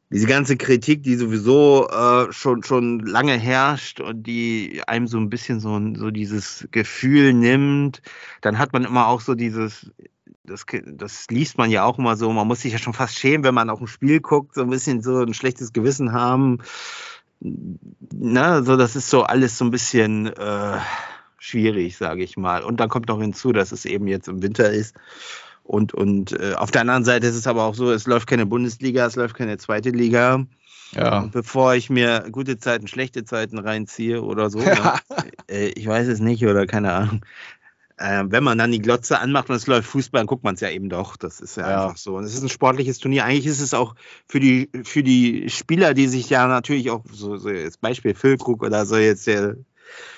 diese 0.10 0.28
ganze 0.28 0.58
Kritik, 0.58 1.04
die 1.04 1.16
sowieso 1.16 1.88
äh, 1.88 2.34
schon, 2.34 2.64
schon 2.64 3.00
lange 3.00 3.38
herrscht 3.38 4.02
und 4.02 4.24
die 4.24 4.82
einem 4.86 5.08
so 5.08 5.18
ein 5.18 5.30
bisschen 5.30 5.62
so, 5.62 5.80
so 5.96 6.12
dieses 6.12 6.68
Gefühl 6.72 7.32
nimmt. 7.34 8.02
Dann 8.42 8.58
hat 8.58 8.74
man 8.74 8.84
immer 8.84 9.08
auch 9.08 9.22
so 9.22 9.34
dieses, 9.34 9.90
das, 10.44 10.66
das 10.86 11.28
liest 11.30 11.58
man 11.58 11.72
ja 11.72 11.86
auch 11.86 11.98
immer 11.98 12.18
so, 12.18 12.30
man 12.34 12.48
muss 12.48 12.62
sich 12.62 12.74
ja 12.74 12.80
schon 12.80 12.94
fast 12.94 13.18
schämen, 13.18 13.46
wenn 13.46 13.56
man 13.56 13.70
auf 13.70 13.80
ein 13.80 13.88
Spiel 13.88 14.20
guckt, 14.20 14.56
so 14.56 14.62
ein 14.62 14.70
bisschen 14.70 15.02
so 15.02 15.20
ein 15.20 15.34
schlechtes 15.34 15.72
Gewissen 15.72 16.12
haben. 16.12 16.60
Na, 17.42 18.64
so 18.64 18.78
das 18.78 18.96
ist 18.96 19.10
so 19.10 19.24
alles 19.24 19.58
so 19.58 19.66
ein 19.66 19.72
bisschen 19.72 20.28
äh, 20.28 20.78
schwierig, 21.38 21.98
sage 21.98 22.24
ich 22.24 22.38
mal. 22.38 22.64
Und 22.64 22.80
dann 22.80 22.90
kommt 22.90 23.08
noch 23.08 23.20
hinzu, 23.20 23.52
dass 23.52 23.72
es 23.72 23.86
eben 23.86 24.08
jetzt 24.08 24.28
im 24.28 24.42
Winter 24.44 24.70
ist. 24.70 24.96
Und, 25.64 25.94
und 25.94 26.34
äh, 26.40 26.54
auf 26.54 26.72
der 26.72 26.82
anderen 26.82 27.04
Seite 27.04 27.28
ist 27.28 27.36
es 27.36 27.48
aber 27.48 27.64
auch 27.64 27.76
so, 27.76 27.92
es 27.92 28.06
läuft 28.06 28.28
keine 28.28 28.46
Bundesliga, 28.46 29.06
es 29.06 29.16
läuft 29.16 29.36
keine 29.36 29.58
zweite 29.58 29.90
Liga. 29.90 30.46
Ja. 30.94 31.30
Bevor 31.32 31.74
ich 31.74 31.90
mir 31.90 32.28
gute 32.32 32.58
Zeiten, 32.58 32.88
schlechte 32.88 33.24
Zeiten 33.24 33.58
reinziehe 33.58 34.22
oder 34.22 34.50
so, 34.50 34.60
ne? 34.60 34.94
äh, 35.48 35.68
ich 35.70 35.88
weiß 35.88 36.08
es 36.08 36.20
nicht 36.20 36.46
oder 36.46 36.68
keine 36.68 36.92
Ahnung. 36.94 37.22
Äh, 38.02 38.24
wenn 38.32 38.44
man 38.44 38.58
dann 38.58 38.72
die 38.72 38.82
Glotze 38.82 39.20
anmacht 39.20 39.50
und 39.50 39.56
es 39.56 39.68
läuft 39.68 39.88
Fußball, 39.88 40.20
dann 40.22 40.28
guckt 40.28 40.44
man 40.44 40.56
es 40.56 40.62
ja 40.62 40.70
eben 40.70 40.90
doch. 40.90 41.18
Das 41.18 41.40
ist 41.40 41.58
ja, 41.58 41.70
Ja. 41.70 41.86
einfach 41.86 41.98
so. 41.98 42.18
Und 42.18 42.24
es 42.24 42.34
ist 42.34 42.42
ein 42.42 42.50
sportliches 42.50 42.98
Turnier. 42.98 43.26
Eigentlich 43.26 43.46
ist 43.46 43.62
es 43.62 43.74
auch 43.76 43.96
für 44.28 44.40
die, 44.40 44.70
für 44.84 45.04
die 45.04 45.50
Spieler, 45.50 45.94
die 45.94 46.08
sich 46.08 46.30
ja 46.30 46.48
natürlich 46.48 46.90
auch, 46.90 47.04
so, 47.12 47.38
so 47.38 47.50
jetzt 47.50 47.80
Beispiel 47.80 48.16
Füllkrug 48.16 48.64
oder 48.64 48.86
so 48.86 48.98
jetzt 48.98 49.28
der 49.28 49.56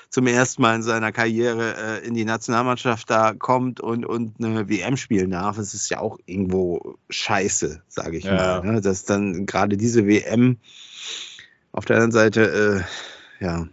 zum 0.10 0.28
ersten 0.28 0.62
Mal 0.62 0.76
in 0.76 0.84
seiner 0.84 1.12
Karriere 1.12 1.76
äh, 2.04 2.08
in 2.08 2.14
die 2.14 2.24
Nationalmannschaft 2.24 3.10
da 3.10 3.34
kommt 3.34 3.80
und, 3.82 4.06
und 4.06 4.36
eine 4.40 4.70
WM 4.70 4.96
spielen 4.96 5.32
darf, 5.32 5.58
es 5.58 5.74
ist 5.74 5.90
ja 5.90 6.00
auch 6.00 6.20
irgendwo 6.28 6.98
scheiße, 7.10 7.82
sage 7.88 8.18
ich 8.18 8.24
Ja. 8.26 8.34
mal. 8.36 8.62
Ne? 8.74 8.82
Dass 8.82 9.06
dann 9.06 9.48
gerade 9.48 9.76
diese 9.76 10.06
WM 10.06 10.58
auf 11.72 11.86
der 11.86 11.96
anderen 11.96 12.12
Seite, 12.12 12.86
äh, 13.42 13.44
ja, 13.44 13.68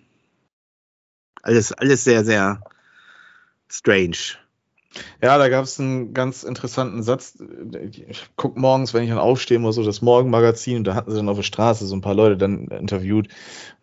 alles, 1.42 1.73
alles 1.73 2.05
sehr, 2.05 2.25
sehr 2.25 2.62
strange. 3.70 4.37
Ja, 5.22 5.38
da 5.38 5.48
gab 5.48 5.64
es 5.64 5.78
einen 5.78 6.14
ganz 6.14 6.42
interessanten 6.42 7.04
Satz. 7.04 7.38
Ich 8.09 8.28
gucke 8.35 8.59
morgens, 8.59 8.92
wenn 8.92 9.04
ich 9.04 9.09
dann 9.11 9.18
aufstehe, 9.20 9.61
mal 9.61 9.72
so 9.72 9.85
das 9.85 10.02
Morgenmagazin 10.02 10.78
und 10.78 10.85
da 10.85 10.94
hatten 10.96 11.12
sie 11.12 11.16
dann 11.16 11.28
auf 11.28 11.37
der 11.37 11.44
Straße 11.44 11.87
so 11.87 11.94
ein 11.94 12.00
paar 12.00 12.14
Leute 12.14 12.37
dann 12.37 12.66
interviewt. 12.68 13.28
Und 13.28 13.35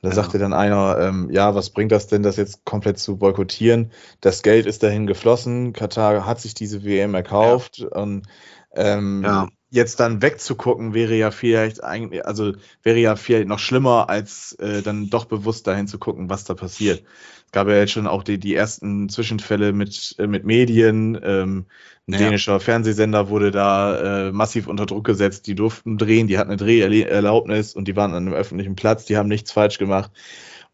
da 0.02 0.10
Ja. 0.10 0.16
sagte 0.16 0.38
dann 0.38 0.52
einer, 0.52 0.98
ähm, 1.00 1.30
ja, 1.32 1.56
was 1.56 1.70
bringt 1.70 1.94
das 1.94 2.08
denn, 2.08 2.24
das 2.24 2.36
jetzt 2.36 2.66
komplett 2.66 3.00
zu 3.00 3.16
boykottieren? 3.18 3.92
Das 4.20 4.44
Geld 4.44 4.66
ist 4.66 4.84
dahin 4.84 5.08
geflossen, 5.08 5.72
Katar 5.72 6.26
hat 6.26 6.42
sich 6.42 6.54
diese 6.54 6.84
WM 6.84 7.14
erkauft 7.14 7.80
und 7.80 8.28
ähm, 8.76 9.22
Ja. 9.24 9.48
Jetzt 9.70 10.00
dann 10.00 10.22
wegzugucken 10.22 10.94
wäre 10.94 11.16
ja 11.16 11.32
vielleicht 11.32 11.84
eigentlich, 11.84 12.26
also 12.26 12.54
wäre 12.84 12.98
ja 13.00 13.16
vielleicht 13.16 13.48
noch 13.48 13.60
schlimmer, 13.60 14.10
als 14.10 14.54
äh, 14.60 14.82
dann 14.82 15.10
doch 15.10 15.26
bewusst 15.26 15.68
dahin 15.68 15.88
zu 15.88 16.00
gucken, 16.00 16.30
was 16.30 16.46
da 16.46 16.54
passiert. 16.54 17.04
Es 17.46 17.52
gab 17.52 17.68
ja 17.68 17.76
jetzt 17.76 17.92
schon 17.92 18.08
auch 18.08 18.24
die, 18.24 18.40
die 18.40 18.56
ersten 18.56 19.10
Zwischenfälle 19.10 19.74
mit, 19.74 20.16
äh, 20.20 20.28
mit 20.28 20.46
Medien. 20.46 21.20
Ähm, 21.22 21.66
ein 22.08 22.16
Ja. 22.16 22.18
dänischer 22.18 22.60
Fernsehsender 22.62 23.30
wurde 23.30 23.52
da 23.52 24.28
äh, 24.28 24.32
massiv 24.32 24.68
unter 24.68 24.86
Druck 24.86 25.06
gesetzt. 25.06 25.48
Die 25.48 25.56
durften 25.56 25.98
drehen, 25.98 26.28
die 26.28 26.38
hatten 26.38 26.50
eine 26.52 26.58
Dreherlaubnis 26.58 27.74
und 27.76 27.88
die 27.88 27.96
waren 27.96 28.12
an 28.14 28.28
einem 28.28 28.34
öffentlichen 28.34 28.76
Platz, 28.76 29.06
die 29.06 29.18
haben 29.18 29.28
nichts 29.28 29.52
falsch 29.52 29.78
gemacht. 29.78 30.12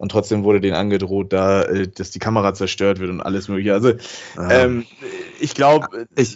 Und 0.03 0.09
trotzdem 0.09 0.43
wurde 0.43 0.59
denen 0.59 0.75
angedroht, 0.75 1.31
da, 1.31 1.63
äh, 1.63 1.87
dass 1.87 2.11
die 2.11 2.19
Kamera 2.19 2.53
zerstört 2.53 2.99
wird 2.99 3.09
und 3.09 3.21
alles 3.21 3.47
mögliche. 3.47 3.73
Also 3.73 3.93
ähm, 4.37 4.85
ich 5.39 5.53
glaube, 5.55 6.07
Ich- 6.17 6.35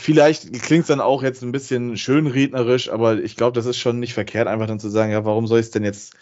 vielleicht 0.00 0.50
klingt 0.62 0.80
es 0.84 0.86
dann 0.86 1.02
auch 1.02 1.22
jetzt 1.22 1.42
ein 1.42 1.52
bisschen 1.52 1.98
schönrednerisch, 1.98 2.88
aber 2.90 3.18
ich 3.18 3.36
glaube, 3.36 3.52
das 3.54 3.66
ist 3.66 3.76
schon 3.76 4.00
nicht 4.00 4.14
verkehrt, 4.14 4.48
einfach 4.48 4.66
dann 4.66 4.80
zu 4.80 4.88
sagen, 4.88 5.12
ja, 5.12 5.26
warum 5.26 5.46
soll 5.46 5.60
ich 5.60 5.66
es 5.66 5.70
denn 5.72 5.84
jetzt 5.84 6.14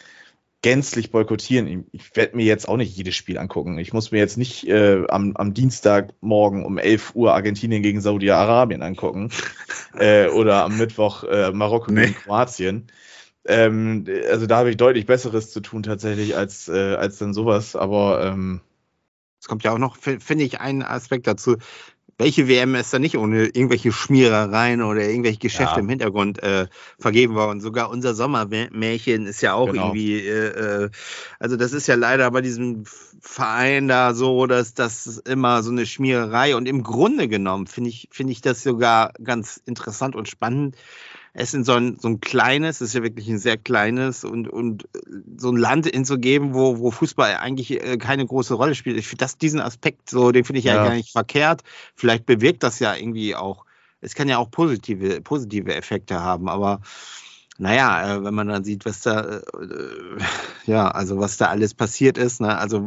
gänzlich 0.63 1.13
boykottieren? 1.13 1.69
Ich, 1.69 1.79
ich 2.03 2.17
werde 2.17 2.35
mir 2.37 2.45
jetzt 2.45 2.67
auch 2.69 2.77
nicht 2.77 2.97
jedes 2.97 3.15
Spiel 3.15 3.39
angucken. 3.39 3.79
Ich 3.79 3.93
muss 3.93 4.11
mir 4.11 4.19
jetzt 4.19 4.37
nicht 4.37 4.67
äh, 4.67 5.05
am, 5.07 5.37
am 5.37 5.55
Dienstagmorgen 5.55 6.65
um 6.65 6.79
11 6.79 7.15
Uhr 7.15 7.35
Argentinien 7.35 7.85
gegen 7.85 8.01
Saudi-Arabien 8.01 8.83
angucken 8.83 9.31
äh, 9.97 10.27
oder 10.27 10.65
am 10.65 10.77
Mittwoch 10.77 11.23
äh, 11.23 11.53
Marokko 11.53 11.93
Nee. 11.93 12.07
gegen 12.07 12.15
Kroatien. 12.17 12.89
Ähm, 13.47 14.07
also 14.31 14.47
da 14.47 14.59
habe 14.59 14.71
ich 14.71 14.77
deutlich 14.77 15.07
Besseres 15.07 15.51
zu 15.53 15.61
tun 15.61 15.83
tatsächlich 15.83 16.37
als, 16.37 16.69
äh, 16.69 16.95
als 16.97 17.19
dann 17.19 17.35
sowas, 17.35 17.77
aber 17.77 18.25
ähm, 18.25 18.61
Es 19.41 19.49
kommt 19.49 19.63
ja 19.65 19.73
auch 19.73 19.79
noch, 19.79 19.97
fi- 19.97 20.21
finde 20.21 20.45
ich, 20.45 20.61
ein 20.61 20.83
Aspekt 20.83 21.27
dazu. 21.27 21.57
Welche 22.19 22.49
WM 22.49 22.75
ist 22.77 22.95
da 22.95 23.01
nicht 23.01 23.17
ohne 23.19 23.47
irgendwelche 23.47 23.93
Schmierereien 23.93 24.83
oder 24.83 25.03
irgendwelche 25.03 25.39
Geschäfte 25.41 25.81
Ja. 25.81 25.85
im 25.85 25.89
Hintergrund 25.89 26.43
äh, 26.43 26.69
vergeben 26.99 27.35
worden? 27.35 27.61
Sogar 27.61 27.91
unser 27.91 28.15
Sommermärchen 28.15 29.27
ist 29.27 29.43
ja 29.43 29.55
auch 29.55 29.73
Genau. 29.73 29.87
irgendwie, 29.89 30.21
äh, 30.21 30.85
äh, 30.87 30.91
also 31.41 31.57
das 31.57 31.73
ist 31.73 31.89
ja 31.89 31.97
leider 31.97 32.31
bei 32.31 32.41
diesem 32.43 32.85
Verein 33.21 33.89
da 33.89 34.15
so, 34.15 34.47
dass 34.47 34.75
das 34.75 35.19
immer 35.19 35.63
so 35.65 35.73
eine 35.73 35.87
Schmiererei 35.87 36.57
und 36.57 36.69
im 36.69 36.83
Grunde 36.85 37.29
genommen 37.29 37.67
finde 37.67 37.91
ich, 37.91 38.09
finde 38.13 38.33
ich 38.33 38.41
das 38.43 38.63
sogar 38.63 39.13
ganz 39.25 39.61
interessant 39.67 40.17
und 40.17 40.29
spannend. 40.29 40.77
Es 41.37 41.53
in 41.53 41.65
so 41.65 41.73
ein, 41.73 41.99
so 41.99 42.09
ein 42.09 42.21
kleines, 42.21 42.81
es 42.81 42.89
ist 42.89 42.95
ja 42.95 43.03
wirklich 43.03 43.29
ein 43.29 43.39
sehr 43.39 43.57
kleines 43.57 44.25
und, 44.25 44.49
und 44.49 44.89
so 45.37 45.51
ein 45.51 45.57
Land 45.57 45.87
hinzugeben, 45.87 46.55
wo, 46.55 46.79
wo 46.79 46.93
Fußball 46.93 47.37
eigentlich 47.37 47.73
äh, 47.73 47.97
keine 47.97 48.25
große 48.25 48.55
Rolle 48.55 48.77
spielt. 48.77 48.97
Ich 48.97 49.09
finde 49.09 49.25
das 49.25 49.37
diesen 49.37 49.61
Aspekt 49.61 50.09
so, 50.09 50.31
den 50.31 50.45
finde 50.45 50.61
ich 50.61 50.65
ja. 50.65 50.77
Ja. 50.77 50.85
gar 50.85 50.95
nicht 50.95 51.11
verkehrt. 51.11 51.63
Vielleicht 51.97 52.25
bewirkt 52.25 52.63
das 52.63 52.79
ja 52.79 52.95
irgendwie 52.95 53.35
auch. 53.35 53.65
Es 54.01 54.15
kann 54.15 54.29
ja 54.29 54.39
auch 54.39 54.51
positive, 54.51 55.21
positive 55.23 55.75
Effekte 55.75 56.21
haben, 56.21 56.49
aber 56.49 56.81
naja, 57.57 58.17
äh, 58.17 58.25
wenn 58.25 58.35
man 58.35 58.49
dann 58.49 58.65
sieht, 58.65 58.85
was 58.85 59.03
da, 59.03 59.39
äh, 59.39 59.43
ja, 60.67 60.89
also 60.89 61.21
was 61.21 61.37
da 61.37 61.47
alles 61.47 61.73
passiert 61.73 62.19
ist, 62.19 62.41
ne? 62.41 62.59
also 62.59 62.85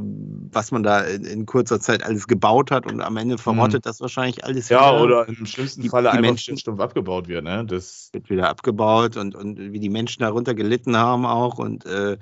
was 0.52 0.72
man 0.72 0.84
da 0.84 1.02
in, 1.02 1.24
in 1.24 1.46
kurzer 1.46 1.80
Zeit 1.80 2.04
alles 2.04 2.28
gebaut 2.28 2.70
hat 2.70 2.86
und 2.86 3.00
am 3.00 3.16
Ende 3.16 3.38
verrottet 3.38 3.86
mhm. 3.86 3.90
das 3.90 4.02
wahrscheinlich 4.02 4.44
alles. 4.44 4.68
Ja, 4.68 4.94
wieder. 4.94 5.04
oder 5.04 5.28
im 5.30 5.46
schlimmsten 5.46 5.84
die, 5.84 5.90
Falle 5.90 6.10
die 6.10 6.18
einfach 6.18 6.22
Menschen, 6.22 6.58
stumpf 6.58 6.82
abgebaut 6.82 7.30
wird. 7.30 7.46
Ne? 7.46 7.64
Das 7.66 8.10
wird 8.12 8.30
wieder 8.30 8.50
abgebaut 8.50 9.16
und, 9.16 9.36
und 9.36 9.58
wie 9.58 9.80
die 9.80 9.90
Menschen 9.90 10.22
darunter 10.22 10.54
gelitten 10.54 10.98
haben 10.98 11.26
auch 11.26 11.60
und, 11.60 11.86
äh, 11.86 12.18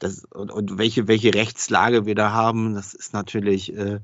das, 0.00 0.24
und, 0.24 0.50
und 0.50 0.78
welche, 0.78 1.06
welche 1.06 1.32
Rechtslage 1.32 2.06
wir 2.06 2.16
da 2.16 2.32
haben, 2.32 2.74
das 2.74 2.94
ist 2.94 3.12
natürlich 3.12 3.72
äh, 3.76 4.00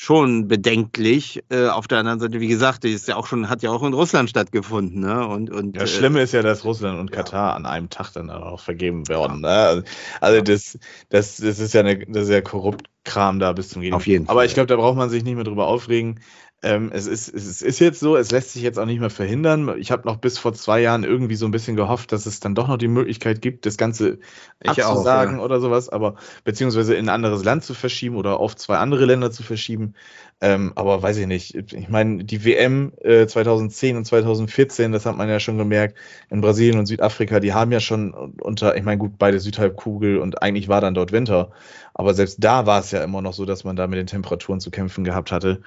schon 0.00 0.48
bedenklich. 0.48 1.44
Äh, 1.50 1.66
auf 1.66 1.86
der 1.86 1.98
anderen 1.98 2.20
Seite, 2.20 2.40
wie 2.40 2.48
gesagt, 2.48 2.86
ist 2.86 3.06
ja 3.06 3.16
auch 3.16 3.26
schon, 3.26 3.50
hat 3.50 3.62
ja 3.62 3.70
auch 3.70 3.82
in 3.82 3.92
Russland 3.92 4.30
stattgefunden. 4.30 5.00
Ne? 5.00 5.26
Und, 5.26 5.50
und, 5.50 5.76
das 5.76 5.90
Schlimme 5.90 6.20
äh, 6.20 6.22
ist 6.22 6.32
ja, 6.32 6.40
dass 6.40 6.64
Russland 6.64 6.98
und 6.98 7.12
Katar 7.12 7.50
ja. 7.50 7.54
an 7.54 7.66
einem 7.66 7.90
Tag 7.90 8.12
dann 8.14 8.30
auch 8.30 8.60
vergeben 8.60 9.08
werden. 9.08 9.42
Ja. 9.42 9.74
Ne? 9.74 9.84
Also 10.22 10.40
das, 10.40 10.78
das, 11.10 11.36
das 11.36 11.58
ist 11.58 11.74
ja 11.74 11.80
eine, 11.80 11.98
das 11.98 12.24
ist 12.24 12.30
ja 12.30 12.40
korrupt 12.40 12.86
Kram 13.04 13.40
da 13.40 13.52
bis 13.52 13.68
zum 13.68 13.82
Gehen. 13.82 13.92
Auf 13.92 14.06
jeden 14.06 14.24
Fall. 14.24 14.32
Aber 14.32 14.46
ich 14.46 14.54
glaube, 14.54 14.68
da 14.68 14.76
braucht 14.76 14.96
man 14.96 15.10
sich 15.10 15.22
nicht 15.22 15.34
mehr 15.34 15.44
drüber 15.44 15.66
aufregen. 15.66 16.20
Ähm, 16.62 16.90
es, 16.92 17.06
ist, 17.06 17.32
es 17.32 17.62
ist 17.62 17.78
jetzt 17.78 18.00
so, 18.00 18.16
es 18.16 18.30
lässt 18.30 18.52
sich 18.52 18.62
jetzt 18.62 18.78
auch 18.78 18.84
nicht 18.84 19.00
mehr 19.00 19.08
verhindern. 19.08 19.78
Ich 19.78 19.90
habe 19.90 20.06
noch 20.06 20.18
bis 20.18 20.38
vor 20.38 20.52
zwei 20.52 20.80
Jahren 20.80 21.04
irgendwie 21.04 21.36
so 21.36 21.46
ein 21.46 21.52
bisschen 21.52 21.74
gehofft, 21.74 22.12
dass 22.12 22.26
es 22.26 22.40
dann 22.40 22.54
doch 22.54 22.68
noch 22.68 22.76
die 22.76 22.88
Möglichkeit 22.88 23.40
gibt, 23.40 23.64
das 23.64 23.78
Ganze 23.78 24.18
ich 24.60 24.68
abzusagen 24.68 25.36
auch, 25.36 25.38
ja. 25.38 25.44
oder 25.44 25.60
sowas, 25.60 25.88
aber 25.88 26.16
beziehungsweise 26.44 26.94
in 26.94 27.06
ein 27.06 27.14
anderes 27.14 27.44
Land 27.44 27.64
zu 27.64 27.72
verschieben 27.72 28.16
oder 28.16 28.38
auf 28.38 28.56
zwei 28.56 28.76
andere 28.76 29.06
Länder 29.06 29.30
zu 29.30 29.42
verschieben. 29.42 29.94
Ähm, 30.42 30.72
aber 30.74 31.02
weiß 31.02 31.16
ich 31.18 31.26
nicht. 31.26 31.54
Ich 31.54 31.88
meine, 31.88 32.24
die 32.24 32.44
WM 32.44 32.92
äh, 33.00 33.26
2010 33.26 33.96
und 33.96 34.04
2014, 34.04 34.92
das 34.92 35.06
hat 35.06 35.16
man 35.16 35.28
ja 35.28 35.40
schon 35.40 35.56
gemerkt, 35.56 35.96
in 36.28 36.42
Brasilien 36.42 36.78
und 36.78 36.86
Südafrika, 36.86 37.40
die 37.40 37.54
haben 37.54 37.72
ja 37.72 37.80
schon 37.80 38.12
unter, 38.12 38.76
ich 38.76 38.82
meine, 38.82 38.98
gut, 38.98 39.12
beide 39.18 39.40
Südhalbkugel 39.40 40.18
und 40.18 40.42
eigentlich 40.42 40.68
war 40.68 40.80
dann 40.80 40.94
dort 40.94 41.12
Winter. 41.12 41.52
Aber 41.92 42.14
selbst 42.14 42.42
da 42.42 42.64
war 42.64 42.80
es 42.80 42.90
ja 42.90 43.04
immer 43.04 43.20
noch 43.20 43.34
so, 43.34 43.44
dass 43.44 43.64
man 43.64 43.76
da 43.76 43.86
mit 43.86 43.98
den 43.98 44.06
Temperaturen 44.06 44.60
zu 44.60 44.70
kämpfen 44.70 45.04
gehabt 45.04 45.32
hatte. 45.32 45.60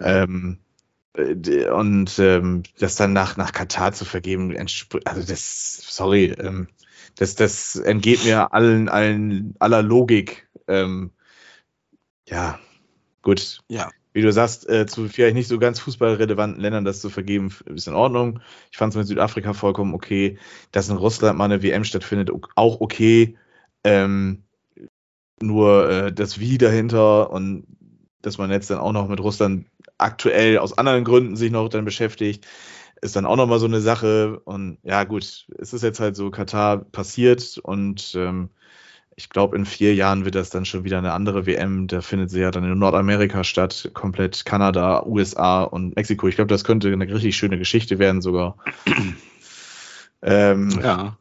Ähm, 0.00 0.58
äh, 1.14 1.68
und 1.68 2.18
ähm, 2.18 2.62
das 2.78 2.96
dann 2.96 3.12
nach, 3.12 3.36
nach 3.36 3.52
Katar 3.52 3.92
zu 3.92 4.04
vergeben, 4.04 4.56
also 4.56 5.26
das, 5.26 5.82
sorry, 5.88 6.26
ähm, 6.38 6.68
das, 7.16 7.34
das 7.34 7.76
entgeht 7.76 8.24
mir 8.24 8.52
allen, 8.52 8.88
allen, 8.88 9.54
aller 9.58 9.82
Logik. 9.82 10.48
Ähm, 10.66 11.12
ja, 12.28 12.58
gut. 13.22 13.62
Ja 13.68 13.90
wie 14.14 14.22
du 14.22 14.32
sagst, 14.32 14.68
äh, 14.70 14.86
zu 14.86 15.08
vielleicht 15.08 15.34
nicht 15.34 15.48
so 15.48 15.58
ganz 15.58 15.80
fußballrelevanten 15.80 16.60
Ländern 16.60 16.84
das 16.84 17.00
zu 17.00 17.10
vergeben, 17.10 17.52
ist 17.66 17.88
in 17.88 17.94
Ordnung. 17.94 18.40
Ich 18.70 18.78
fand 18.78 18.92
es 18.92 18.96
mit 18.96 19.08
Südafrika 19.08 19.52
vollkommen 19.52 19.92
okay. 19.92 20.38
Dass 20.70 20.88
in 20.88 20.96
Russland 20.96 21.36
mal 21.36 21.46
eine 21.46 21.62
WM 21.62 21.84
stattfindet, 21.84 22.30
auch 22.54 22.80
okay. 22.80 23.36
Ähm, 23.82 24.44
nur 25.42 25.90
äh, 25.90 26.12
das 26.12 26.38
Wie 26.38 26.58
dahinter 26.58 27.30
und 27.30 27.66
dass 28.22 28.38
man 28.38 28.50
jetzt 28.52 28.70
dann 28.70 28.78
auch 28.78 28.92
noch 28.92 29.08
mit 29.08 29.20
Russland 29.20 29.66
aktuell 29.98 30.58
aus 30.58 30.76
anderen 30.76 31.04
Gründen 31.04 31.36
sich 31.36 31.50
noch 31.50 31.68
dann 31.68 31.84
beschäftigt, 31.84 32.46
ist 33.00 33.16
dann 33.16 33.26
auch 33.26 33.36
nochmal 33.36 33.58
so 33.58 33.66
eine 33.66 33.80
Sache. 33.80 34.40
Und 34.44 34.78
ja, 34.82 35.04
gut, 35.04 35.46
es 35.58 35.72
ist 35.72 35.82
jetzt 35.82 36.00
halt 36.00 36.16
so 36.16 36.30
Katar 36.30 36.78
passiert 36.78 37.58
und 37.62 38.14
ähm, 38.16 38.50
ich 39.16 39.28
glaube, 39.28 39.56
in 39.56 39.64
vier 39.64 39.94
Jahren 39.94 40.24
wird 40.24 40.34
das 40.34 40.50
dann 40.50 40.64
schon 40.64 40.84
wieder 40.84 40.98
eine 40.98 41.12
andere 41.12 41.46
WM. 41.46 41.86
Da 41.86 42.00
findet 42.00 42.30
sie 42.30 42.40
ja 42.40 42.50
dann 42.50 42.64
in 42.64 42.78
Nordamerika 42.78 43.44
statt, 43.44 43.90
komplett 43.94 44.44
Kanada, 44.44 45.06
USA 45.06 45.62
und 45.62 45.94
Mexiko. 45.94 46.26
Ich 46.26 46.34
glaube, 46.34 46.48
das 46.48 46.64
könnte 46.64 46.92
eine 46.92 47.06
richtig 47.06 47.36
schöne 47.36 47.58
Geschichte 47.58 47.98
werden 47.98 48.22
sogar. 48.22 48.56
ähm, 50.22 50.70
ja. 50.82 51.16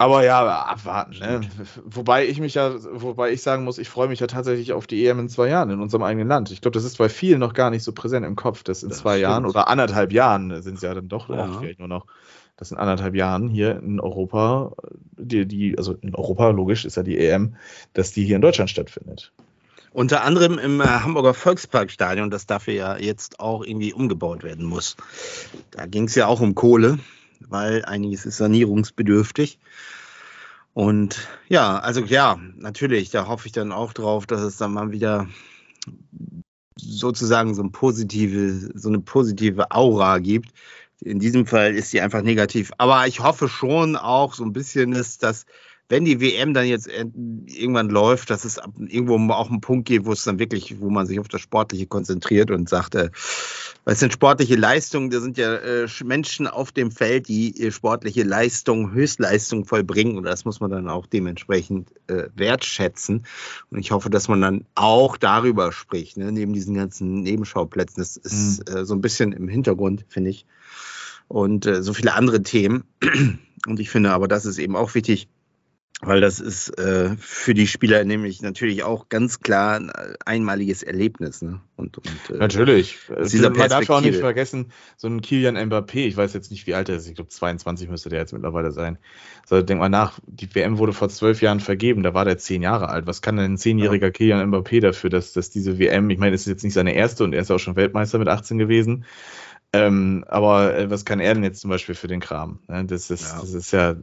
Aber 0.00 0.24
ja, 0.24 0.62
abwarten. 0.62 1.18
Ne? 1.18 1.40
Wobei 1.84 2.26
ich 2.26 2.38
mich 2.38 2.54
ja, 2.54 2.72
wobei 2.92 3.32
ich 3.32 3.42
sagen 3.42 3.64
muss, 3.64 3.78
ich 3.78 3.88
freue 3.88 4.06
mich 4.06 4.20
ja 4.20 4.28
tatsächlich 4.28 4.72
auf 4.72 4.86
die 4.86 5.04
EM 5.04 5.18
in 5.18 5.28
zwei 5.28 5.48
Jahren 5.48 5.70
in 5.70 5.80
unserem 5.80 6.04
eigenen 6.04 6.28
Land. 6.28 6.52
Ich 6.52 6.60
glaube, 6.60 6.74
das 6.74 6.84
ist 6.84 6.98
bei 6.98 7.08
vielen 7.08 7.40
noch 7.40 7.52
gar 7.52 7.70
nicht 7.70 7.82
so 7.82 7.92
präsent 7.92 8.24
im 8.24 8.36
Kopf, 8.36 8.62
dass 8.62 8.84
in 8.84 8.90
das 8.90 8.98
zwei 8.98 9.14
stimmt. 9.14 9.22
Jahren 9.22 9.46
oder 9.46 9.66
anderthalb 9.66 10.12
Jahren 10.12 10.62
sind 10.62 10.76
es 10.76 10.82
ja 10.82 10.94
dann 10.94 11.08
doch 11.08 11.28
ja. 11.28 11.50
vielleicht 11.58 11.80
nur 11.80 11.88
noch 11.88 12.06
dass 12.58 12.72
in 12.72 12.76
anderthalb 12.76 13.14
Jahren 13.14 13.48
hier 13.48 13.78
in 13.78 14.00
Europa, 14.00 14.72
die, 15.16 15.46
die, 15.46 15.78
also 15.78 15.94
in 15.94 16.14
Europa, 16.14 16.50
logisch, 16.50 16.84
ist 16.84 16.96
ja 16.96 17.04
die 17.04 17.16
EM, 17.16 17.54
dass 17.92 18.10
die 18.10 18.24
hier 18.24 18.34
in 18.34 18.42
Deutschland 18.42 18.68
stattfindet. 18.68 19.32
Unter 19.92 20.24
anderem 20.24 20.58
im 20.58 20.80
äh, 20.80 20.84
Hamburger 20.84 21.34
Volksparkstadion, 21.34 22.30
das 22.30 22.46
dafür 22.46 22.74
ja 22.74 22.98
jetzt 22.98 23.38
auch 23.38 23.64
irgendwie 23.64 23.92
umgebaut 23.92 24.42
werden 24.42 24.66
muss. 24.66 24.96
Da 25.70 25.86
ging 25.86 26.04
es 26.04 26.16
ja 26.16 26.26
auch 26.26 26.40
um 26.40 26.56
Kohle, 26.56 26.98
weil 27.40 27.84
einiges 27.84 28.26
ist 28.26 28.36
sanierungsbedürftig. 28.38 29.58
Und 30.74 31.28
ja, 31.48 31.78
also 31.78 32.02
ja, 32.02 32.38
natürlich, 32.56 33.10
da 33.10 33.26
hoffe 33.26 33.46
ich 33.46 33.52
dann 33.52 33.72
auch 33.72 33.92
drauf, 33.92 34.26
dass 34.26 34.42
es 34.42 34.58
dann 34.58 34.72
mal 34.72 34.92
wieder 34.92 35.28
sozusagen 36.76 37.54
so, 37.54 37.62
ein 37.62 37.72
positive, 37.72 38.70
so 38.74 38.88
eine 38.88 39.00
positive 39.00 39.70
Aura 39.70 40.18
gibt, 40.18 40.50
in 41.00 41.18
diesem 41.18 41.46
Fall 41.46 41.74
ist 41.74 41.90
sie 41.90 42.00
einfach 42.00 42.22
negativ. 42.22 42.72
Aber 42.78 43.06
ich 43.06 43.20
hoffe 43.20 43.48
schon 43.48 43.96
auch 43.96 44.34
so 44.34 44.44
ein 44.44 44.52
bisschen 44.52 44.92
ist, 44.92 45.22
dass 45.22 45.46
wenn 45.88 46.04
die 46.04 46.20
WM 46.20 46.52
dann 46.52 46.66
jetzt 46.66 46.86
irgendwann 46.86 47.88
läuft, 47.88 48.30
dass 48.30 48.44
es 48.44 48.60
irgendwo 48.88 49.16
auch 49.32 49.50
einen 49.50 49.60
Punkt 49.62 49.88
gibt, 49.88 50.04
wo 50.06 50.12
es 50.12 50.24
dann 50.24 50.38
wirklich, 50.38 50.80
wo 50.80 50.90
man 50.90 51.06
sich 51.06 51.18
auf 51.18 51.28
das 51.28 51.40
Sportliche 51.40 51.86
konzentriert 51.86 52.50
und 52.50 52.68
sagt, 52.68 52.94
äh, 52.94 53.10
was 53.84 54.00
sind 54.00 54.12
sportliche 54.12 54.56
Leistungen? 54.56 55.08
Da 55.08 55.20
sind 55.20 55.38
ja 55.38 55.54
äh, 55.54 55.86
Menschen 56.04 56.46
auf 56.46 56.72
dem 56.72 56.90
Feld, 56.90 57.28
die 57.28 57.70
sportliche 57.72 58.22
Leistung, 58.22 58.92
Höchstleistung 58.92 59.64
vollbringen 59.64 60.18
und 60.18 60.24
das 60.24 60.44
muss 60.44 60.60
man 60.60 60.70
dann 60.70 60.88
auch 60.88 61.06
dementsprechend 61.06 61.90
äh, 62.08 62.24
wertschätzen. 62.34 63.24
Und 63.70 63.78
ich 63.78 63.90
hoffe, 63.90 64.10
dass 64.10 64.28
man 64.28 64.42
dann 64.42 64.64
auch 64.74 65.16
darüber 65.16 65.72
spricht, 65.72 66.18
ne? 66.18 66.32
neben 66.32 66.52
diesen 66.52 66.74
ganzen 66.74 67.22
Nebenschauplätzen. 67.22 68.00
Das 68.00 68.18
ist 68.18 68.68
mhm. 68.68 68.76
äh, 68.76 68.84
so 68.84 68.94
ein 68.94 69.00
bisschen 69.00 69.32
im 69.32 69.48
Hintergrund, 69.48 70.04
finde 70.08 70.30
ich 70.30 70.44
und 71.28 71.66
äh, 71.66 71.82
so 71.82 71.92
viele 71.94 72.14
andere 72.14 72.42
Themen. 72.42 72.84
Und 73.66 73.80
ich 73.80 73.90
finde 73.90 74.12
aber, 74.12 74.28
das 74.28 74.46
ist 74.46 74.58
eben 74.58 74.76
auch 74.76 74.94
wichtig, 74.94 75.28
weil 76.00 76.20
das 76.20 76.38
ist 76.38 76.78
äh, 76.78 77.16
für 77.18 77.54
die 77.54 77.66
Spieler 77.66 78.04
nämlich 78.04 78.40
natürlich 78.40 78.84
auch 78.84 79.08
ganz 79.08 79.40
klar 79.40 79.76
ein 79.76 79.88
äh, 79.88 80.14
einmaliges 80.24 80.84
Erlebnis. 80.84 81.42
Ne? 81.42 81.60
Und, 81.74 81.98
und, 81.98 82.30
äh, 82.30 82.38
natürlich. 82.38 82.98
Dieser 83.32 83.50
Man 83.50 83.68
darf 83.68 83.90
auch 83.90 84.00
nicht 84.00 84.20
vergessen, 84.20 84.70
so 84.96 85.08
ein 85.08 85.20
Kilian 85.20 85.56
Mbappé, 85.56 86.06
ich 86.06 86.16
weiß 86.16 86.34
jetzt 86.34 86.52
nicht, 86.52 86.68
wie 86.68 86.74
alt 86.74 86.88
er 86.88 86.96
ist, 86.96 87.08
ich 87.08 87.16
glaube 87.16 87.30
22 87.30 87.88
müsste 87.88 88.10
der 88.10 88.20
jetzt 88.20 88.32
mittlerweile 88.32 88.70
sein. 88.70 88.98
So, 89.44 89.60
denk 89.60 89.80
mal 89.80 89.88
nach, 89.88 90.20
die 90.26 90.54
WM 90.54 90.78
wurde 90.78 90.92
vor 90.92 91.08
zwölf 91.08 91.42
Jahren 91.42 91.58
vergeben, 91.58 92.04
da 92.04 92.14
war 92.14 92.24
der 92.24 92.38
zehn 92.38 92.62
Jahre 92.62 92.90
alt. 92.90 93.08
Was 93.08 93.20
kann 93.20 93.36
denn 93.36 93.54
ein 93.54 93.58
zehnjähriger 93.58 94.06
ja. 94.06 94.12
Kilian 94.12 94.52
Mbappé 94.52 94.80
dafür, 94.80 95.10
dass, 95.10 95.32
dass 95.32 95.50
diese 95.50 95.80
WM, 95.80 96.10
ich 96.10 96.18
meine, 96.18 96.36
es 96.36 96.42
ist 96.42 96.48
jetzt 96.48 96.62
nicht 96.62 96.74
seine 96.74 96.94
erste 96.94 97.24
und 97.24 97.32
er 97.32 97.42
ist 97.42 97.50
auch 97.50 97.58
schon 97.58 97.74
Weltmeister 97.74 98.20
mit 98.20 98.28
18 98.28 98.56
gewesen, 98.58 99.04
ähm, 99.72 100.24
aber 100.28 100.76
äh, 100.78 100.90
was 100.90 101.04
kann 101.04 101.20
er 101.20 101.34
denn 101.34 101.44
jetzt 101.44 101.60
zum 101.60 101.68
Beispiel 101.70 101.94
für 101.94 102.08
den 102.08 102.20
Kram? 102.20 102.60
Ne? 102.68 102.86
Das, 102.86 103.10
ist, 103.10 103.32
ja. 103.32 103.40
das 103.40 103.52
ist 103.52 103.72
ja, 103.72 103.94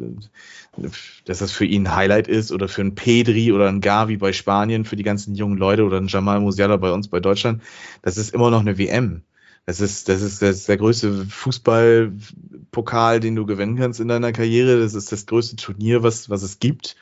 dass 1.26 1.40
das 1.40 1.52
für 1.52 1.66
ihn 1.66 1.88
ein 1.88 1.96
Highlight 1.96 2.28
ist 2.28 2.52
oder 2.52 2.68
für 2.68 2.82
einen 2.82 2.94
Pedri 2.94 3.52
oder 3.52 3.68
einen 3.68 3.82
Gavi 3.82 4.18
bei 4.18 4.32
Spanien, 4.32 4.86
für 4.86 4.96
die 4.96 5.04
ganzen 5.04 5.34
jungen 5.34 5.58
Leute 5.58 5.84
oder 5.84 5.98
einen 5.98 6.08
Jamal 6.08 6.40
Musiala 6.40 6.78
bei 6.78 6.92
uns 6.92 7.08
bei 7.08 7.20
Deutschland, 7.20 7.64
das 8.04 8.18
ist 8.18 8.34
immer 8.34 8.52
noch 8.52 8.60
eine 8.60 8.78
WM. 8.78 9.24
Das 9.66 9.82
ist, 9.82 10.08
das 10.10 10.22
ist, 10.22 10.44
das 10.44 10.58
ist 10.58 10.70
der 10.70 10.78
größte 10.78 11.26
Fußballpokal, 11.26 13.20
den 13.20 13.36
du 13.36 13.48
gewinnen 13.48 13.78
kannst 13.78 14.00
in 14.00 14.08
deiner 14.08 14.32
Karriere. 14.32 14.80
Das 14.80 14.94
ist 14.94 15.12
das 15.12 15.26
größte 15.26 15.56
Turnier, 15.56 16.04
was, 16.04 16.30
was 16.30 16.44
es 16.44 16.60
gibt. 16.60 16.96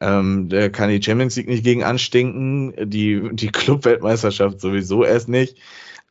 Ähm, 0.00 0.48
der 0.48 0.70
kann 0.70 0.90
die 0.90 1.02
Champions 1.02 1.34
League 1.34 1.48
nicht 1.48 1.64
gegen 1.64 1.82
anstinken, 1.82 2.88
die, 2.88 3.30
die 3.32 3.48
Club-Weltmeisterschaft 3.48 4.60
sowieso 4.60 5.04
erst 5.04 5.28
nicht. 5.28 5.56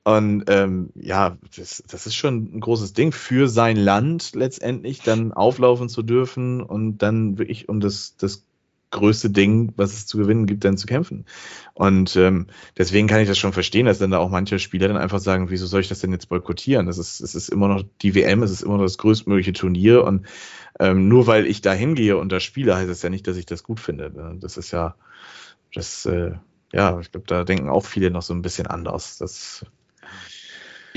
Und 0.07 0.45
ähm, 0.47 0.91
ja, 0.95 1.37
das, 1.57 1.83
das 1.85 2.07
ist 2.07 2.15
schon 2.15 2.55
ein 2.55 2.61
großes 2.61 2.93
Ding 2.93 3.11
für 3.11 3.49
sein 3.49 3.75
Land 3.75 4.35
letztendlich 4.35 5.01
dann 5.01 5.33
auflaufen 5.33 5.89
zu 5.89 6.01
dürfen 6.01 6.61
und 6.61 6.99
dann 6.99 7.37
wirklich 7.37 7.67
um 7.67 7.81
das, 7.81 8.15
das 8.15 8.45
größte 8.91 9.29
Ding, 9.29 9.73
was 9.75 9.91
es 9.91 10.05
zu 10.05 10.17
gewinnen 10.17 10.45
gibt, 10.45 10.63
dann 10.63 10.77
zu 10.77 10.87
kämpfen. 10.87 11.25
Und 11.73 12.15
ähm, 12.15 12.47
deswegen 12.77 13.07
kann 13.09 13.19
ich 13.19 13.27
das 13.27 13.37
schon 13.37 13.51
verstehen, 13.51 13.85
dass 13.85 13.99
dann 13.99 14.11
da 14.11 14.19
auch 14.19 14.29
manche 14.29 14.59
Spieler 14.59 14.87
dann 14.87 14.95
einfach 14.95 15.19
sagen, 15.19 15.49
wieso 15.49 15.65
soll 15.65 15.81
ich 15.81 15.89
das 15.89 15.99
denn 15.99 16.13
jetzt 16.13 16.29
boykottieren? 16.29 16.85
Das 16.85 16.99
ist, 16.99 17.19
es 17.19 17.35
ist 17.35 17.49
immer 17.49 17.67
noch 17.67 17.83
die 18.01 18.15
WM, 18.15 18.43
es 18.43 18.51
ist 18.51 18.61
immer 18.61 18.77
noch 18.77 18.83
das 18.83 18.97
größtmögliche 18.97 19.51
Turnier 19.51 20.05
und 20.05 20.25
ähm, 20.79 21.09
nur 21.09 21.27
weil 21.27 21.45
ich 21.45 21.59
da 21.59 21.73
hingehe 21.73 22.15
und 22.15 22.31
da 22.31 22.39
spiele, 22.39 22.77
heißt 22.77 22.89
das 22.89 23.01
ja 23.01 23.09
nicht, 23.09 23.27
dass 23.27 23.35
ich 23.35 23.45
das 23.45 23.61
gut 23.61 23.81
finde. 23.81 24.37
Das 24.39 24.55
ist 24.55 24.71
ja, 24.71 24.95
das, 25.73 26.05
äh, 26.05 26.31
ja, 26.71 26.97
ich 27.01 27.11
glaube, 27.11 27.27
da 27.27 27.43
denken 27.43 27.67
auch 27.67 27.83
viele 27.83 28.09
noch 28.09 28.21
so 28.21 28.33
ein 28.33 28.41
bisschen 28.41 28.67
anders. 28.67 29.17
Das 29.17 29.65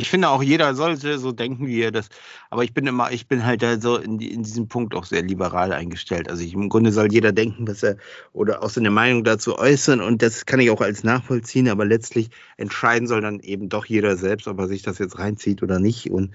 ich 0.00 0.10
finde 0.10 0.28
auch 0.30 0.42
jeder 0.42 0.74
sollte 0.74 1.18
so 1.18 1.32
denken, 1.32 1.66
wie 1.66 1.80
er 1.82 1.92
das. 1.92 2.08
Aber 2.50 2.64
ich 2.64 2.74
bin 2.74 2.86
immer, 2.86 3.12
ich 3.12 3.28
bin 3.28 3.44
halt 3.44 3.62
da 3.62 3.80
so 3.80 3.96
in, 3.96 4.18
in 4.20 4.42
diesem 4.42 4.68
Punkt 4.68 4.94
auch 4.94 5.04
sehr 5.04 5.22
liberal 5.22 5.72
eingestellt. 5.72 6.28
Also 6.28 6.42
ich, 6.42 6.54
im 6.54 6.68
Grunde 6.68 6.92
soll 6.92 7.12
jeder 7.12 7.32
denken, 7.32 7.68
was 7.68 7.82
er 7.82 7.96
oder 8.32 8.62
auch 8.62 8.70
seine 8.70 8.90
Meinung 8.90 9.24
dazu 9.24 9.58
äußern 9.58 10.00
und 10.00 10.22
das 10.22 10.46
kann 10.46 10.60
ich 10.60 10.70
auch 10.70 10.80
als 10.80 11.04
nachvollziehen. 11.04 11.68
Aber 11.68 11.84
letztlich 11.84 12.30
entscheiden 12.56 13.06
soll 13.06 13.20
dann 13.20 13.40
eben 13.40 13.68
doch 13.68 13.84
jeder 13.86 14.16
selbst, 14.16 14.48
ob 14.48 14.58
er 14.58 14.68
sich 14.68 14.82
das 14.82 14.98
jetzt 14.98 15.18
reinzieht 15.18 15.62
oder 15.62 15.78
nicht. 15.78 16.10
Und 16.10 16.34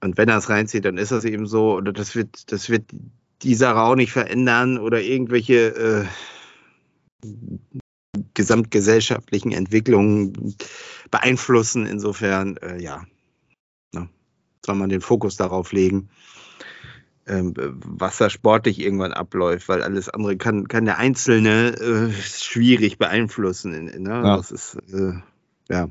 Und 0.00 0.18
wenn 0.18 0.28
er 0.28 0.38
es 0.38 0.50
reinzieht, 0.50 0.84
dann 0.84 0.98
ist 0.98 1.12
das 1.12 1.24
eben 1.24 1.46
so. 1.46 1.76
Oder 1.76 1.92
das 1.92 2.14
wird, 2.14 2.52
das 2.52 2.68
wird 2.68 2.84
die 3.42 3.54
Sache 3.54 3.96
nicht 3.96 4.12
verändern 4.12 4.78
oder 4.78 5.00
irgendwelche 5.00 6.06
äh, 7.24 7.30
gesamtgesellschaftlichen 8.34 9.52
Entwicklungen 9.52 10.56
beeinflussen. 11.14 11.86
Insofern, 11.86 12.56
äh, 12.56 12.82
ja, 12.82 13.04
ne, 13.92 14.08
soll 14.66 14.74
man 14.74 14.88
den 14.88 15.00
Fokus 15.00 15.36
darauf 15.36 15.70
legen, 15.70 16.08
ähm, 17.26 17.54
was 17.56 18.18
da 18.18 18.28
sportlich 18.28 18.80
irgendwann 18.80 19.12
abläuft, 19.12 19.68
weil 19.68 19.82
alles 19.82 20.08
andere 20.08 20.36
kann, 20.36 20.66
kann 20.66 20.86
der 20.86 20.98
Einzelne 20.98 21.68
äh, 21.76 22.12
schwierig 22.12 22.98
beeinflussen. 22.98 23.84
Ne? 23.84 24.10
Ja. 24.10 24.36
Das 24.36 24.50
ist, 24.50 24.76
äh, 24.92 25.14
ja. 25.70 25.88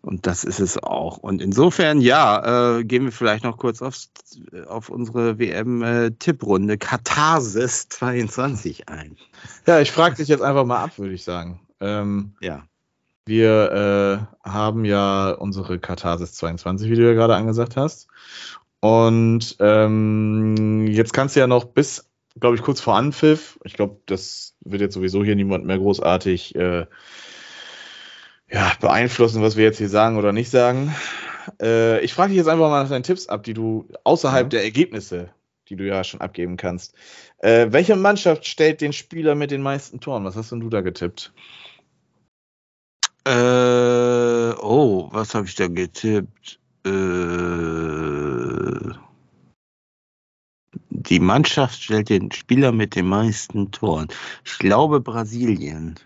Und 0.00 0.26
das 0.26 0.44
ist 0.44 0.60
es 0.60 0.82
auch. 0.82 1.18
Und 1.18 1.42
insofern, 1.42 2.00
ja, 2.00 2.78
äh, 2.78 2.84
gehen 2.84 3.04
wir 3.04 3.12
vielleicht 3.12 3.44
noch 3.44 3.58
kurz 3.58 3.82
aufs, 3.82 4.10
auf 4.66 4.88
unsere 4.88 5.38
WM-Tipprunde 5.38 6.78
Katharsis 6.78 7.90
22 7.90 8.88
ein. 8.88 9.18
Ja, 9.66 9.78
ich 9.78 9.92
frage 9.92 10.16
dich 10.16 10.28
jetzt 10.28 10.40
einfach 10.40 10.64
mal 10.64 10.82
ab, 10.82 10.98
würde 10.98 11.12
ich 11.12 11.22
sagen. 11.22 11.60
Ähm, 11.80 12.32
Ja. 12.40 12.64
Wir 13.30 14.28
äh, 14.44 14.48
haben 14.48 14.84
ja 14.84 15.30
unsere 15.30 15.78
Katharsis 15.78 16.34
22, 16.34 16.90
wie 16.90 16.96
du 16.96 17.06
ja 17.06 17.14
gerade 17.14 17.34
angesagt 17.34 17.78
hast. 17.78 18.08
Und 18.80 19.56
ähm, 19.60 20.86
jetzt 20.86 21.14
kannst 21.14 21.36
du 21.36 21.40
ja 21.40 21.46
noch 21.46 21.64
bis, 21.64 22.10
glaube 22.38 22.56
ich, 22.56 22.62
kurz 22.62 22.80
vor 22.80 22.96
Anpfiff, 22.96 23.58
ich 23.64 23.72
glaube, 23.74 24.00
das 24.06 24.56
wird 24.60 24.82
jetzt 24.82 24.94
sowieso 24.94 25.24
hier 25.24 25.36
niemand 25.36 25.64
mehr 25.64 25.78
großartig 25.78 26.54
äh, 26.56 26.86
ja, 28.50 28.72
beeinflussen, 28.80 29.42
was 29.42 29.56
wir 29.56 29.64
jetzt 29.64 29.78
hier 29.78 29.88
sagen 29.88 30.18
oder 30.18 30.32
nicht 30.32 30.50
sagen. 30.50 30.94
Äh, 31.60 32.00
ich 32.00 32.12
frage 32.12 32.30
dich 32.30 32.38
jetzt 32.38 32.48
einfach 32.48 32.68
mal 32.68 32.82
nach 32.82 32.90
deinen 32.90 33.02
Tipps 33.02 33.28
ab, 33.28 33.44
die 33.44 33.54
du 33.54 33.88
außerhalb 34.04 34.46
Ja. 34.46 34.48
der 34.58 34.64
Ergebnisse, 34.64 35.30
die 35.68 35.76
du 35.76 35.86
ja 35.86 36.02
schon 36.04 36.20
abgeben 36.20 36.56
kannst. 36.56 36.94
Äh, 37.38 37.68
welche 37.70 37.96
Mannschaft 37.96 38.46
stellt 38.46 38.80
den 38.80 38.92
Spieler 38.92 39.34
mit 39.34 39.50
den 39.50 39.62
meisten 39.62 40.00
Toren? 40.00 40.24
Was 40.24 40.36
hast 40.36 40.52
denn 40.52 40.60
du 40.60 40.68
da 40.68 40.80
getippt? 40.80 41.32
Äh, 43.24 44.54
oh, 44.62 45.08
was 45.12 45.34
habe 45.34 45.46
ich 45.46 45.54
da 45.54 45.68
getippt? 45.68 46.58
Äh, 46.86 46.90
die 50.90 51.20
Mannschaft 51.20 51.82
stellt 51.82 52.08
den 52.08 52.30
Spieler 52.32 52.72
mit 52.72 52.94
den 52.94 53.06
meisten 53.06 53.70
Toren. 53.72 54.08
Ich 54.44 54.58
glaube 54.58 55.00
Brasilien. 55.00 55.96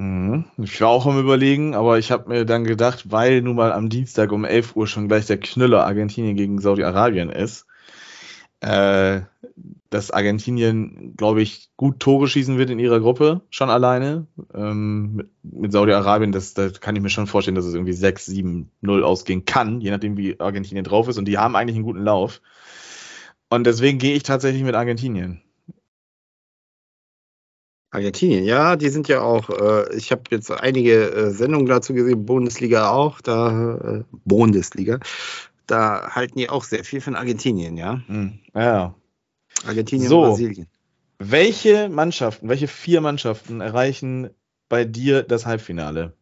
Mhm. 0.00 0.44
Ich 0.58 0.80
war 0.80 0.88
auch 0.88 1.06
am 1.06 1.18
Überlegen, 1.20 1.74
aber 1.74 1.98
ich 1.98 2.10
habe 2.10 2.28
mir 2.28 2.44
dann 2.44 2.64
gedacht, 2.64 3.10
weil 3.10 3.42
nun 3.42 3.56
mal 3.56 3.72
am 3.72 3.88
Dienstag 3.88 4.32
um 4.32 4.44
11 4.44 4.76
Uhr 4.76 4.86
schon 4.86 5.08
gleich 5.08 5.26
der 5.26 5.38
Knüller 5.38 5.86
Argentinien 5.86 6.36
gegen 6.36 6.60
Saudi-Arabien 6.60 7.30
ist, 7.30 7.66
äh, 8.64 9.22
dass 9.90 10.10
Argentinien, 10.10 11.14
glaube 11.16 11.42
ich, 11.42 11.70
gut 11.76 12.00
Tore 12.00 12.26
schießen 12.26 12.58
wird 12.58 12.70
in 12.70 12.78
ihrer 12.78 12.98
Gruppe, 12.98 13.42
schon 13.50 13.70
alleine. 13.70 14.26
Ähm, 14.52 15.16
mit 15.16 15.28
mit 15.42 15.72
Saudi-Arabien, 15.72 16.32
das, 16.32 16.54
da 16.54 16.70
kann 16.70 16.96
ich 16.96 17.02
mir 17.02 17.10
schon 17.10 17.26
vorstellen, 17.26 17.54
dass 17.54 17.66
es 17.66 17.74
irgendwie 17.74 17.92
6, 17.92 18.26
7, 18.26 18.70
0 18.80 19.04
ausgehen 19.04 19.44
kann, 19.44 19.80
je 19.80 19.90
nachdem, 19.90 20.16
wie 20.16 20.40
Argentinien 20.40 20.84
drauf 20.84 21.08
ist. 21.08 21.18
Und 21.18 21.26
die 21.26 21.38
haben 21.38 21.56
eigentlich 21.56 21.76
einen 21.76 21.84
guten 21.84 22.02
Lauf. 22.02 22.40
Und 23.50 23.64
deswegen 23.66 23.98
gehe 23.98 24.16
ich 24.16 24.22
tatsächlich 24.22 24.64
mit 24.64 24.74
Argentinien. 24.74 25.42
Argentinien, 27.90 28.44
ja, 28.44 28.74
die 28.74 28.88
sind 28.88 29.06
ja 29.06 29.20
auch, 29.20 29.50
äh, 29.50 29.94
ich 29.94 30.10
habe 30.10 30.22
jetzt 30.30 30.50
einige 30.50 31.12
äh, 31.12 31.30
Sendungen 31.30 31.66
dazu 31.66 31.94
gesehen, 31.94 32.26
Bundesliga 32.26 32.90
auch, 32.90 33.20
da, 33.20 33.76
äh, 33.76 34.04
Bundesliga, 34.24 34.98
da 35.66 36.10
halten 36.14 36.38
die 36.38 36.50
auch 36.50 36.64
sehr 36.64 36.84
viel 36.84 37.00
von 37.00 37.16
Argentinien, 37.16 37.76
ja. 37.76 38.00
Hm, 38.06 38.38
ja. 38.54 38.94
Argentinien 39.66 40.08
So. 40.08 40.22
und 40.22 40.28
Brasilien. 40.30 40.66
Welche 41.18 41.88
Mannschaften, 41.88 42.48
welche 42.48 42.68
vier 42.68 43.00
Mannschaften 43.00 43.60
erreichen 43.60 44.30
bei 44.68 44.84
dir 44.84 45.22
das 45.22 45.46
Halbfinale? 45.46 46.14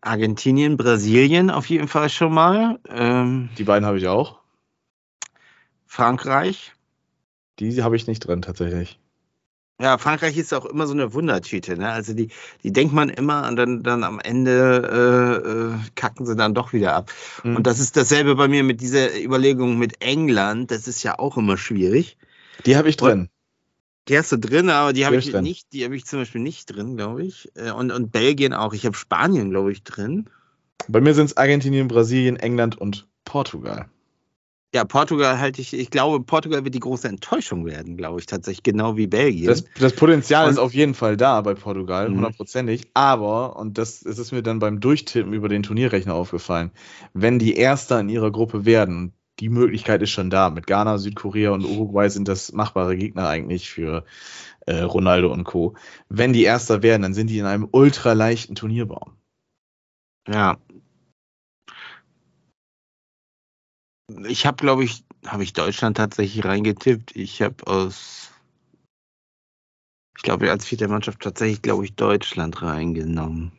Argentinien, 0.00 0.76
Brasilien 0.76 1.50
auf 1.50 1.66
jeden 1.66 1.86
Fall 1.86 2.08
schon 2.08 2.32
mal. 2.32 2.80
Ähm, 2.88 3.50
Die 3.56 3.64
beiden 3.64 3.86
habe 3.86 3.98
ich 3.98 4.08
auch. 4.08 4.40
Frankreich. 5.86 6.72
Die 7.60 7.82
habe 7.82 7.94
ich 7.96 8.06
nicht 8.06 8.20
drin 8.20 8.42
tatsächlich. 8.42 8.98
Ja, 9.82 9.98
Frankreich 9.98 10.38
ist 10.38 10.54
auch 10.54 10.64
immer 10.64 10.86
so 10.86 10.92
eine 10.92 11.12
Wundertüte. 11.12 11.76
Ne? 11.76 11.90
Also 11.90 12.14
die, 12.14 12.28
die 12.62 12.72
denkt 12.72 12.94
man 12.94 13.08
immer 13.08 13.48
und 13.48 13.56
dann, 13.56 13.82
dann 13.82 14.04
am 14.04 14.20
Ende 14.20 14.52
äh, 15.42 15.48
äh, 15.50 15.90
kacken 15.96 16.24
sie 16.24 16.36
dann 16.36 16.54
doch 16.54 16.72
wieder 16.72 16.94
ab. 16.94 17.10
Mhm. 17.42 17.56
Und 17.56 17.66
das 17.66 17.80
ist 17.80 17.96
dasselbe 17.96 18.36
bei 18.36 18.46
mir 18.46 18.62
mit 18.62 18.80
dieser 18.80 19.20
Überlegung 19.20 19.78
mit 19.78 20.00
England. 20.00 20.70
Das 20.70 20.86
ist 20.86 21.02
ja 21.02 21.18
auch 21.18 21.36
immer 21.36 21.56
schwierig. 21.56 22.16
die 22.64 22.76
habe 22.76 22.88
ich 22.90 22.96
drin. 22.96 23.28
Die 24.08 24.16
hast 24.16 24.30
du 24.30 24.36
drin, 24.36 24.70
aber 24.70 24.92
die 24.92 25.04
habe 25.04 25.16
ich 25.16 25.32
drin. 25.32 25.42
nicht, 25.42 25.72
die 25.72 25.84
habe 25.84 25.96
ich 25.96 26.06
zum 26.06 26.20
Beispiel 26.20 26.40
nicht 26.40 26.66
drin, 26.66 26.96
glaube 26.96 27.24
ich. 27.24 27.50
Äh, 27.56 27.72
Und, 27.72 27.90
und 27.90 28.12
Belgien 28.12 28.54
auch. 28.54 28.74
Ich 28.74 28.86
habe 28.86 28.96
Spanien, 28.96 29.50
glaube 29.50 29.72
ich, 29.72 29.82
drin. 29.82 30.30
Bei 30.86 31.00
mir 31.00 31.14
sind 31.14 31.26
es 31.26 31.36
Argentinien, 31.36 31.88
Brasilien, 31.88 32.36
England 32.36 32.78
und 32.78 33.08
Portugal. 33.24 33.88
Ja, 34.74 34.84
Portugal 34.84 35.38
halte 35.38 35.60
ich, 35.60 35.74
ich 35.74 35.90
glaube, 35.90 36.24
Portugal 36.24 36.64
wird 36.64 36.74
die 36.74 36.80
große 36.80 37.06
Enttäuschung 37.06 37.66
werden, 37.66 37.98
glaube 37.98 38.20
ich, 38.20 38.26
tatsächlich, 38.26 38.62
genau 38.62 38.96
wie 38.96 39.06
Belgien. 39.06 39.46
Das, 39.48 39.64
das 39.78 39.92
Potenzial 39.94 40.46
Und- 40.46 40.52
ist 40.52 40.58
auf 40.58 40.72
jeden 40.72 40.94
Fall 40.94 41.18
da 41.18 41.42
bei 41.42 41.52
Portugal, 41.54 42.08
Mhm. 42.08 42.16
hundertprozentig. 42.16 42.84
Aber, 42.94 43.56
und 43.56 43.76
das, 43.76 44.00
das 44.00 44.18
ist 44.18 44.32
mir 44.32 44.42
dann 44.42 44.60
beim 44.60 44.80
Durchtippen 44.80 45.34
über 45.34 45.50
den 45.50 45.62
Turnierrechner 45.62 46.14
aufgefallen, 46.14 46.70
wenn 47.12 47.38
die 47.38 47.54
Erster 47.54 48.00
in 48.00 48.08
ihrer 48.08 48.30
Gruppe 48.30 48.64
werden, 48.64 49.12
die 49.40 49.50
Möglichkeit 49.50 50.00
ist 50.00 50.10
schon 50.10 50.30
da. 50.30 50.48
Mit 50.48 50.66
Ghana, 50.66 50.96
Südkorea 50.96 51.50
und 51.50 51.64
Uruguay 51.66 52.08
sind 52.08 52.28
das 52.28 52.52
machbare 52.52 52.96
Gegner 52.96 53.28
eigentlich 53.28 53.68
für 53.68 54.04
äh, 54.66 54.80
Ronaldo 54.80 55.30
und 55.32 55.44
Co. 55.44 55.74
Wenn 56.08 56.32
die 56.32 56.44
Erster 56.44 56.82
werden, 56.82 57.02
dann 57.02 57.14
sind 57.14 57.28
die 57.28 57.38
in 57.38 57.46
einem 57.46 57.68
ultra 57.72 58.12
leichten 58.14 58.54
Turnierbaum. 58.54 59.16
Ja. 60.28 60.56
Ich 64.26 64.46
habe, 64.46 64.56
glaube 64.56 64.84
ich, 64.84 65.04
habe 65.26 65.42
ich 65.42 65.52
Deutschland 65.52 65.96
tatsächlich 65.96 66.44
reingetippt. 66.44 67.14
Ich 67.16 67.42
habe 67.42 67.66
aus, 67.66 68.30
ich 70.16 70.22
glaube, 70.22 70.50
als 70.50 70.66
vierte 70.66 70.88
Mannschaft 70.88 71.20
tatsächlich, 71.20 71.62
glaube 71.62 71.84
ich, 71.84 71.94
Deutschland 71.94 72.62
reingenommen. 72.62 73.52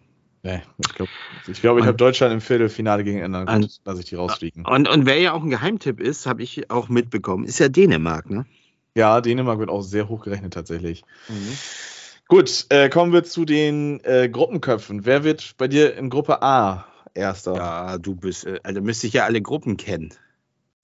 Nee, 0.44 0.62
ich 0.78 0.94
glaube, 0.94 1.12
ich, 1.48 1.62
glaub, 1.62 1.80
ich 1.80 1.86
habe 1.86 1.98
Deutschland 1.98 2.34
im 2.34 2.42
Viertelfinale 2.42 3.04
gegen 3.04 3.20
England. 3.20 3.50
Und- 3.50 3.62
Gut, 3.62 3.80
lasse 3.86 4.00
ich 4.02 4.06
die 4.08 4.16
rausfliegen. 4.16 4.66
Und, 4.66 4.90
und 4.90 5.06
wer 5.06 5.20
ja 5.20 5.34
auch 5.34 5.44
ein 5.44 5.50
Geheimtipp 5.50 6.00
ist, 6.00 6.26
habe 6.26 6.44
ich 6.44 6.70
auch 6.70 6.90
mitbekommen, 6.90 7.46
ist 7.46 7.60
ja 7.60 7.70
Dänemark, 7.70 8.30
ne? 8.30 8.46
Ja, 8.96 9.22
Dänemark 9.22 9.60
wird 9.60 9.70
auch 9.70 9.82
sehr 9.82 10.08
hoch 10.10 10.24
gerechnet 10.24 10.54
tatsächlich. 10.54 11.04
Gut, 12.28 12.66
äh, 12.70 12.90
kommen 12.90 13.12
wir 13.12 13.24
zu 13.24 13.46
den 13.46 14.00
äh, 14.04 14.30
Gruppenköpfen. 14.30 15.06
Wer 15.06 15.24
wird 15.24 15.56
bei 15.58 15.68
dir 15.68 15.96
in 15.96 16.10
Gruppe 16.10 16.42
A 16.42 16.86
Erster? 17.16 17.56
Ja, 17.56 17.98
du 17.98 18.16
bist, 18.16 18.46
äh, 18.46 18.60
also 18.64 18.82
müsste 18.82 19.08
ich 19.08 19.14
ja 19.14 19.26
alle 19.26 19.42
Gruppen 19.42 19.78
kennen. 19.78 20.14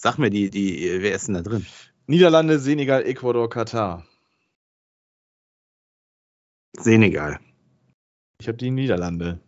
Sag 0.01 0.17
mir 0.17 0.29
die, 0.29 0.49
die, 0.49 1.01
wer 1.01 1.13
ist 1.13 1.27
denn 1.27 1.35
da 1.35 1.41
drin? 1.41 1.65
Niederlande, 2.07 2.57
Senegal, 2.57 3.05
Ecuador, 3.05 3.49
Katar. 3.49 4.05
Senegal. 6.77 7.39
Ich 8.39 8.47
habe 8.47 8.57
die 8.57 8.71
Niederlande. 8.71 9.41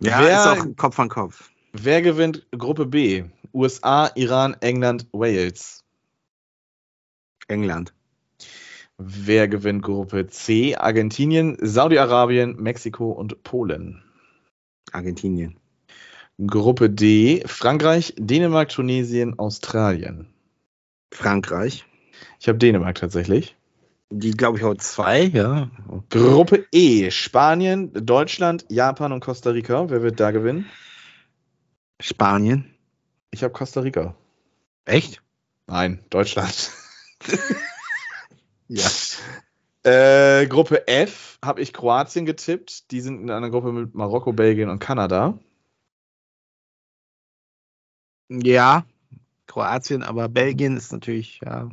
Ja, 0.00 0.20
wer, 0.20 0.54
ist 0.54 0.60
auch 0.60 0.76
Kopf 0.76 1.00
an 1.00 1.08
Kopf. 1.08 1.50
wer 1.72 2.02
gewinnt 2.02 2.46
Gruppe 2.50 2.84
B? 2.84 3.24
USA, 3.54 4.10
Iran, 4.14 4.54
England, 4.60 5.06
Wales. 5.12 5.82
England. 7.48 7.94
Wer 8.98 9.48
gewinnt 9.48 9.82
Gruppe 9.82 10.26
C? 10.26 10.76
Argentinien, 10.76 11.56
Saudi-Arabien, 11.58 12.56
Mexiko 12.56 13.12
und 13.12 13.42
Polen. 13.44 14.02
Argentinien. 14.92 15.58
Gruppe 16.46 16.88
D, 16.88 17.42
Frankreich, 17.46 18.14
Dänemark, 18.16 18.68
Tunesien, 18.68 19.38
Australien. 19.38 20.32
Frankreich. 21.12 21.84
Ich 22.40 22.48
habe 22.48 22.58
Dänemark 22.58 22.96
tatsächlich. 22.96 23.56
Die, 24.10 24.30
glaube 24.30 24.58
ich, 24.58 24.64
auch 24.64 24.76
zwei, 24.76 25.24
ja. 25.24 25.70
Gruppe 26.08 26.66
E, 26.72 27.10
Spanien, 27.10 27.92
Deutschland, 27.92 28.64
Japan 28.70 29.12
und 29.12 29.20
Costa 29.20 29.50
Rica. 29.50 29.90
Wer 29.90 30.02
wird 30.02 30.20
da 30.20 30.30
gewinnen? 30.30 30.66
Spanien. 32.00 32.74
Ich 33.30 33.42
habe 33.42 33.52
Costa 33.52 33.80
Rica. 33.80 34.14
Echt? 34.84 35.22
Nein, 35.66 36.04
Deutschland. 36.08 36.70
Ja. 38.68 38.86
Äh, 39.82 40.46
Gruppe 40.46 40.86
F 40.86 41.38
habe 41.42 41.62
ich 41.62 41.72
Kroatien 41.72 42.26
getippt. 42.26 42.90
Die 42.90 43.00
sind 43.00 43.22
in 43.22 43.30
einer 43.30 43.50
Gruppe 43.50 43.72
mit 43.72 43.94
Marokko, 43.94 44.32
Belgien 44.32 44.68
und 44.68 44.78
Kanada. 44.78 45.38
Ja, 48.28 48.84
Kroatien, 49.46 50.02
aber 50.02 50.28
Belgien 50.28 50.76
ist 50.76 50.92
natürlich, 50.92 51.40
ja. 51.44 51.68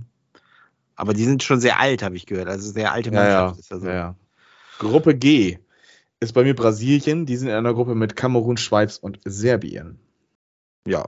Aber 0.96 1.14
die 1.14 1.26
sind 1.26 1.44
schon 1.44 1.60
sehr 1.60 1.80
alt, 1.80 2.04
habe 2.04 2.16
ich 2.16 2.26
gehört. 2.26 2.48
Also 2.48 2.72
sehr 2.72 2.94
alte 2.94 3.12
Ja, 3.12 3.28
ja, 3.28 3.42
Mannschaft. 3.42 3.60
Ist 3.60 3.72
also. 3.74 3.88
ja, 3.88 3.94
ja. 3.94 4.16
Gruppe 4.80 5.16
G 5.16 5.60
ist 6.20 6.34
bei 6.34 6.44
mir 6.44 6.56
Brasilien. 6.56 7.26
Die 7.26 7.36
sind 7.36 7.50
in 7.50 7.56
einer 7.56 7.74
Gruppe 7.74 7.96
mit 7.96 8.16
Kamerun, 8.16 8.58
Schweiz 8.58 8.98
und 8.98 9.20
Serbien. 9.26 10.00
Ja, 10.88 11.06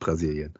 Brasilien. 0.00 0.54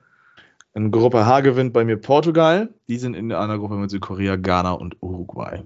In 0.74 0.90
Gruppe 0.90 1.26
H 1.26 1.40
gewinnt 1.40 1.72
bei 1.72 1.84
mir 1.84 1.96
Portugal. 1.96 2.72
Die 2.88 2.98
sind 2.98 3.14
in 3.14 3.32
einer 3.32 3.58
Gruppe 3.58 3.76
mit 3.76 3.90
Südkorea, 3.90 4.36
Ghana 4.36 4.72
und 4.72 4.96
Uruguay. 5.00 5.62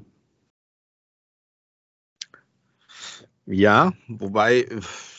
Ja, 3.46 3.92
wobei, 4.08 4.68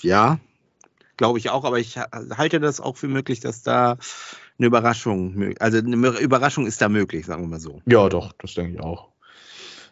ja, 0.02 0.40
glaube 1.20 1.38
ich 1.38 1.50
auch, 1.50 1.66
aber 1.66 1.80
ich 1.80 1.98
ha- 1.98 2.08
halte 2.38 2.62
das 2.62 2.80
auch 2.80 2.96
für 2.96 3.10
möglich, 3.10 3.42
dass 3.42 3.62
da 3.62 3.98
eine 4.58 4.68
Überraschung, 4.68 5.54
also 5.60 5.78
eine 5.78 5.96
Überraschung 6.20 6.66
ist 6.66 6.82
da 6.82 6.88
möglich, 6.88 7.26
sagen 7.26 7.44
wir 7.44 7.50
mal 7.50 7.60
so. 7.60 7.82
Ja, 7.86 8.08
doch, 8.08 8.32
das 8.40 8.54
denke 8.54 8.76
ich 8.76 8.80
auch. 8.80 9.10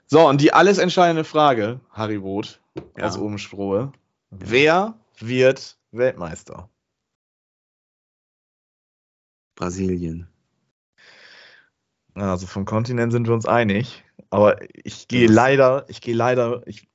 So, 0.06 0.26
und 0.26 0.40
die 0.40 0.54
alles 0.54 0.78
entscheidende 0.78 1.26
Frage, 1.26 1.82
Harry 1.92 2.16
Roth 2.16 2.62
Ja. 2.98 3.08
aus 3.08 3.18
Obensprohe. 3.18 3.92
Wer 4.32 4.98
wird 5.20 5.78
Weltmeister? 5.92 6.70
Brasilien. 9.56 10.30
Also 12.16 12.48
vom 12.48 12.64
Kontinent 12.64 13.12
sind 13.12 13.28
wir 13.28 13.34
uns 13.34 13.46
einig. 13.46 14.04
Aber 14.30 14.58
ich 14.74 15.10
gehe 15.10 15.28
leider, 15.28 15.86
ich 15.90 16.00
gehe 16.00 16.16
leider, 16.16 16.66
ich 16.68 16.88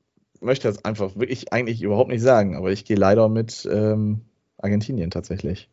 möchte 0.42 0.68
das 0.68 0.84
einfach 0.84 1.16
wirklich 1.16 1.52
eigentlich 1.52 1.82
überhaupt 1.82 2.10
nicht 2.10 2.22
sagen, 2.22 2.56
aber 2.56 2.70
ich 2.70 2.84
gehe 2.84 2.96
leider 2.96 3.28
mit 3.28 3.68
ähm, 3.70 4.22
Argentinien 4.58 5.10
tatsächlich. 5.10 5.68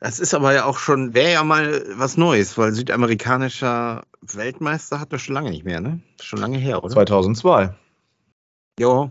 Das 0.00 0.20
ist 0.20 0.34
aber 0.34 0.52
ja 0.52 0.66
auch 0.66 0.78
schon, 0.78 1.14
wäre 1.14 1.32
ja 1.32 1.42
mal 1.42 1.84
was 1.96 2.16
Neues, 2.16 2.58
weil 2.58 2.72
südamerikanischer 2.72 4.02
Weltmeister 4.20 5.00
hat 5.00 5.10
wir 5.10 5.18
schon 5.18 5.34
lange 5.34 5.50
nicht 5.50 5.64
mehr, 5.64 5.80
ne? 5.80 6.00
Schon 6.20 6.38
lange 6.38 6.58
her, 6.58 6.84
oder? 6.84 6.92
2002. 6.92 7.74
Ja. 8.78 9.10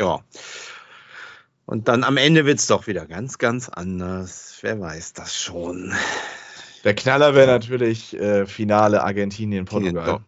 Ja. 0.00 0.20
Und 1.66 1.88
dann 1.88 2.04
am 2.04 2.16
Ende 2.16 2.46
wird 2.46 2.58
es 2.58 2.66
doch 2.66 2.86
wieder 2.86 3.06
ganz, 3.06 3.38
ganz 3.38 3.68
anders. 3.68 4.58
Wer 4.60 4.80
weiß 4.80 5.14
das 5.14 5.36
schon. 5.36 5.92
Der 6.84 6.94
Knaller 6.94 7.34
wäre 7.34 7.46
natürlich 7.48 8.16
äh, 8.16 8.46
Finale 8.46 9.02
Argentinien, 9.02 9.66
Portugal. 9.66 10.06
Doch. 10.06 10.20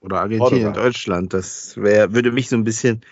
Oder 0.00 0.20
Argentinien, 0.20 0.72
Portugal. 0.72 0.72
Deutschland. 0.72 1.34
Das 1.34 1.76
wär, 1.76 2.12
würde 2.14 2.32
mich 2.32 2.48
so 2.48 2.56
ein 2.56 2.64
bisschen, 2.64 3.02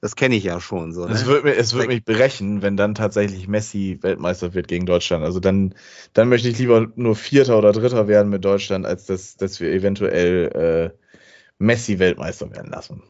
das 0.00 0.16
kenne 0.16 0.36
ich 0.36 0.44
ja 0.44 0.60
schon 0.60 0.92
so. 0.92 1.06
Es 1.06 1.22
Ne? 1.22 1.26
würde 1.26 1.48
mich, 1.48 1.58
es 1.58 1.72
würde 1.72 1.88
mich 1.88 2.04
brechen, 2.04 2.62
wenn 2.62 2.76
dann 2.76 2.94
tatsächlich 2.94 3.48
Messi 3.48 3.98
Weltmeister 4.02 4.54
wird 4.54 4.68
gegen 4.68 4.86
Deutschland. 4.86 5.24
Also 5.24 5.40
dann, 5.40 5.74
dann 6.12 6.28
möchte 6.28 6.48
ich 6.48 6.58
lieber 6.58 6.88
nur 6.96 7.16
Vierter 7.16 7.58
oder 7.58 7.72
Dritter 7.72 8.06
werden 8.08 8.28
mit 8.28 8.44
Deutschland, 8.44 8.86
als 8.86 9.06
dass, 9.06 9.36
dass 9.36 9.60
wir 9.60 9.70
eventuell 9.72 10.92
äh, 10.94 10.98
Messi 11.58 11.98
Weltmeister 11.98 12.50
werden 12.50 12.70
lassen. 12.70 13.02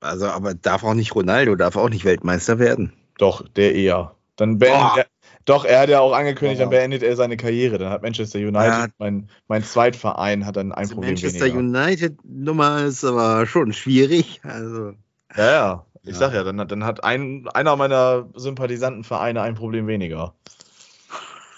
Also, 0.00 0.26
aber 0.26 0.54
darf 0.54 0.84
auch 0.84 0.94
nicht 0.94 1.14
Ronaldo, 1.14 1.54
darf 1.54 1.76
auch 1.76 1.88
nicht 1.88 2.04
Weltmeister 2.04 2.58
werden. 2.58 2.92
Doch, 3.18 3.46
der 3.48 3.74
eher. 3.74 4.16
Dann 4.36 4.60
er, 4.60 5.06
doch, 5.44 5.64
er 5.64 5.80
hat 5.80 5.88
ja 5.88 6.00
auch 6.00 6.12
angekündigt, 6.12 6.60
dann 6.60 6.68
Boah. 6.70 6.76
beendet 6.76 7.02
er 7.02 7.16
seine 7.16 7.36
Karriere. 7.36 7.78
Dann 7.78 7.90
hat 7.90 8.02
Manchester 8.02 8.38
United, 8.38 8.54
Ja. 8.64 8.86
mein, 8.98 9.28
mein 9.48 9.62
Zweitverein, 9.64 10.46
hat 10.46 10.56
dann 10.56 10.72
ein 10.72 10.78
Also 10.84 10.94
Problem 10.94 11.14
Manchester 11.14 11.46
weniger. 11.46 11.58
United 11.58 12.18
Nummer 12.24 12.84
ist 12.84 13.04
aber 13.04 13.46
schon 13.46 13.72
schwierig. 13.72 14.40
Also, 14.44 14.92
Ja, 15.36 15.50
ja. 15.50 15.86
Ich 16.04 16.10
Ja. 16.10 16.16
sag 16.18 16.34
ja, 16.34 16.42
dann, 16.44 16.58
hat- 16.60 16.70
dann 16.72 16.84
hat 16.84 17.04
ein, 17.04 17.48
einer 17.54 17.76
meiner 17.76 18.28
Sympathisantenvereine 18.34 19.40
ein 19.42 19.54
Problem 19.54 19.86
weniger. 19.86 20.34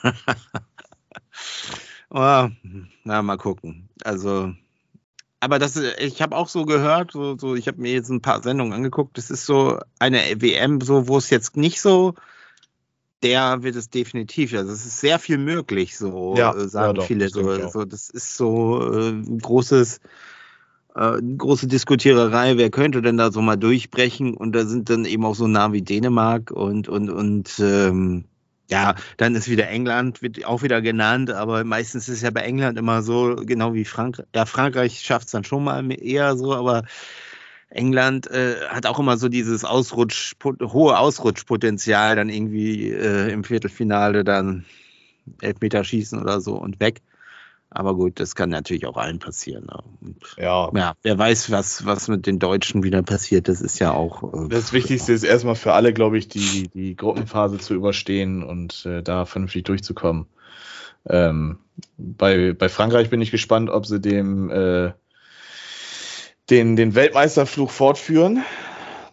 oh, 2.10 2.48
na, 3.04 3.22
mal 3.22 3.36
gucken. 3.38 3.88
Also, 4.04 4.52
aber 5.40 5.58
das, 5.58 5.76
ich 5.76 6.22
habe 6.22 6.36
auch 6.36 6.48
so 6.48 6.64
gehört, 6.64 7.12
so, 7.12 7.36
so, 7.38 7.54
ich 7.54 7.68
habe 7.68 7.80
mir 7.80 7.92
jetzt 7.92 8.10
ein 8.10 8.22
paar 8.22 8.42
Sendungen 8.42 8.72
angeguckt. 8.72 9.16
Das 9.18 9.30
ist 9.30 9.46
so 9.46 9.78
eine 9.98 10.18
WM, 10.40 10.80
so, 10.80 11.08
wo 11.08 11.16
es 11.18 11.30
jetzt 11.30 11.56
nicht 11.56 11.80
so, 11.80 12.14
der 13.24 13.64
wird 13.64 13.76
es 13.76 13.90
definitiv. 13.90 14.54
Also, 14.54 14.72
es 14.72 14.86
ist 14.86 15.00
sehr 15.00 15.18
viel 15.18 15.38
möglich, 15.38 15.96
so 15.98 16.36
Ja, 16.36 16.54
äh, 16.54 16.68
sagen 16.68 16.90
ja, 16.90 16.92
doch, 16.94 17.06
viele. 17.08 17.30
So, 17.30 17.50
auch. 17.50 17.72
so, 17.72 17.84
das 17.84 18.10
ist 18.10 18.36
so 18.36 18.80
äh, 18.92 19.10
ein 19.10 19.38
großes. 19.40 20.00
äh, 20.96 21.20
große 21.38 21.66
Diskutiererei, 21.66 22.56
wer 22.56 22.70
könnte 22.70 23.02
denn 23.02 23.16
da 23.16 23.32
so 23.32 23.40
mal 23.42 23.56
durchbrechen? 23.56 24.34
Und 24.34 24.52
da 24.52 24.64
sind 24.64 24.90
dann 24.90 25.04
eben 25.04 25.24
auch 25.24 25.34
so 25.34 25.46
Namen 25.48 25.74
wie 25.74 25.82
Dänemark 25.82 26.50
und, 26.50 26.88
und, 26.88 27.10
und 27.10 27.58
ähm, 27.60 28.24
ja, 28.70 28.94
dann 29.18 29.34
ist 29.34 29.48
wieder 29.50 29.68
England, 29.68 30.22
wird 30.22 30.44
auch 30.46 30.62
wieder 30.62 30.80
genannt, 30.82 31.30
aber 31.30 31.64
meistens 31.64 32.08
ist 32.08 32.16
es 32.16 32.22
ja 32.22 32.30
bei 32.30 32.42
England 32.42 32.78
immer 32.78 33.02
so, 33.02 33.36
genau 33.36 33.74
wie 33.74 33.84
Frankreich. 33.84 34.26
Ja, 34.34 34.46
Frankreich 34.46 35.00
schafft 35.00 35.26
es 35.26 35.32
dann 35.32 35.44
schon 35.44 35.64
mal 35.64 35.90
eher 35.92 36.36
so, 36.36 36.54
aber 36.54 36.84
England 37.70 38.30
äh, 38.30 38.56
hat 38.68 38.86
auch 38.86 38.98
immer 38.98 39.16
so 39.16 39.28
dieses 39.28 39.64
Ausrutsch, 39.64 40.34
hohe 40.62 40.98
Ausrutschpotenzial, 40.98 42.16
dann 42.16 42.28
irgendwie 42.28 42.90
äh, 42.90 43.32
im 43.32 43.44
Viertelfinale 43.44 44.24
dann 44.24 44.64
Elfmeter 45.40 45.84
schießen 45.84 46.20
oder 46.20 46.40
so 46.40 46.54
und 46.54 46.80
weg. 46.80 47.00
Aber 47.70 47.96
gut, 47.96 48.20
das 48.20 48.36
kann 48.36 48.50
natürlich 48.50 48.86
auch 48.86 48.96
allen 48.96 49.18
passieren. 49.18 49.64
Ne? 49.64 49.82
Und, 50.00 50.16
Ja. 50.36 50.70
ja, 50.74 50.94
wer 51.02 51.18
weiß, 51.18 51.50
was, 51.50 51.84
was 51.84 52.06
mit 52.06 52.24
den 52.26 52.38
Deutschen 52.38 52.84
wieder 52.84 53.02
passiert, 53.02 53.48
das 53.48 53.60
ist 53.60 53.80
ja 53.80 53.90
auch. 53.90 54.22
Äh, 54.32 54.48
Das 54.48 54.72
Wichtigste 54.72 55.12
ist 55.12 55.24
erstmal 55.24 55.56
für 55.56 55.72
alle, 55.72 55.92
glaube 55.92 56.16
ich, 56.16 56.28
die, 56.28 56.68
die 56.68 56.94
Gruppenphase 56.94 57.58
zu 57.58 57.74
überstehen 57.74 58.44
und 58.44 58.86
äh, 58.86 59.02
da 59.02 59.26
vernünftig 59.26 59.64
durchzukommen. 59.64 60.26
Ähm, 61.06 61.58
bei, 61.98 62.52
bei 62.52 62.68
Frankreich 62.68 63.10
bin 63.10 63.20
ich 63.20 63.32
gespannt, 63.32 63.70
ob 63.70 63.86
sie 63.86 64.00
dem 64.00 64.50
äh, 64.50 64.92
den, 66.50 66.76
den 66.76 66.94
Weltmeisterfluch 66.94 67.70
fortführen. 67.70 68.44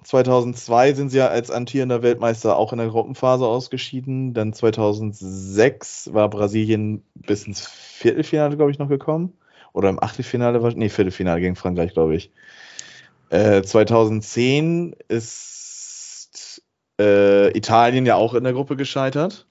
2002 0.03 0.93
sind 0.93 1.09
sie 1.09 1.19
ja 1.19 1.27
als 1.27 1.51
amtierender 1.51 2.01
Weltmeister 2.01 2.57
auch 2.57 2.73
in 2.73 2.79
der 2.79 2.87
Gruppenphase 2.87 3.45
ausgeschieden. 3.45 4.33
Dann 4.33 4.53
2006 4.53 6.13
war 6.13 6.29
Brasilien 6.29 7.03
bis 7.13 7.45
ins 7.45 7.67
Viertelfinale, 7.67 8.57
glaube 8.57 8.71
ich, 8.71 8.79
noch 8.79 8.89
gekommen. 8.89 9.33
Oder 9.73 9.89
im 9.89 10.01
Achtelfinale 10.01 10.61
war, 10.63 10.73
nee, 10.73 10.89
Viertelfinale 10.89 11.39
gegen 11.39 11.55
Frankreich, 11.55 11.93
glaube 11.93 12.15
ich. 12.15 12.31
Äh, 13.29 13.61
2010 13.61 14.95
ist 15.07 16.61
äh, 16.99 17.55
Italien 17.57 18.05
ja 18.05 18.15
auch 18.15 18.33
in 18.33 18.43
der 18.43 18.53
Gruppe 18.53 18.75
gescheitert. 18.75 19.45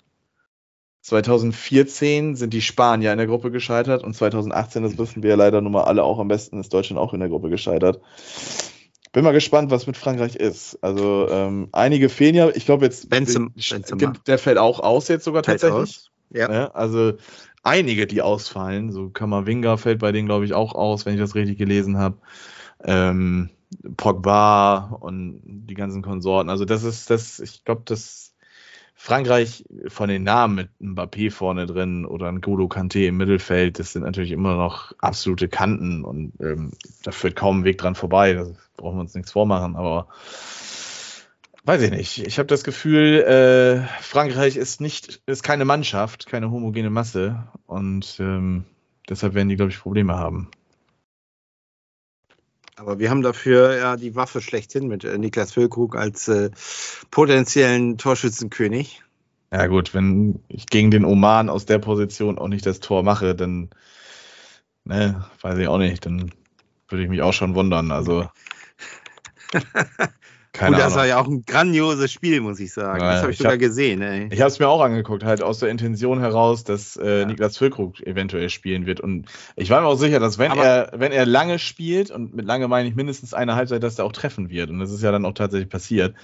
2014 1.02 2.36
sind 2.36 2.52
die 2.52 2.60
Spanier 2.62 3.12
in 3.12 3.18
der 3.18 3.26
Gruppe 3.26 3.50
gescheitert 3.50 4.04
und 4.04 4.14
2018, 4.14 4.82
das 4.82 4.98
wissen 4.98 5.22
wir 5.22 5.30
ja 5.30 5.36
leider 5.36 5.60
nun 5.60 5.72
mal 5.72 5.84
alle 5.84 6.04
auch 6.04 6.18
am 6.18 6.28
besten, 6.28 6.60
ist 6.60 6.72
Deutschland 6.72 7.00
auch 7.00 7.14
in 7.14 7.20
der 7.20 7.28
Gruppe 7.28 7.48
gescheitert. 7.48 8.00
Bin 9.12 9.24
mal 9.24 9.32
gespannt, 9.32 9.70
was 9.70 9.86
mit 9.86 9.96
Frankreich 9.96 10.36
ist. 10.36 10.78
Also 10.82 11.26
ähm, 11.28 11.68
einige 11.72 12.08
fehlen 12.08 12.36
ja. 12.36 12.48
Ich 12.50 12.64
glaube 12.64 12.84
jetzt, 12.84 13.10
Benzema- 13.12 13.50
der- 13.56 13.76
Benzema. 13.78 14.12
der 14.26 14.38
fällt 14.38 14.58
auch 14.58 14.78
aus 14.78 15.08
jetzt 15.08 15.24
sogar 15.24 15.42
fällt 15.42 15.60
tatsächlich. 15.62 16.10
Ja. 16.32 16.46
Ne? 16.46 16.74
Also 16.76 17.14
einige, 17.64 18.06
die 18.06 18.22
ausfallen. 18.22 18.92
So 18.92 19.08
Kamavinga 19.10 19.78
fällt 19.78 19.98
bei 19.98 20.12
denen, 20.12 20.28
glaube 20.28 20.44
ich, 20.44 20.54
auch 20.54 20.76
aus, 20.76 21.06
wenn 21.06 21.14
ich 21.14 21.20
das 21.20 21.34
richtig 21.34 21.58
gelesen 21.58 21.98
habe. 21.98 22.18
Ähm, 22.84 23.50
Pogba 23.96 24.96
und 25.00 25.40
die 25.44 25.74
ganzen 25.74 26.02
Konsorten. 26.02 26.48
Also 26.48 26.64
das 26.64 26.84
ist 26.84 27.10
das, 27.10 27.40
ich 27.40 27.64
glaube, 27.64 27.82
das 27.86 28.29
Frankreich 29.02 29.64
von 29.88 30.10
den 30.10 30.24
Namen 30.24 30.54
mit 30.56 30.68
Mbappé 30.78 31.30
vorne 31.30 31.64
drin 31.64 32.04
oder 32.04 32.28
ein 32.28 32.42
Golo 32.42 32.66
Kanté 32.66 33.06
im 33.06 33.16
Mittelfeld, 33.16 33.78
das 33.78 33.94
sind 33.94 34.02
natürlich 34.02 34.30
immer 34.30 34.56
noch 34.56 34.92
absolute 34.98 35.48
Kanten 35.48 36.04
und 36.04 36.34
ähm, 36.38 36.72
da 37.02 37.10
führt 37.10 37.34
kaum 37.34 37.60
ein 37.60 37.64
Weg 37.64 37.78
dran 37.78 37.94
vorbei. 37.94 38.34
Da 38.34 38.44
brauchen 38.76 38.98
wir 38.98 39.00
uns 39.00 39.14
nichts 39.14 39.32
vormachen, 39.32 39.74
aber 39.74 40.08
weiß 41.64 41.80
ich 41.80 41.90
nicht. 41.92 42.26
Ich 42.26 42.38
habe 42.38 42.46
das 42.46 42.62
Gefühl, 42.62 43.22
äh, 43.22 44.02
Frankreich 44.02 44.56
ist 44.56 44.82
nicht, 44.82 45.22
ist 45.24 45.42
keine 45.42 45.64
Mannschaft, 45.64 46.26
keine 46.26 46.50
homogene 46.50 46.90
Masse 46.90 47.48
und 47.66 48.18
ähm, 48.20 48.66
deshalb 49.08 49.32
werden 49.32 49.48
die, 49.48 49.56
glaube 49.56 49.72
ich, 49.72 49.80
Probleme 49.80 50.18
haben. 50.18 50.50
Aber 52.80 52.98
wir 52.98 53.10
haben 53.10 53.20
dafür 53.20 53.76
ja 53.76 53.96
die 53.98 54.16
Waffe 54.16 54.40
schlechthin 54.40 54.88
mit 54.88 55.04
äh, 55.04 55.18
Niklas 55.18 55.52
Füllkrug 55.52 55.96
als 55.96 56.28
äh, 56.28 56.48
potenziellen 57.10 57.98
Torschützenkönig. 57.98 59.02
Ja 59.52 59.66
gut, 59.66 59.92
wenn 59.92 60.42
ich 60.48 60.64
gegen 60.64 60.90
den 60.90 61.04
Oman 61.04 61.50
aus 61.50 61.66
der 61.66 61.78
Position 61.78 62.38
auch 62.38 62.48
nicht 62.48 62.64
das 62.64 62.80
Tor 62.80 63.02
mache, 63.02 63.34
dann, 63.34 63.68
ne, 64.84 65.26
weiß 65.42 65.58
ich 65.58 65.68
auch 65.68 65.76
nicht, 65.76 66.06
dann 66.06 66.32
würde 66.88 67.02
ich 67.02 67.10
mich 67.10 67.20
auch 67.20 67.34
schon 67.34 67.54
wundern. 67.54 67.90
Also 67.92 68.26
keine 70.52 70.76
Gut, 70.76 70.84
das 70.84 70.94
war 70.94 71.02
Ahnung. 71.02 71.08
ja 71.10 71.20
auch 71.20 71.26
ein 71.28 71.44
grandioses 71.46 72.10
Spiel, 72.12 72.40
muss 72.40 72.58
ich 72.58 72.72
sagen. 72.72 73.00
Ja, 73.00 73.12
das 73.12 73.22
habe 73.22 73.30
ich, 73.30 73.34
ich 73.34 73.38
sogar 73.38 73.52
hab- 73.52 73.60
gesehen. 73.60 74.02
Ey. 74.02 74.28
Ich 74.32 74.40
habe 74.40 74.48
es 74.50 74.58
mir 74.58 74.68
auch 74.68 74.80
angeguckt, 74.80 75.22
halt 75.24 75.42
aus 75.42 75.60
der 75.60 75.68
Intention 75.68 76.18
heraus, 76.18 76.64
dass 76.64 76.96
äh, 76.96 77.20
Ja. 77.20 77.24
Niklas 77.26 77.56
Füllkrug 77.56 78.00
eventuell 78.00 78.50
spielen 78.50 78.84
wird. 78.86 79.00
Und 79.00 79.26
ich 79.56 79.70
war 79.70 79.80
mir 79.80 79.86
auch 79.86 79.94
sicher, 79.96 80.18
dass 80.18 80.38
wenn 80.38 80.50
Aber- 80.52 80.64
er, 80.64 80.90
wenn 80.96 81.12
er 81.12 81.24
lange 81.24 81.58
spielt, 81.58 82.10
und 82.10 82.34
mit 82.34 82.46
lange 82.46 82.66
meine 82.68 82.88
ich 82.88 82.94
mindestens 82.96 83.32
eine 83.32 83.54
Halbzeit, 83.54 83.82
dass 83.82 83.98
er 83.98 84.04
auch 84.04 84.12
treffen 84.12 84.50
wird. 84.50 84.70
Und 84.70 84.80
das 84.80 84.90
ist 84.90 85.02
ja 85.02 85.12
dann 85.12 85.24
auch 85.24 85.34
tatsächlich 85.34 85.68
passiert. 85.68 86.14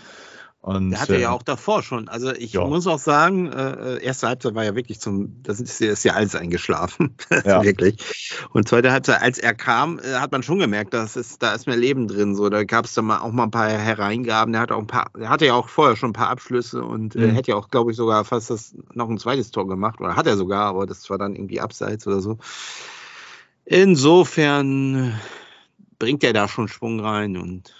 Und, 0.66 0.90
Der 0.90 1.00
hatte 1.00 1.14
äh, 1.14 1.20
ja 1.20 1.30
auch 1.30 1.44
davor 1.44 1.84
schon. 1.84 2.08
Also 2.08 2.32
ich 2.32 2.54
ja. 2.54 2.64
muss 2.64 2.88
auch 2.88 2.98
sagen, 2.98 3.52
äh, 3.52 4.02
erste 4.02 4.26
Halbzeit 4.26 4.56
war 4.56 4.64
ja 4.64 4.74
wirklich 4.74 4.98
zum, 4.98 5.40
das 5.44 5.60
ist, 5.60 5.80
ist 5.80 6.02
ja 6.04 6.14
alles 6.14 6.34
eingeschlafen. 6.34 7.14
Ja. 7.44 7.62
wirklich. 7.62 7.98
Und 8.50 8.66
zweite 8.68 8.90
Halbzeit, 8.90 9.22
als 9.22 9.38
er 9.38 9.54
kam, 9.54 10.00
äh, 10.00 10.14
hat 10.14 10.32
man 10.32 10.42
schon 10.42 10.58
gemerkt, 10.58 10.92
dass 10.92 11.14
es, 11.14 11.38
da 11.38 11.54
ist 11.54 11.68
mehr 11.68 11.76
Leben 11.76 12.08
drin. 12.08 12.34
So, 12.34 12.48
da 12.48 12.64
gab 12.64 12.84
es 12.86 12.94
dann 12.94 13.04
mal 13.04 13.20
auch 13.20 13.30
mal 13.30 13.44
ein 13.44 13.52
paar 13.52 13.68
Hereingaben. 13.68 14.50
Der 14.52 14.60
hatte 14.62 14.74
auch 14.74 14.80
ein 14.80 14.88
paar, 14.88 15.12
der 15.16 15.28
hatte 15.28 15.46
ja 15.46 15.54
auch 15.54 15.68
vorher 15.68 15.94
schon 15.94 16.10
ein 16.10 16.14
paar 16.14 16.30
Abschlüsse 16.30 16.82
und 16.82 17.14
äh, 17.14 17.28
Mhm. 17.28 17.30
hätte 17.30 17.52
ja 17.52 17.56
auch, 17.56 17.68
glaube 17.68 17.92
ich, 17.92 17.96
sogar 17.96 18.24
fast 18.24 18.50
das 18.50 18.74
noch 18.92 19.08
ein 19.08 19.18
zweites 19.18 19.52
Tor 19.52 19.68
gemacht. 19.68 20.00
Oder 20.00 20.16
hat 20.16 20.26
er 20.26 20.36
sogar, 20.36 20.62
aber 20.64 20.84
das 20.86 21.08
war 21.10 21.18
dann 21.18 21.36
irgendwie 21.36 21.60
abseits 21.60 22.08
oder 22.08 22.18
so. 22.20 22.38
Insofern 23.64 25.20
bringt 25.98 26.24
er 26.24 26.32
da 26.32 26.48
schon 26.48 26.66
Schwung 26.68 27.00
rein 27.00 27.36
und 27.36 27.72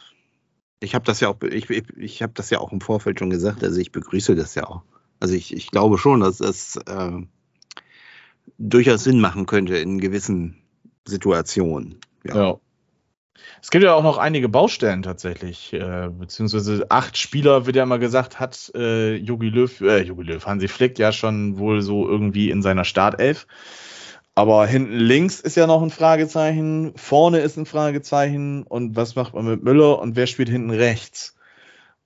ich 0.80 0.94
habe 0.94 1.04
das 1.04 1.20
ja 1.20 1.28
auch, 1.28 1.40
ich, 1.42 1.70
ich, 1.70 2.22
habe 2.22 2.32
das 2.34 2.50
ja 2.50 2.58
auch 2.58 2.72
im 2.72 2.80
Vorfeld 2.80 3.18
schon 3.18 3.30
gesagt, 3.30 3.64
also 3.64 3.80
ich 3.80 3.92
begrüße 3.92 4.34
das 4.34 4.54
ja 4.54 4.64
auch. 4.64 4.82
Also 5.20 5.34
ich, 5.34 5.54
ich 5.54 5.70
glaube 5.70 5.98
schon, 5.98 6.20
dass 6.20 6.38
das 6.38 6.76
äh, 6.86 7.12
durchaus 8.58 9.04
Sinn 9.04 9.20
machen 9.20 9.46
könnte 9.46 9.76
in 9.76 9.98
gewissen 9.98 10.62
Situationen. 11.06 11.98
Ja. 12.24 12.36
Ja. 12.36 12.60
Es 13.62 13.70
gibt 13.70 13.84
ja 13.84 13.94
auch 13.94 14.02
noch 14.02 14.18
einige 14.18 14.48
Baustellen 14.48 15.02
tatsächlich, 15.02 15.72
äh, 15.72 16.08
beziehungsweise 16.10 16.86
acht 16.90 17.16
Spieler, 17.16 17.66
wird 17.66 17.76
ja 17.76 17.82
immer 17.82 17.98
gesagt, 17.98 18.38
hat 18.38 18.70
äh, 18.74 19.16
Jogi 19.16 19.48
Löw, 19.48 19.80
äh, 19.80 20.02
Jogi 20.02 20.24
Löw, 20.24 20.44
Hansi 20.44 20.68
Flick 20.68 20.98
ja 20.98 21.12
schon 21.12 21.58
wohl 21.58 21.80
so 21.82 22.08
irgendwie 22.08 22.50
in 22.50 22.62
seiner 22.62 22.84
Startelf. 22.84 23.46
Aber 24.36 24.66
hinten 24.66 24.92
links 24.92 25.40
ist 25.40 25.56
ja 25.56 25.66
noch 25.66 25.82
ein 25.82 25.90
Fragezeichen, 25.90 26.92
vorne 26.94 27.40
ist 27.40 27.56
ein 27.56 27.66
Fragezeichen 27.66 28.62
und 28.62 28.94
was 28.94 29.16
macht 29.16 29.34
man 29.34 29.46
mit 29.46 29.64
Müller 29.64 29.98
und 29.98 30.14
wer 30.14 30.28
spielt 30.28 30.48
hinten 30.48 30.70
rechts? 30.70 31.34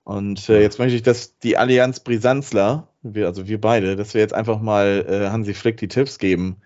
Und 0.04 0.48
äh, 0.48 0.62
jetzt 0.62 0.78
möchte 0.78 0.96
ich, 0.96 1.02
dass 1.02 1.38
die 1.38 1.58
Allianz 1.58 2.00
Brisanzler, 2.00 2.88
wir, 3.02 3.26
also 3.26 3.46
wir 3.48 3.60
beide, 3.60 3.96
dass 3.96 4.14
wir 4.14 4.20
jetzt 4.22 4.32
einfach 4.32 4.60
mal 4.60 5.04
äh, 5.06 5.28
Hansi 5.28 5.54
Flick 5.54 5.76
die 5.76 5.88
Tipps 5.88 6.18
geben, 6.18 6.62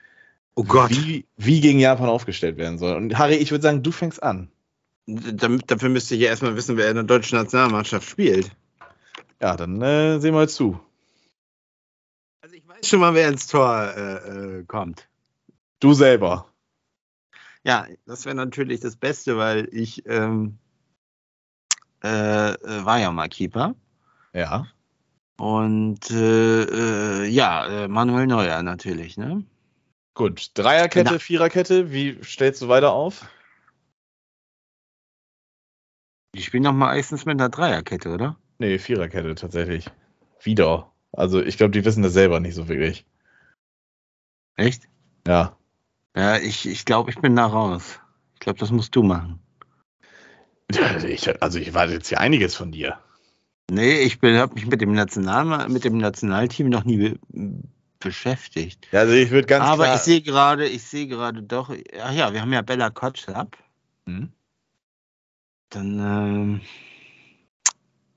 Oh 0.57 0.65
Gott, 0.65 0.91
wie, 0.91 1.27
wie 1.37 1.61
gegen 1.61 1.81
Japan 1.81 2.09
aufgestellt 2.09 2.57
werden 2.57 2.79
soll. 2.79 2.95
Und 2.95 3.19
Harry, 3.19 3.35
ich 3.35 3.51
würde 3.51 3.63
sagen, 3.63 3.83
du 3.83 3.91
fängst 3.91 4.23
an. 4.23 4.51
damit, 5.07 5.71
dafür 5.71 5.89
müsste 5.89 6.15
ich 6.15 6.21
ja 6.21 6.29
erstmal 6.29 6.55
wissen, 6.55 6.77
wer 6.77 6.89
in 6.89 6.95
der 6.95 7.05
deutschen 7.05 7.39
Nationalmannschaft 7.39 8.09
spielt. 8.09 8.53
Ja, 9.41 9.57
dann 9.57 9.83
äh, 9.83 10.21
sehen 10.21 10.33
wir 10.33 10.43
jetzt 10.43 10.55
zu. 10.55 10.79
Also 12.41 12.55
ich 12.55 12.69
weiß 12.69 12.89
schon 12.89 13.01
mal, 13.01 13.15
wer 13.15 13.29
ins 13.29 13.49
Tor 13.49 13.93
äh, 13.97 14.59
äh, 14.59 14.65
kommt. 14.65 15.09
Du 15.85 15.93
selber. 15.93 16.51
Ja, 17.63 17.87
das 18.07 18.25
wäre 18.25 18.35
natürlich 18.35 18.81
das 18.81 18.97
Beste, 18.97 19.37
weil 19.37 19.69
ich 19.71 20.07
ähm, 20.07 20.57
äh, 22.03 22.53
äh, 22.53 22.85
war 22.87 23.01
ja 23.01 23.13
mal 23.13 23.29
Keeper. 23.29 23.75
Ja. 24.33 24.67
Und 25.37 26.11
äh, 26.11 27.25
äh, 27.25 27.27
ja, 27.27 27.85
äh, 27.85 27.89
Manuel 27.89 28.27
Neuer 28.27 28.63
natürlich, 28.63 29.19
ne? 29.19 29.45
Gut. 30.15 30.53
Dreierkette, 30.55 31.13
Na. 31.13 31.19
Viererkette, 31.19 31.93
wie 31.93 32.19
stellst 32.25 32.63
du 32.63 32.69
weiter 32.69 32.95
auf? 32.95 33.29
Die 36.35 36.41
spielen 36.41 36.63
doch 36.63 36.73
meistens 36.73 37.27
mit 37.27 37.39
einer 37.39 37.51
Dreierkette, 37.51 38.09
oder? 38.09 38.39
Nee, 38.57 38.79
Viererkette 38.79 39.35
tatsächlich. 39.35 39.91
Wieder. 40.41 40.91
Also 41.13 41.43
ich 41.43 41.59
glaube, 41.59 41.73
die 41.73 41.85
wissen 41.85 42.03
das 42.03 42.15
selber 42.15 42.41
nicht 42.41 42.55
so 42.55 42.69
wirklich. 42.69 43.05
Echt? 44.57 44.89
Ja. 45.27 45.59
Ja, 46.17 46.37
ich, 46.39 46.67
ich 46.67 46.85
glaube, 46.85 47.11
ich 47.11 47.19
bin 47.19 47.35
da 47.37 47.47
raus. 47.47 47.99
Ich 48.35 48.41
glaube, 48.41 48.59
das 48.59 48.71
musst 48.71 48.95
du 48.95 49.03
machen. 49.03 49.41
Ich, 51.07 51.43
also 51.43 51.59
ich 51.59 51.75
warte 51.75 51.93
jetzt 51.93 52.09
hier 52.09 52.21
einiges 52.21 52.55
von 52.55 52.73
dir. 52.73 52.99
Nee, 53.71 54.01
ich 54.01 54.19
habe 54.23 54.55
mich 54.55 54.67
mit 54.67 54.81
dem, 54.81 54.93
National, 54.93 55.69
mit 55.69 55.85
dem 55.85 55.99
Nationalteam 55.99 56.69
noch 56.69 56.85
nie 56.85 56.97
be 56.99 57.19
beschäftigt. 58.01 58.87
Also 58.93 59.15
ich 59.15 59.31
würde 59.31 59.47
ganz 59.47 59.65
Aber 59.65 59.85
klar. 59.85 59.95
ich 59.97 60.03
sehe 60.03 60.21
gerade, 60.21 60.69
ich 60.69 60.83
sehe 60.83 61.07
gerade 61.07 61.43
doch, 61.43 61.71
ach 62.03 62.13
ja, 62.13 62.35
wir 62.35 62.43
haben 62.43 62.53
ja 62.53 62.61
Bella 62.61 62.91
Kotschap. 62.91 63.57
Hm? 64.07 64.31
Dann, 65.71 66.61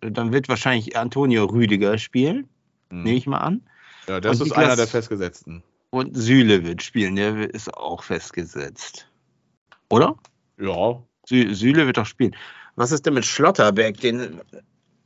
ähm, 0.01 0.11
dann 0.11 0.33
wird 0.33 0.49
wahrscheinlich 0.49 0.97
Antonio 0.97 1.45
Rüdiger 1.45 1.97
spielen, 1.97 2.49
Hm. 2.89 3.03
nehme 3.03 3.17
ich 3.17 3.27
mal 3.27 3.37
an. 3.37 3.61
Ja, 4.09 4.19
das 4.19 4.41
Und 4.41 4.47
ist 4.47 4.51
Niklas- 4.53 4.65
einer 4.65 4.75
der 4.75 4.87
Festgesetzten. 4.87 5.63
Und 5.89 6.15
Süle 6.17 6.65
wird 6.65 6.83
spielen, 6.83 7.15
der 7.15 7.53
ist 7.53 7.73
auch 7.73 8.03
festgesetzt. 8.03 9.09
Oder? 9.89 10.15
Ja. 10.59 11.01
Sü 11.25 11.53
Süle 11.55 11.85
wird 11.87 11.97
doch 11.97 12.05
spielen. 12.05 12.35
Was 12.75 12.91
ist 12.91 13.05
denn 13.05 13.13
mit 13.13 13.25
Schlotterbeck? 13.25 13.99
Den, 14.01 14.41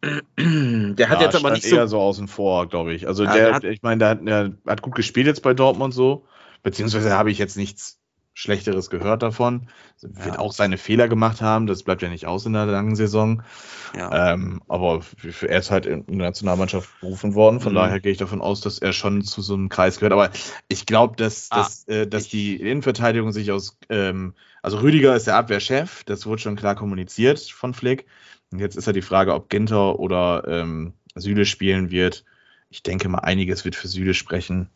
der 0.38 1.10
hat 1.10 1.20
ja, 1.20 1.26
jetzt 1.26 1.36
aber 1.36 1.52
nicht 1.52 1.68
so. 1.68 1.76
eher 1.76 1.88
so 1.88 2.00
außen 2.00 2.28
vor, 2.28 2.68
glaube 2.68 2.94
ich. 2.94 3.08
Also 3.08 3.24
Ja, 3.24 3.34
der, 3.34 3.46
der 3.46 3.54
hat- 3.56 3.64
ich 3.64 3.82
meine, 3.84 4.00
der 4.00 4.16
der 4.16 4.54
hat 4.68 4.82
gut 4.82 4.96
gespielt 4.96 5.28
jetzt 5.28 5.44
bei 5.44 5.54
Dortmund 5.54 5.94
so. 5.94 6.26
Beziehungsweise 6.64 7.12
habe 7.12 7.32
ich 7.32 7.38
jetzt 7.38 7.58
nichts 7.58 8.00
Schlechteres 8.34 8.90
gehört 8.90 9.24
davon. 9.24 9.68
Wird 10.02 10.36
Ja. 10.36 10.40
auch 10.40 10.54
seine 10.54 10.78
Fehler 10.78 11.08
gemacht 11.08 11.42
haben. 11.42 11.68
Das 11.68 11.84
bleibt 11.84 12.02
ja 12.02 12.10
nicht 12.10 12.26
aus 12.26 12.46
in 12.46 12.54
der 12.54 12.66
langen 12.66 12.96
Saison. 12.96 13.44
Ja. 13.96 14.34
Ähm, 14.34 14.62
aber 14.68 15.02
er 15.42 15.60
ist 15.60 15.70
halt 15.70 15.86
in 15.86 16.06
der 16.08 16.28
Nationalmannschaft 16.28 16.90
berufen 17.02 17.36
worden. 17.36 17.60
Von 17.60 17.74
Mhm. 17.74 17.78
daher 17.78 18.00
gehe 18.00 18.12
ich 18.12 18.18
davon 18.18 18.42
aus, 18.42 18.62
dass 18.62 18.80
er 18.80 18.94
schon 18.94 19.22
zu 19.24 19.42
so 19.42 19.54
einem 19.54 19.70
Kreis 19.70 19.98
gehört. 20.00 20.14
Aber 20.14 20.30
ich 20.70 20.86
glaube, 20.86 21.16
dass, 21.18 21.50
Ah, 21.52 21.58
dass, 21.58 21.88
äh, 21.88 22.08
dass 22.08 22.30
die 22.30 22.56
Innenverteidigung 22.56 23.32
sich 23.32 23.52
aus, 23.52 23.78
ähm, 23.90 24.34
also 24.62 24.78
Rüdiger 24.78 25.16
ist 25.16 25.28
der 25.28 25.36
Abwehrchef, 25.36 26.04
das 26.06 26.26
wurde 26.26 26.42
schon 26.42 26.56
klar 26.56 26.76
kommuniziert 26.76 27.40
von 27.40 27.74
Flick. 27.74 28.06
Und 28.52 28.60
jetzt 28.60 28.76
ist 28.78 28.88
ja 28.88 28.94
die 28.94 29.02
Frage, 29.02 29.34
ob 29.34 29.50
Ginter 29.50 30.00
oder 30.00 30.44
ähm, 30.48 30.94
Süle 31.16 31.46
spielen 31.46 31.92
wird. 31.92 32.24
Ich 32.70 32.84
denke 32.84 33.10
mal, 33.10 33.20
einiges 33.20 33.66
wird 33.66 33.76
für 33.76 33.88
Süle 33.90 34.14
sprechen. 34.14 34.70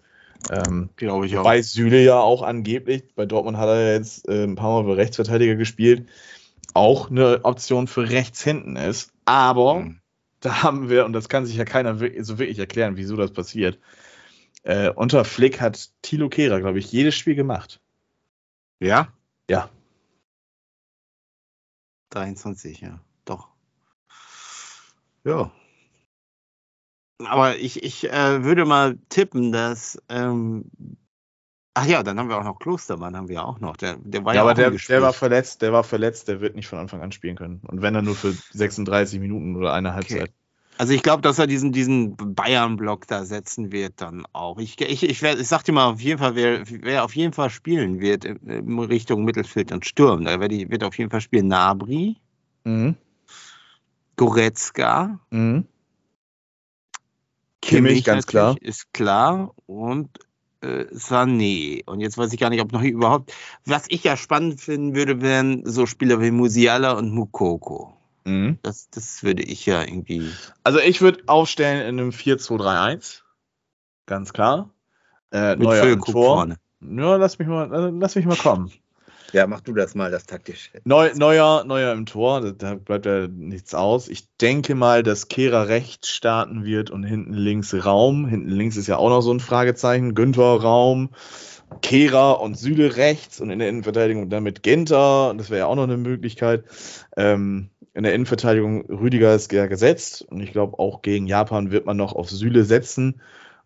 Ähm, 0.49 0.89
Glaube 0.95 1.25
ich 1.25 1.35
auch. 1.35 1.39
Wobei 1.41 1.61
Süle 1.61 2.03
ja 2.03 2.19
auch 2.19 2.41
angeblich, 2.41 3.03
bei 3.15 3.25
Dortmund 3.25 3.57
hat 3.57 3.67
er 3.67 3.81
ja 3.81 3.93
jetzt 3.93 4.27
äh, 4.27 4.43
ein 4.43 4.55
paar 4.55 4.81
Mal 4.81 4.89
für 4.89 4.97
Rechtsverteidiger 4.97 5.55
gespielt, 5.55 6.07
auch 6.73 7.09
eine 7.09 7.43
Option 7.43 7.87
für 7.87 8.09
rechts 8.09 8.43
hinten 8.43 8.75
ist. 8.75 9.11
Aber 9.25 9.81
Mhm. 9.81 9.99
da 10.39 10.63
haben 10.63 10.89
wir, 10.89 11.05
und 11.05 11.13
das 11.13 11.29
kann 11.29 11.45
sich 11.45 11.55
ja 11.55 11.65
keiner 11.65 11.97
so 11.97 12.37
wirklich 12.37 12.59
erklären, 12.59 12.97
wieso 12.97 13.15
das 13.15 13.31
passiert. 13.31 13.79
Äh, 14.63 14.89
unter 14.89 15.25
Flick 15.25 15.61
hat 15.61 15.89
Thilo 16.01 16.29
Kehrer, 16.29 16.59
glaube 16.59 16.79
ich, 16.79 16.91
jedes 16.91 17.15
Spiel 17.15 17.35
gemacht. 17.35 17.79
Ja? 18.79 19.09
Ja. 19.49 19.69
23, 22.09 22.81
ja. 22.81 22.99
Doch. 23.25 23.49
Ja. 25.23 25.51
Aber 27.23 27.57
ich, 27.57 27.83
ich 27.83 28.11
äh, 28.11 28.43
würde 28.43 28.65
mal 28.65 28.97
tippen, 29.09 29.51
dass. 29.51 30.01
Ähm, 30.09 30.65
ach 31.73 31.85
ja, 31.85 32.03
dann 32.03 32.19
haben 32.19 32.29
wir 32.29 32.37
auch 32.37 32.43
noch 32.43 32.59
Klostermann, 32.59 33.15
haben 33.15 33.29
wir 33.29 33.45
auch 33.45 33.59
noch. 33.59 33.77
Der, 33.77 33.95
der 33.97 34.25
war 34.25 34.33
Ja, 34.33 34.39
ja, 34.39 34.41
aber 34.43 34.53
der, 34.53 34.71
der 34.71 35.01
war 35.01 35.13
verletzt, 35.13 35.61
der 35.61 35.71
war 35.71 35.83
verletzt, 35.83 36.27
der 36.27 36.41
wird 36.41 36.55
nicht 36.55 36.67
von 36.67 36.79
Anfang 36.79 37.01
an 37.01 37.11
spielen 37.11 37.35
können. 37.37 37.61
Und 37.67 37.81
wenn 37.81 37.95
er 37.95 38.01
nur 38.01 38.15
für 38.15 38.33
36 38.51 39.19
Minuten 39.19 39.55
oder 39.55 39.73
eine 39.73 39.93
Halbzeit. 39.93 40.31
Also 40.77 40.91
ich 40.91 41.03
glaube, 41.03 41.21
dass 41.21 41.39
er 41.39 41.47
diesen, 41.47 41.71
diesen 41.71 42.17
Bayern-Block 42.17 43.07
da 43.07 43.23
setzen 43.23 43.71
wird 43.71 44.01
dann 44.01 44.25
auch. 44.33 44.59
Ich, 44.59 44.81
ich, 44.81 45.03
ich, 45.03 45.21
werd- 45.21 45.39
ich 45.39 45.47
sag 45.47 45.63
dir 45.63 45.71
mal 45.71 45.85
auf 45.85 46.01
jeden 46.01 46.19
Fall, 46.19 46.35
wer, 46.35 46.63
wer 46.67 47.05
auf 47.05 47.15
jeden 47.15 47.31
Fall 47.31 47.49
spielen 47.49 48.01
wird 48.01 48.25
in, 48.25 48.79
Richtung 48.79 49.23
Mittelfeld 49.23 49.71
und 49.71 49.85
Sturm. 49.85 50.25
Da 50.25 50.37
wird 50.41 50.83
auf 50.83 50.97
jeden 50.97 51.11
Fall 51.11 51.21
spielen 51.21 51.47
Nabri, 51.47 52.17
Mhm. 52.65 52.95
Goretzka, 54.17 55.19
Mhm. 55.31 55.65
Kimmich, 57.65 58.03
ganz 58.03 58.27
klar. 58.27 58.55
Ist 58.61 58.93
klar. 58.93 59.53
Und 59.65 60.09
äh, 60.61 60.85
Sané. 60.91 61.83
Und 61.85 61.99
jetzt 62.01 62.17
weiß 62.17 62.31
ich 62.33 62.39
gar 62.39 62.49
nicht, 62.49 62.61
ob 62.61 62.71
noch 62.71 62.81
überhaupt. 62.81 63.33
Was 63.65 63.85
ich 63.89 64.03
ja 64.03 64.17
spannend 64.17 64.61
finden 64.61 64.95
würde, 64.95 65.21
wären 65.21 65.63
so 65.65 65.85
Spieler 65.85 66.21
wie 66.21 66.31
Musiala 66.31 66.93
und 66.93 67.11
Mukoko. 67.11 67.97
Mhm. 68.25 68.59
Das, 68.61 68.89
das 68.89 69.23
würde 69.23 69.43
ich 69.43 69.65
ja 69.65 69.81
irgendwie. 69.81 70.31
Also 70.63 70.79
ich 70.79 71.01
würde 71.01 71.23
aufstellen 71.27 71.81
in 71.81 71.99
einem 71.99 72.09
4-2-3-1. 72.09 73.21
Ganz 74.05 74.33
klar. 74.33 74.69
Äh, 75.31 75.51
Mit 75.55 75.61
Neuer 75.61 75.99
Tor. 75.99 76.13
vorne. 76.13 76.57
Ja, 76.81 77.15
lass 77.15 77.39
mich 77.39 77.47
mal, 77.47 77.91
lass 77.99 78.15
mich 78.15 78.25
mal 78.25 78.37
kommen. 78.37 78.71
Ja, 79.35 79.47
mach 79.47 79.59
du 79.59 79.73
das 79.73 79.95
mal, 79.95 80.11
das 80.11 80.25
taktisch. 80.25 80.71
Neu, 80.85 81.11
neuer, 81.13 81.65
neuer 81.65 81.91
im 81.91 82.05
Tor, 82.05 82.53
da, 82.53 82.75
bleibt 82.75 83.05
ja 83.05 83.27
nichts 83.27 83.75
aus. 83.75 84.07
Ich 84.07 84.29
denke 84.37 84.75
mal, 84.75 85.03
dass 85.03 85.27
Kehrer 85.27 85.67
rechts 85.67 86.09
starten 86.09 86.63
wird 86.63 86.89
und 86.89 87.03
hinten 87.03 87.33
links 87.33 87.73
Raum. 87.85 88.27
Hinten 88.27 88.47
links 88.47 88.77
ist 88.77 88.87
ja 88.87 88.95
auch 88.95 89.09
noch 89.09 89.19
so 89.19 89.33
ein 89.33 89.41
Fragezeichen. 89.41 90.15
Günther 90.15 90.61
Raum, 90.61 91.09
Kehrer 91.81 92.39
und 92.39 92.57
Süle 92.57 92.95
rechts 92.95 93.41
und 93.41 93.49
in 93.49 93.59
der 93.59 93.67
Innenverteidigung 93.67 94.29
dann 94.29 94.43
mit 94.43 94.63
Genter. 94.63 95.33
Das 95.37 95.49
wäre 95.49 95.59
ja 95.59 95.65
auch 95.65 95.75
noch 95.75 95.83
eine 95.83 95.97
Möglichkeit. 95.97 96.63
Ähm, 97.17 97.71
in 97.93 98.03
der 98.03 98.13
Innenverteidigung 98.13 98.85
Rüdiger 98.85 99.35
ist 99.35 99.51
ja 99.51 99.65
gesetzt 99.65 100.21
und 100.29 100.39
ich 100.39 100.53
glaube 100.53 100.79
auch 100.79 101.01
gegen 101.01 101.27
Japan 101.27 101.71
wird 101.71 101.85
man 101.85 101.97
noch 101.97 102.13
auf 102.13 102.29
Süle 102.29 102.63
setzen. 102.63 103.19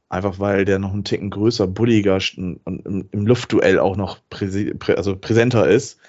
Einfach 0.10 0.40
weil 0.40 0.66
der 0.66 0.80
noch 0.80 0.92
einen 0.92 1.04
Ticken 1.04 1.30
größer, 1.30 1.68
bulliger 1.68 2.20
und 2.36 2.60
im, 2.66 3.08
im 3.12 3.28
Luftduell 3.28 3.78
auch 3.78 3.96
noch 3.96 4.18
präse, 4.30 4.74
prä, 4.74 4.96
also 4.96 5.16
präsenter 5.16 5.68
ist. 5.68 6.00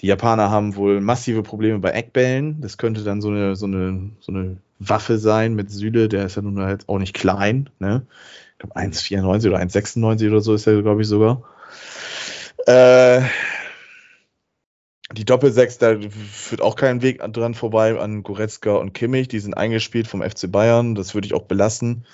Die 0.00 0.08
Japaner 0.08 0.50
haben 0.50 0.74
wohl 0.74 1.00
massive 1.00 1.44
Probleme 1.44 1.78
bei 1.78 1.90
Eckbällen. 1.90 2.60
Das 2.60 2.78
könnte 2.78 3.04
dann 3.04 3.20
so 3.20 3.28
eine, 3.28 3.54
so 3.54 3.66
eine, 3.66 4.10
so 4.20 4.32
eine 4.32 4.56
Waffe 4.80 5.18
sein 5.18 5.54
mit 5.54 5.70
Süle, 5.70 6.08
der 6.08 6.26
ist 6.26 6.34
ja 6.34 6.42
nun 6.42 6.60
halt 6.60 6.88
auch 6.88 6.98
nicht 6.98 7.14
klein, 7.14 7.70
ne? 7.78 8.06
Ich 8.52 8.58
glaube 8.58 8.76
1,94 8.76 9.48
oder 9.48 9.58
1,96 9.58 10.28
oder 10.28 10.40
so 10.40 10.54
ist 10.54 10.66
er, 10.66 10.82
glaube 10.82 11.02
ich, 11.02 11.08
sogar. 11.08 11.42
Äh, 12.66 13.22
die 15.12 15.24
Doppelsechs, 15.24 15.78
da 15.78 15.96
führt 16.00 16.60
auch 16.60 16.76
kein 16.76 17.02
Weg 17.02 17.20
dran 17.32 17.54
vorbei 17.54 17.98
an 17.98 18.22
Goretzka 18.22 18.74
und 18.74 18.94
Kimmich. 18.94 19.28
Die 19.28 19.38
sind 19.38 19.54
eingespielt 19.54 20.08
vom 20.08 20.22
FC 20.22 20.50
Bayern. 20.50 20.94
Das 20.94 21.14
würde 21.14 21.26
ich 21.26 21.34
auch 21.34 21.42
belassen. 21.42 22.04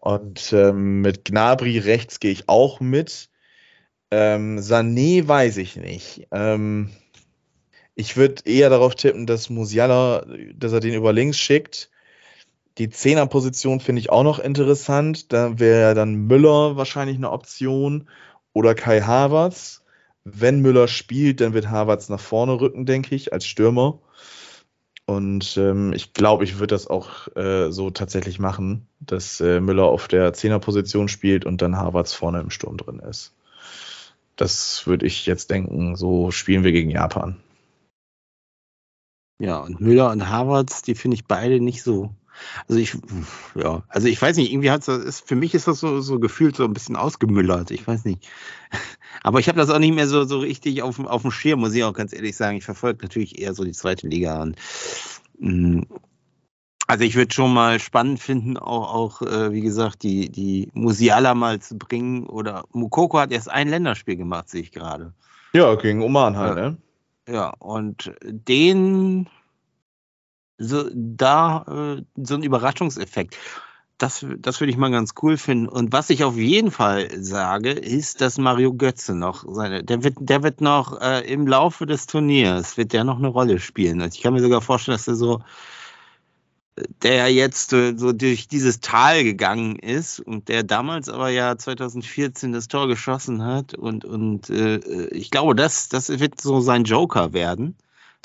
Und 0.00 0.52
ähm, 0.52 1.02
mit 1.02 1.26
Gnabry 1.26 1.78
rechts 1.78 2.20
gehe 2.20 2.32
ich 2.32 2.48
auch 2.48 2.80
mit. 2.80 3.28
Ähm, 4.10 4.58
Sané 4.58 5.26
weiß 5.26 5.58
ich 5.58 5.76
nicht. 5.76 6.26
Ähm, 6.32 6.90
ich 7.94 8.16
würde 8.16 8.42
eher 8.46 8.70
darauf 8.70 8.94
tippen, 8.94 9.26
dass 9.26 9.50
Musiala, 9.50 10.24
dass 10.54 10.72
er 10.72 10.80
den 10.80 10.94
über 10.94 11.12
links 11.12 11.38
schickt. 11.38 11.90
Die 12.78 12.88
Zehnerposition 12.88 13.80
finde 13.80 14.00
ich 14.00 14.10
auch 14.10 14.22
noch 14.22 14.38
interessant. 14.38 15.32
Da 15.32 15.58
wäre 15.58 15.94
dann 15.94 16.14
Müller 16.14 16.76
wahrscheinlich 16.76 17.16
eine 17.16 17.30
Option 17.30 18.08
oder 18.54 18.74
Kai 18.74 19.02
Havertz. 19.02 19.82
Wenn 20.24 20.60
Müller 20.60 20.88
spielt, 20.88 21.40
dann 21.40 21.52
wird 21.52 21.68
Havertz 21.68 22.08
nach 22.08 22.20
vorne 22.20 22.58
rücken, 22.60 22.86
denke 22.86 23.14
ich, 23.14 23.32
als 23.32 23.46
Stürmer. 23.46 24.00
Und 25.10 25.56
ähm, 25.56 25.92
ich 25.92 26.12
glaube, 26.12 26.44
ich 26.44 26.60
würde 26.60 26.72
das 26.72 26.86
auch 26.86 27.26
äh, 27.34 27.72
so 27.72 27.90
tatsächlich 27.90 28.38
machen, 28.38 28.86
dass 29.00 29.40
äh, 29.40 29.58
Müller 29.58 29.86
auf 29.86 30.06
der 30.06 30.32
Zehnerposition 30.32 31.08
spielt 31.08 31.44
und 31.44 31.62
dann 31.62 31.76
Havertz 31.76 32.12
vorne 32.12 32.38
im 32.38 32.50
Sturm 32.50 32.76
drin 32.76 33.00
ist. 33.00 33.34
Das 34.36 34.86
würde 34.86 35.06
ich 35.06 35.26
jetzt 35.26 35.50
denken, 35.50 35.96
so 35.96 36.30
spielen 36.30 36.62
wir 36.62 36.70
gegen 36.70 36.90
Japan. 36.90 37.40
Ja, 39.40 39.58
und 39.58 39.80
Müller 39.80 40.12
und 40.12 40.28
Havertz, 40.28 40.82
die 40.82 40.94
finde 40.94 41.16
ich 41.16 41.24
beide 41.24 41.58
nicht 41.58 41.82
so. 41.82 42.14
Also 42.68 42.80
ich, 42.80 42.96
ja, 43.54 43.82
also 43.88 44.08
ich 44.08 44.20
weiß 44.20 44.36
nicht, 44.36 44.52
irgendwie 44.52 44.70
hat 44.70 44.86
es, 44.88 45.20
für 45.20 45.36
mich 45.36 45.54
ist 45.54 45.68
das 45.68 45.80
so, 45.80 46.00
so 46.00 46.18
gefühlt 46.18 46.56
so 46.56 46.64
ein 46.64 46.72
bisschen 46.72 46.96
ausgemüllert. 46.96 47.70
Ich 47.70 47.86
weiß 47.86 48.04
nicht. 48.04 48.28
Aber 49.22 49.40
ich 49.40 49.48
habe 49.48 49.58
das 49.58 49.70
auch 49.70 49.78
nicht 49.78 49.94
mehr 49.94 50.08
so, 50.08 50.24
so 50.24 50.38
richtig 50.38 50.82
auf, 50.82 50.98
auf 51.00 51.22
dem 51.22 51.30
Schirm, 51.30 51.60
muss 51.60 51.74
ich 51.74 51.84
auch 51.84 51.92
ganz 51.92 52.12
ehrlich 52.12 52.36
sagen. 52.36 52.56
Ich 52.56 52.64
verfolge 52.64 53.02
natürlich 53.02 53.40
eher 53.40 53.54
so 53.54 53.64
die 53.64 53.72
zweite 53.72 54.08
Liga. 54.08 54.40
Und, 54.42 54.56
mm, 55.38 55.82
also 56.86 57.04
ich 57.04 57.14
würde 57.14 57.32
schon 57.32 57.52
mal 57.52 57.78
spannend 57.78 58.20
finden, 58.20 58.56
auch, 58.56 58.94
auch 58.94 59.22
äh, 59.22 59.52
wie 59.52 59.60
gesagt, 59.60 60.02
die, 60.02 60.30
die 60.30 60.70
Musiala 60.72 61.34
mal 61.34 61.60
zu 61.60 61.76
bringen. 61.76 62.26
Oder 62.26 62.64
Mukoko 62.72 63.18
hat 63.18 63.32
erst 63.32 63.50
ein 63.50 63.68
Länderspiel 63.68 64.16
gemacht, 64.16 64.48
sehe 64.48 64.62
ich 64.62 64.72
gerade. 64.72 65.12
Ja, 65.52 65.74
gegen 65.74 66.02
Oman 66.02 66.36
halt, 66.36 66.56
ne? 66.56 66.76
Ja, 67.28 67.50
und 67.58 68.12
den, 68.22 69.28
so, 70.60 70.88
da, 70.94 71.96
äh, 71.96 72.02
so 72.22 72.34
ein 72.34 72.42
Überraschungseffekt. 72.42 73.36
Das, 73.98 74.24
das 74.38 74.60
würde 74.60 74.70
ich 74.70 74.78
mal 74.78 74.90
ganz 74.90 75.12
cool 75.22 75.36
finden. 75.36 75.68
Und 75.68 75.92
was 75.92 76.08
ich 76.10 76.24
auf 76.24 76.36
jeden 76.36 76.70
Fall 76.70 77.10
sage, 77.22 77.70
ist, 77.70 78.20
dass 78.20 78.38
Mario 78.38 78.72
Götze 78.74 79.14
noch 79.14 79.44
seine, 79.46 79.84
der 79.84 80.04
wird, 80.04 80.16
der 80.20 80.42
wird 80.42 80.60
noch 80.60 81.00
äh, 81.00 81.20
im 81.30 81.46
Laufe 81.46 81.84
des 81.86 82.06
Turniers, 82.06 82.76
wird 82.76 82.92
der 82.92 83.04
noch 83.04 83.18
eine 83.18 83.28
Rolle 83.28 83.58
spielen. 83.58 84.00
Also 84.00 84.16
ich 84.16 84.22
kann 84.22 84.32
mir 84.32 84.40
sogar 84.40 84.62
vorstellen, 84.62 84.96
dass 84.96 85.08
er 85.08 85.16
so, 85.16 85.42
der 87.02 87.32
jetzt 87.32 87.72
äh, 87.72 87.94
so 87.96 88.12
durch 88.12 88.48
dieses 88.48 88.80
Tal 88.80 89.24
gegangen 89.24 89.76
ist 89.76 90.20
und 90.20 90.48
der 90.48 90.62
damals 90.62 91.08
aber 91.08 91.28
ja 91.28 91.56
2014 91.56 92.52
das 92.52 92.68
Tor 92.68 92.88
geschossen 92.88 93.44
hat 93.44 93.74
und, 93.74 94.04
und 94.04 94.48
äh, 94.50 94.78
ich 95.08 95.30
glaube, 95.30 95.54
das, 95.54 95.88
das 95.88 96.08
wird 96.08 96.40
so 96.40 96.60
sein 96.60 96.84
Joker 96.84 97.32
werden. 97.32 97.76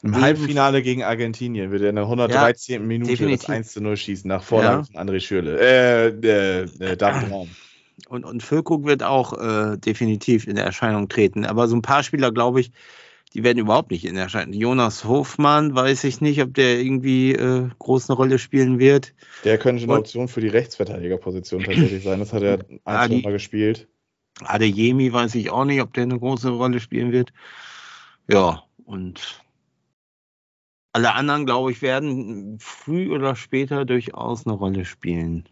Im 0.03 0.19
Halbfinale 0.19 0.81
gegen 0.83 1.03
Argentinien 1.03 1.71
wird 1.71 1.81
er 1.81 1.89
in 1.89 1.95
der 1.95 2.05
113. 2.05 2.73
Ja, 2.73 2.79
Minute 2.79 3.11
definitiv. 3.11 3.47
das 3.47 3.49
1 3.49 3.73
zu 3.73 3.81
0 3.81 3.97
schießen, 3.97 4.27
nach 4.27 4.43
Vorlage 4.43 4.77
ja. 4.77 4.83
von 4.83 5.09
André 5.09 5.19
Schürle. 5.19 5.59
Äh, 5.59 6.07
äh, 6.09 6.61
äh 6.79 6.97
David 6.97 7.29
Raum. 7.31 7.49
Und, 8.09 8.25
und 8.25 8.43
Füllkrug 8.43 8.85
wird 8.85 9.03
auch 9.03 9.33
äh, 9.33 9.77
definitiv 9.77 10.47
in 10.47 10.57
Erscheinung 10.57 11.07
treten. 11.07 11.45
Aber 11.45 11.67
so 11.67 11.75
ein 11.75 11.81
paar 11.81 12.03
Spieler, 12.03 12.31
glaube 12.31 12.59
ich, 12.59 12.71
die 13.33 13.43
werden 13.43 13.57
überhaupt 13.57 13.91
nicht 13.91 14.05
in 14.05 14.15
Erscheinung. 14.15 14.53
Jonas 14.53 15.05
Hofmann, 15.05 15.75
weiß 15.75 16.03
ich 16.03 16.21
nicht, 16.21 16.41
ob 16.41 16.53
der 16.53 16.79
irgendwie 16.79 17.33
äh, 17.33 17.69
groß 17.79 18.09
eine 18.09 18.17
Rolle 18.17 18.39
spielen 18.39 18.79
wird. 18.79 19.13
Der 19.43 19.57
könnte 19.57 19.83
eine 19.83 19.93
Option 19.93 20.27
für 20.27 20.41
die 20.41 20.47
Rechtsverteidigerposition 20.47 21.63
tatsächlich 21.63 22.03
sein. 22.03 22.19
Das 22.19 22.31
hat 22.31 22.43
er 22.43 22.59
ein, 22.85 23.21
Mal 23.21 23.31
gespielt. 23.31 23.87
Adeyemi 24.43 25.11
weiß 25.11 25.35
ich 25.35 25.49
auch 25.49 25.65
nicht, 25.65 25.81
ob 25.81 25.93
der 25.93 26.03
eine 26.03 26.19
große 26.19 26.49
Rolle 26.49 26.79
spielen 26.79 27.11
wird. 27.11 27.31
Ja, 28.27 28.63
und 28.83 29.44
alle 30.95 31.13
anderen, 31.13 31.45
glaube 31.45 31.71
ich, 31.71 31.81
werden 31.81 32.57
früh 32.61 33.11
oder 33.13 33.35
später 33.35 33.83
durchaus 33.83 34.47
eine 34.47 34.55
Rolle 34.55 34.85
spielen. 34.85 35.43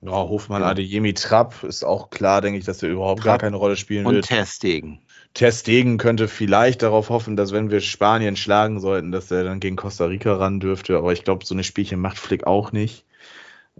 Ja, 0.00 0.12
Hofmann, 0.12 0.62
ja. 0.62 0.68
Adeyemi, 0.68 1.12
Trapp 1.12 1.64
ist 1.64 1.82
auch 1.82 2.10
klar, 2.10 2.40
denke 2.40 2.60
ich, 2.60 2.64
dass 2.64 2.80
er 2.80 2.88
überhaupt 2.90 3.22
Trapp 3.22 3.32
gar 3.32 3.38
keine 3.38 3.56
Rolle 3.56 3.76
spielen 3.76 4.06
und 4.06 4.14
wird. 4.14 4.30
Und 4.30 4.36
Testegen. 4.36 5.00
Testegen 5.34 5.98
könnte 5.98 6.28
vielleicht 6.28 6.82
darauf 6.82 7.10
hoffen, 7.10 7.34
dass 7.34 7.50
wenn 7.50 7.72
wir 7.72 7.80
Spanien 7.80 8.36
schlagen 8.36 8.78
sollten, 8.78 9.10
dass 9.10 9.28
er 9.32 9.42
dann 9.42 9.58
gegen 9.58 9.74
Costa 9.74 10.04
Rica 10.04 10.34
ran 10.34 10.60
dürfte. 10.60 10.96
Aber 10.98 11.12
ich 11.12 11.24
glaube, 11.24 11.44
so 11.44 11.56
eine 11.56 11.64
Spielchen 11.64 11.98
macht 11.98 12.18
Flick 12.18 12.46
auch 12.46 12.70
nicht. 12.70 13.04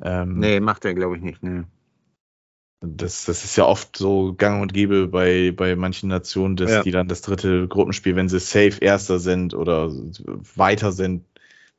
Ähm, 0.03 0.41
nee, 0.41 0.59
macht 0.59 0.85
er, 0.85 0.95
glaube 0.95 1.17
ich, 1.17 1.23
nicht. 1.23 1.41
Nee. 1.41 1.63
Das, 2.87 3.25
das 3.25 3.45
ist 3.45 3.57
ja 3.57 3.65
oft 3.65 3.97
so 3.97 4.35
gang 4.35 4.63
und 4.63 4.73
gäbe 4.73 5.09
bei, 5.09 5.53
bei 5.55 5.77
manchen 5.77 6.09
Nationen, 6.09 6.57
dass 6.57 6.71
ja. 6.71 6.83
die 6.83 6.91
dann 6.91 7.09
das 7.09 7.23
dritte 7.23 7.69
Gruppenspiel, 7.69 8.17
wenn 8.17 8.29
sie 8.29 8.41
safe 8.41 8.79
Erster 8.81 9.19
sind 9.19 9.55
oder 9.55 9.91
weiter 10.55 10.93
sind, 10.93 11.25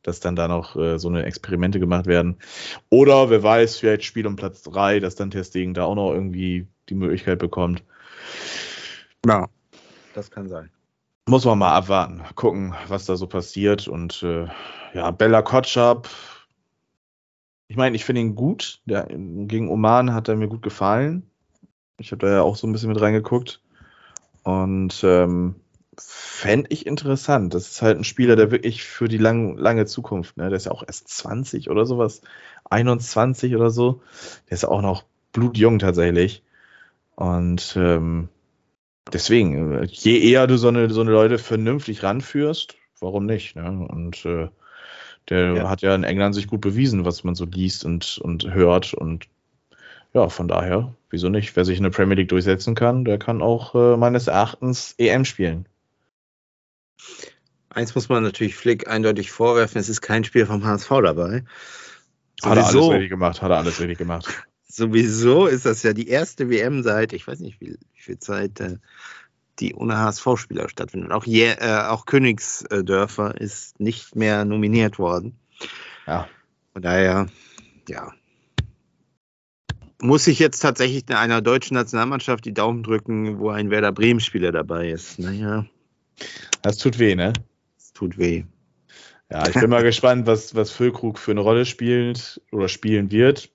dass 0.03 0.19
dann 0.19 0.35
da 0.35 0.47
noch 0.47 0.75
äh, 0.75 0.99
so 0.99 1.07
eine 1.07 1.23
Experimente 1.23 1.79
gemacht 1.79 2.05
werden. 2.05 2.37
Oder 2.89 3.29
wer 3.29 3.41
weiß, 3.41 3.77
vielleicht 3.77 4.03
Spiel 4.03 4.27
um 4.27 4.35
Platz 4.35 4.61
drei, 4.61 4.99
dass 4.99 5.15
dann 5.15 5.31
Testegen 5.31 5.73
da 5.73 5.85
auch 5.85 5.95
noch 5.95 6.13
irgendwie 6.13 6.67
die 6.89 6.95
Möglichkeit 6.95 7.39
bekommt. 7.39 7.83
Ja. 9.25 9.47
Das 10.13 10.31
kann 10.31 10.47
sein. 10.47 10.69
Muss 11.27 11.43
man 11.43 11.57
mal 11.57 11.73
abwarten, 11.73 12.21
gucken, 12.35 12.73
was 12.87 13.05
da 13.05 13.15
so 13.15 13.27
passiert. 13.27 13.87
Und 13.87 14.23
äh, 14.23 14.47
ja, 14.93 15.11
Bella 15.11 15.41
Kotschap, 15.41 16.07
ich 17.67 17.77
meine, 17.77 17.95
ich 17.95 18.05
finde 18.05 18.21
ihn 18.21 18.35
gut. 18.35 18.81
Der, 18.85 19.07
gegen 19.07 19.69
Oman 19.69 20.13
hat 20.13 20.27
er 20.27 20.35
mir 20.35 20.47
gut 20.47 20.61
gefallen. 20.61 21.29
Ich 21.97 22.11
habe 22.11 22.25
da 22.25 22.31
ja 22.31 22.41
auch 22.41 22.55
so 22.55 22.67
ein 22.67 22.71
bisschen 22.71 22.89
mit 22.89 23.01
reingeguckt. 23.01 23.61
Und 24.43 25.03
ähm, 25.03 25.55
fände 25.97 26.67
ich 26.69 26.85
interessant. 26.85 27.53
Das 27.53 27.69
ist 27.69 27.81
halt 27.81 27.97
ein 27.97 28.03
Spieler, 28.03 28.35
der 28.35 28.51
wirklich 28.51 28.83
für 28.83 29.07
die 29.07 29.17
lang, 29.17 29.57
lange 29.57 29.85
Zukunft, 29.85 30.37
ne? 30.37 30.49
der 30.49 30.57
ist 30.57 30.65
ja 30.65 30.71
auch 30.71 30.83
erst 30.85 31.07
20 31.07 31.69
oder 31.69 31.85
sowas, 31.85 32.21
21 32.69 33.55
oder 33.55 33.69
so. 33.69 34.01
Der 34.49 34.53
ist 34.53 34.65
auch 34.65 34.81
noch 34.81 35.05
blutjung 35.31 35.79
tatsächlich. 35.79 36.43
Und 37.15 37.75
ähm, 37.77 38.29
deswegen, 39.11 39.83
je 39.85 40.19
eher 40.19 40.47
du 40.47 40.57
so 40.57 40.67
eine, 40.67 40.89
so 40.89 41.01
eine 41.01 41.11
Leute 41.11 41.37
vernünftig 41.37 42.03
ranführst, 42.03 42.75
warum 42.99 43.25
nicht? 43.25 43.55
Ne? 43.55 43.87
Und 43.89 44.25
äh, 44.25 44.49
der 45.29 45.55
ja. 45.55 45.69
hat 45.69 45.81
ja 45.81 45.95
in 45.95 46.03
England 46.03 46.35
sich 46.35 46.47
gut 46.47 46.61
bewiesen, 46.61 47.05
was 47.05 47.23
man 47.23 47.35
so 47.35 47.45
liest 47.45 47.85
und, 47.85 48.17
und 48.19 48.53
hört. 48.53 48.93
Und 48.93 49.27
ja, 50.13 50.29
von 50.29 50.47
daher, 50.47 50.93
wieso 51.09 51.29
nicht? 51.29 51.55
Wer 51.55 51.65
sich 51.65 51.77
in 51.77 51.83
der 51.83 51.89
Premier 51.89 52.15
League 52.15 52.29
durchsetzen 52.29 52.75
kann, 52.75 53.05
der 53.05 53.17
kann 53.17 53.41
auch 53.41 53.75
äh, 53.75 53.97
meines 53.97 54.27
Erachtens 54.27 54.95
EM 54.97 55.25
spielen. 55.25 55.67
Eins 57.69 57.93
muss 57.93 58.07
man 58.07 58.23
natürlich 58.23 58.55
Flick 58.55 58.87
eindeutig 58.87 59.31
vorwerfen, 59.31 59.79
es 59.79 59.89
ist 59.89 60.01
kein 60.01 60.23
Spiel 60.23 60.45
vom 60.45 60.63
HSV 60.63 60.89
dabei. 60.89 61.43
Hat 62.43 62.57
er 62.57 62.67
alles 62.67 62.89
richtig 62.89 63.09
gemacht, 63.09 63.41
hat 63.41 63.51
er 63.51 63.57
alles 63.57 63.79
richtig 63.79 63.97
gemacht. 63.97 64.27
Sowieso 64.67 65.45
ist 65.47 65.65
das 65.65 65.83
ja 65.83 65.93
die 65.93 66.07
erste 66.07 66.49
WM 66.49 66.83
seit, 66.83 67.13
ich 67.13 67.27
weiß 67.27 67.39
nicht, 67.39 67.59
wie, 67.61 67.77
wie 67.93 68.01
viel 68.01 68.19
Zeit, 68.19 68.59
äh, 68.59 68.77
die 69.59 69.73
ohne 69.73 69.97
HSV-Spieler 69.97 70.69
stattfindet. 70.69 71.11
Auch, 71.11 71.25
je, 71.25 71.53
äh, 71.57 71.83
auch 71.87 72.05
Königsdörfer 72.05 73.39
ist 73.39 73.79
nicht 73.79 74.15
mehr 74.15 74.45
nominiert 74.45 74.99
worden. 74.99 75.37
Ja. 76.07 76.27
Von 76.73 76.81
daher, 76.81 77.27
ja. 77.87 78.11
Muss 80.01 80.27
ich 80.27 80.39
jetzt 80.39 80.59
tatsächlich 80.59 81.07
in 81.07 81.15
einer 81.15 81.41
deutschen 81.41 81.75
Nationalmannschaft 81.75 82.43
die 82.45 82.53
Daumen 82.53 82.83
drücken, 82.83 83.39
wo 83.39 83.49
ein 83.49 83.69
Werder 83.69 83.91
Bremen-Spieler 83.91 84.51
dabei 84.51 84.89
ist? 84.89 85.19
Naja. 85.19 85.65
Das 86.61 86.77
tut 86.77 86.99
weh, 86.99 87.15
ne? 87.15 87.33
Das 87.77 87.93
tut 87.93 88.17
weh. 88.17 88.43
Ja, 89.31 89.47
ich 89.47 89.53
bin 89.53 89.69
mal 89.69 89.83
gespannt, 89.83 90.27
was, 90.27 90.53
was 90.53 90.71
Füllkrug 90.71 91.17
für 91.17 91.31
eine 91.31 91.39
Rolle 91.39 91.65
spielt 91.65 92.41
oder 92.51 92.67
spielen 92.67 93.11
wird. 93.11 93.51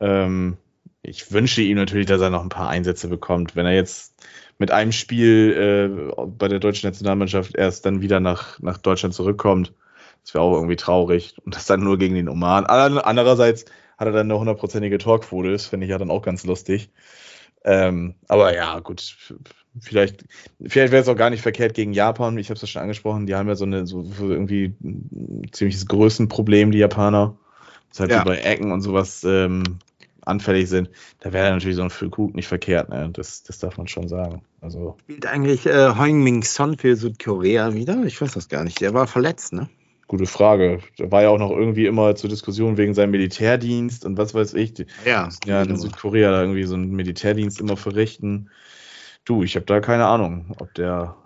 Ähm, 0.00 0.56
ich 1.02 1.30
wünsche 1.32 1.62
ihm 1.62 1.76
natürlich, 1.76 2.06
dass 2.06 2.20
er 2.20 2.30
noch 2.30 2.42
ein 2.42 2.48
paar 2.48 2.68
Einsätze 2.68 3.08
bekommt. 3.08 3.54
Wenn 3.54 3.66
er 3.66 3.74
jetzt 3.74 4.14
mit 4.58 4.70
einem 4.70 4.92
Spiel 4.92 6.12
äh, 6.18 6.24
bei 6.26 6.48
der 6.48 6.58
deutschen 6.58 6.88
Nationalmannschaft 6.88 7.54
erst 7.54 7.84
dann 7.86 8.00
wieder 8.00 8.20
nach, 8.20 8.58
nach 8.60 8.78
Deutschland 8.78 9.14
zurückkommt, 9.14 9.72
das 10.22 10.34
wäre 10.34 10.44
auch 10.44 10.54
irgendwie 10.54 10.76
traurig. 10.76 11.36
Und 11.44 11.54
das 11.54 11.66
dann 11.66 11.80
nur 11.80 11.98
gegen 11.98 12.14
den 12.14 12.28
Oman. 12.28 12.66
Andererseits 12.66 13.66
hat 13.98 14.08
er 14.08 14.12
dann 14.12 14.30
eine 14.30 14.38
hundertprozentige 14.38 14.98
Torquote, 14.98 15.52
das 15.52 15.66
finde 15.66 15.86
ich 15.86 15.90
ja 15.90 15.98
dann 15.98 16.10
auch 16.10 16.22
ganz 16.22 16.44
lustig. 16.44 16.90
Ähm, 17.64 18.14
aber 18.28 18.54
ja, 18.54 18.78
gut, 18.80 19.16
vielleicht, 19.80 20.24
vielleicht 20.64 20.92
wäre 20.92 21.02
es 21.02 21.08
auch 21.08 21.16
gar 21.16 21.30
nicht 21.30 21.42
verkehrt 21.42 21.74
gegen 21.74 21.92
Japan. 21.92 22.38
Ich 22.38 22.48
habe 22.48 22.54
es 22.54 22.62
ja 22.62 22.68
schon 22.68 22.82
angesprochen. 22.82 23.26
Die 23.26 23.34
haben 23.34 23.48
ja 23.48 23.56
so 23.56 23.64
eine 23.64 23.86
so 23.86 24.04
irgendwie 24.20 24.74
ein 24.82 25.48
ziemliches 25.50 25.86
Größenproblem, 25.86 26.70
die 26.70 26.78
Japaner. 26.78 27.36
Das 27.90 28.00
halt 28.00 28.10
Ja. 28.10 28.18
so 28.18 28.24
bei 28.24 28.38
Ecken 28.38 28.72
und 28.72 28.82
sowas 28.82 29.24
ähm, 29.24 29.78
anfällig 30.26 30.68
sind. 30.68 30.90
Da 31.20 31.32
wäre 31.32 31.50
natürlich 31.50 31.76
so 31.76 31.82
ein 31.82 31.90
Füllkrug 31.90 32.34
nicht 32.34 32.48
verkehrt. 32.48 32.90
Ne? 32.90 33.10
Das, 33.12 33.42
das 33.42 33.58
darf 33.58 33.78
man 33.78 33.88
schon 33.88 34.08
sagen. 34.08 34.42
Also 34.60 34.96
Spielt 35.04 35.26
eigentlich 35.26 35.66
äh, 35.66 35.94
Heung-Min 35.96 36.42
Son 36.42 36.76
für 36.76 36.96
Südkorea 36.96 37.74
wieder? 37.74 38.04
Ich 38.04 38.20
weiß 38.20 38.32
das 38.32 38.48
gar 38.48 38.64
nicht. 38.64 38.80
Der 38.80 38.94
war 38.94 39.06
verletzt, 39.06 39.52
ne? 39.52 39.68
gute 40.08 40.26
Frage. 40.26 40.80
Da 40.98 41.10
war 41.10 41.22
ja 41.22 41.30
auch 41.30 41.38
noch 41.38 41.50
irgendwie 41.50 41.86
immer 41.86 42.14
zur 42.14 42.30
Diskussion 42.30 42.76
wegen 42.76 42.94
seinem 42.94 43.10
Militärdienst 43.10 44.04
und 44.04 44.16
was 44.16 44.34
weiß 44.34 44.54
ich. 44.54 44.86
Ja. 45.04 45.28
ja, 45.44 45.62
in 45.62 45.76
Südkorea 45.76 46.30
da 46.30 46.42
irgendwie 46.42 46.64
so 46.64 46.74
einen 46.74 46.92
Militärdienst 46.92 47.60
immer 47.60 47.76
verrichten. 47.76 48.50
Du, 49.24 49.42
ich 49.42 49.56
habe 49.56 49.66
da 49.66 49.80
keine 49.80 50.06
Ahnung, 50.06 50.54
ob 50.60 50.72
der 50.74 51.16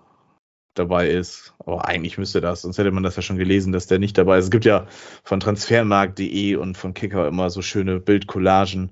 dabei 0.74 1.08
ist. 1.08 1.54
Aber 1.58 1.86
eigentlich 1.86 2.18
müsste 2.18 2.40
das, 2.40 2.62
sonst 2.62 2.78
hätte 2.78 2.90
man 2.90 3.02
das 3.02 3.16
ja 3.16 3.22
schon 3.22 3.36
gelesen, 3.38 3.72
dass 3.72 3.86
der 3.86 3.98
nicht 3.98 4.16
dabei 4.16 4.38
ist. 4.38 4.44
Es 4.46 4.50
gibt 4.50 4.64
ja 4.64 4.86
von 5.24 5.40
transfermarkt.de 5.40 6.56
und 6.56 6.76
von 6.76 6.94
Kicker 6.94 7.26
immer 7.28 7.50
so 7.50 7.62
schöne 7.62 8.00
Bildcollagen 8.00 8.90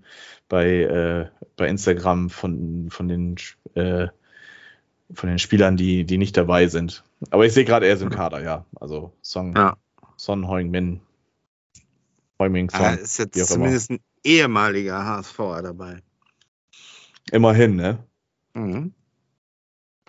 bei, 0.48 0.66
äh, 0.82 1.28
bei 1.56 1.68
Instagram 1.68 2.30
von, 2.30 2.88
von 2.90 3.08
den 3.08 3.36
äh, 3.74 4.08
von 5.14 5.28
den 5.28 5.38
Spielern, 5.38 5.76
die, 5.76 6.04
die 6.04 6.18
nicht 6.18 6.36
dabei 6.36 6.66
sind. 6.66 7.02
Aber 7.30 7.46
ich 7.46 7.52
sehe 7.52 7.64
gerade, 7.64 7.86
er 7.86 7.94
ist 7.94 8.02
im 8.02 8.10
Kader, 8.10 8.42
ja. 8.42 8.66
Also 8.76 9.12
Song, 9.22 9.54
Ja. 9.56 9.76
Son 10.16 10.46
Heung-min. 10.46 11.00
Heung-min 12.38 12.68
Son. 12.68 12.80
Ah, 12.80 12.92
ist 12.92 13.18
jetzt 13.18 13.36
immer. 13.36 13.46
zumindest 13.46 13.90
ein 13.90 14.00
ehemaliger 14.24 15.04
HSVer 15.04 15.62
dabei. 15.62 16.02
Immerhin, 17.30 17.76
ne? 17.76 18.04
Mhm. 18.54 18.92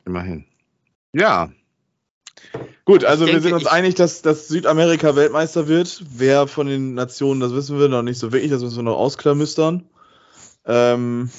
Immerhin. 0.06 0.46
Ja. 1.14 1.52
Gut, 2.86 3.06
also 3.06 3.26
Ich 3.26 3.32
wir 3.32 3.40
denke, 3.40 3.50
sind 3.50 3.54
uns 3.54 3.68
einig, 3.68 3.96
dass, 3.96 4.22
dass 4.22 4.48
Südamerika 4.48 5.16
Weltmeister 5.16 5.68
wird. 5.68 6.04
Wer 6.10 6.48
von 6.48 6.68
den 6.68 6.96
Nationen, 6.96 7.40
das 7.40 7.54
wissen 7.54 7.80
wir 7.80 7.88
noch 7.88 8.02
nicht 8.02 8.18
so 8.18 8.32
wirklich, 8.32 8.52
das 8.52 8.62
müssen 8.62 8.78
wir 8.78 8.84
noch 8.84 8.98
ausklamüstern. 8.98 9.86
Ähm, 10.66 11.30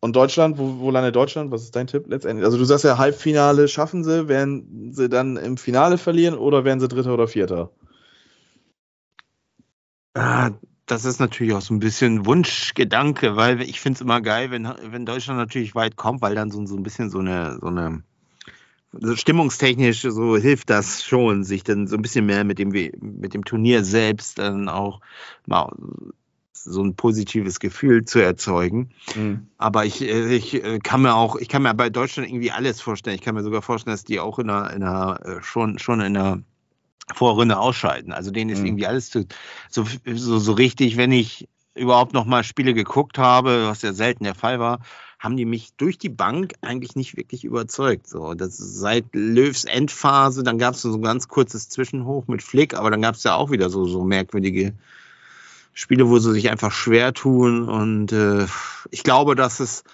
und 0.00 0.16
Deutschland, 0.16 0.58
wo, 0.58 0.78
wo 0.78 0.90
landet 0.90 1.14
Deutschland? 1.14 1.50
Was 1.50 1.62
ist 1.62 1.76
dein 1.76 1.86
Tipp 1.86 2.06
letztendlich? 2.08 2.46
Also 2.46 2.56
du 2.56 2.64
sagst 2.64 2.84
ja, 2.84 2.96
Halbfinale 2.96 3.68
schaffen 3.68 4.02
sie, 4.02 4.28
werden 4.28 4.92
sie 4.94 5.08
dann 5.10 5.36
im 5.36 5.58
Finale 5.58 5.98
verlieren 5.98 6.34
oder 6.34 6.64
werden 6.64 6.80
sie 6.80 6.88
Dritter 6.88 7.12
oder 7.12 7.28
Vierter? 7.28 7.70
Ah, 10.14 10.50
Das 10.86 11.04
ist 11.04 11.20
natürlich 11.20 11.52
auch 11.54 11.60
so 11.60 11.74
ein 11.74 11.78
bisschen 11.78 12.26
Wunschgedanke, 12.26 13.36
weil 13.36 13.60
ich 13.62 13.80
finde 13.80 13.96
es 13.98 14.00
immer 14.00 14.20
geil, 14.22 14.50
wenn, 14.50 14.66
wenn 14.90 15.06
Deutschland 15.06 15.38
natürlich 15.38 15.74
weit 15.74 15.96
kommt, 15.96 16.22
weil 16.22 16.34
dann 16.34 16.50
so, 16.50 16.64
so 16.66 16.76
ein 16.76 16.82
bisschen 16.82 17.10
so 17.10 17.18
eine, 17.18 17.58
so 17.60 17.66
eine 17.66 18.02
stimmungstechnisch 19.14 20.02
so 20.02 20.36
hilft 20.36 20.70
das 20.70 21.04
schon, 21.04 21.44
sich 21.44 21.62
dann 21.62 21.86
so 21.86 21.96
ein 21.96 22.02
bisschen 22.02 22.26
mehr 22.26 22.44
mit 22.44 22.58
dem, 22.58 22.70
mit 22.70 23.34
dem 23.34 23.44
Turnier 23.44 23.84
selbst 23.84 24.38
dann 24.38 24.68
auch 24.68 25.00
mal 25.46 25.72
so 26.52 26.82
ein 26.82 26.94
positives 26.94 27.60
Gefühl 27.60 28.04
zu 28.04 28.18
erzeugen. 28.18 28.90
Aber 29.58 29.84
ich, 29.84 30.02
äh, 30.02 30.34
ich 30.34 30.54
äh, 30.54 30.78
kann 30.78 31.02
mir 31.02 31.14
auch, 31.14 31.36
ich 31.36 31.48
kann 31.48 31.62
mir 31.62 31.74
bei 31.74 31.90
Deutschland 31.90 32.28
irgendwie 32.28 32.50
alles 32.50 32.80
vorstellen. 32.80 33.16
Ich 33.16 33.22
kann 33.22 33.34
mir 33.34 33.42
sogar 33.42 33.62
vorstellen, 33.62 33.94
dass 33.94 34.04
die 34.04 34.20
auch 34.20 34.38
in 34.38 34.50
einer, 34.50 34.72
in 34.72 34.82
einer 34.82 35.20
äh, 35.24 35.42
schon, 35.42 35.78
schon 35.78 36.00
in 36.00 36.16
einer 36.16 36.42
Vorrunde 37.14 37.58
ausscheiden. 37.58 38.12
Also 38.12 38.30
denen 38.30 38.50
ist 38.50 38.60
Mhm. 38.60 38.66
irgendwie 38.66 38.86
alles 38.86 39.10
zu, 39.10 39.26
so, 39.70 39.84
so, 40.14 40.38
so 40.38 40.52
richtig, 40.52 40.96
wenn 40.96 41.12
ich 41.12 41.48
überhaupt 41.74 42.12
noch 42.12 42.24
mal 42.24 42.44
Spiele 42.44 42.74
geguckt 42.74 43.18
habe, 43.18 43.66
was 43.66 43.82
ja 43.82 43.92
selten 43.92 44.24
der 44.24 44.34
Fall 44.34 44.60
war, 44.60 44.80
haben 45.20 45.36
die 45.36 45.44
mich 45.44 45.74
durch 45.76 45.98
die 45.98 46.08
Bank 46.08 46.54
eigentlich 46.62 46.96
nicht 46.96 47.14
wirklich 47.14 47.44
überzeugt. 47.44 48.08
So, 48.08 48.32
das 48.32 48.56
seit 48.56 49.04
Löws 49.12 49.64
Endphase, 49.64 50.42
dann 50.42 50.56
gab 50.56 50.74
es 50.74 50.80
so 50.80 50.94
ein 50.94 51.02
ganz 51.02 51.28
kurzes 51.28 51.68
Zwischenhoch 51.68 52.26
mit 52.26 52.42
Flick, 52.42 52.72
aber 52.72 52.90
dann 52.90 53.02
gab 53.02 53.16
es 53.16 53.22
ja 53.22 53.34
auch 53.34 53.50
wieder 53.50 53.68
so, 53.68 53.84
so 53.84 54.02
merkwürdige 54.02 54.72
Spiele, 55.74 56.08
wo 56.08 56.18
sie 56.18 56.32
sich 56.32 56.48
einfach 56.50 56.72
schwer 56.72 57.12
tun. 57.12 57.68
Und 57.68 58.12
äh, 58.12 58.46
ich 58.90 59.02
glaube, 59.02 59.34
dass 59.34 59.60
es 59.60 59.84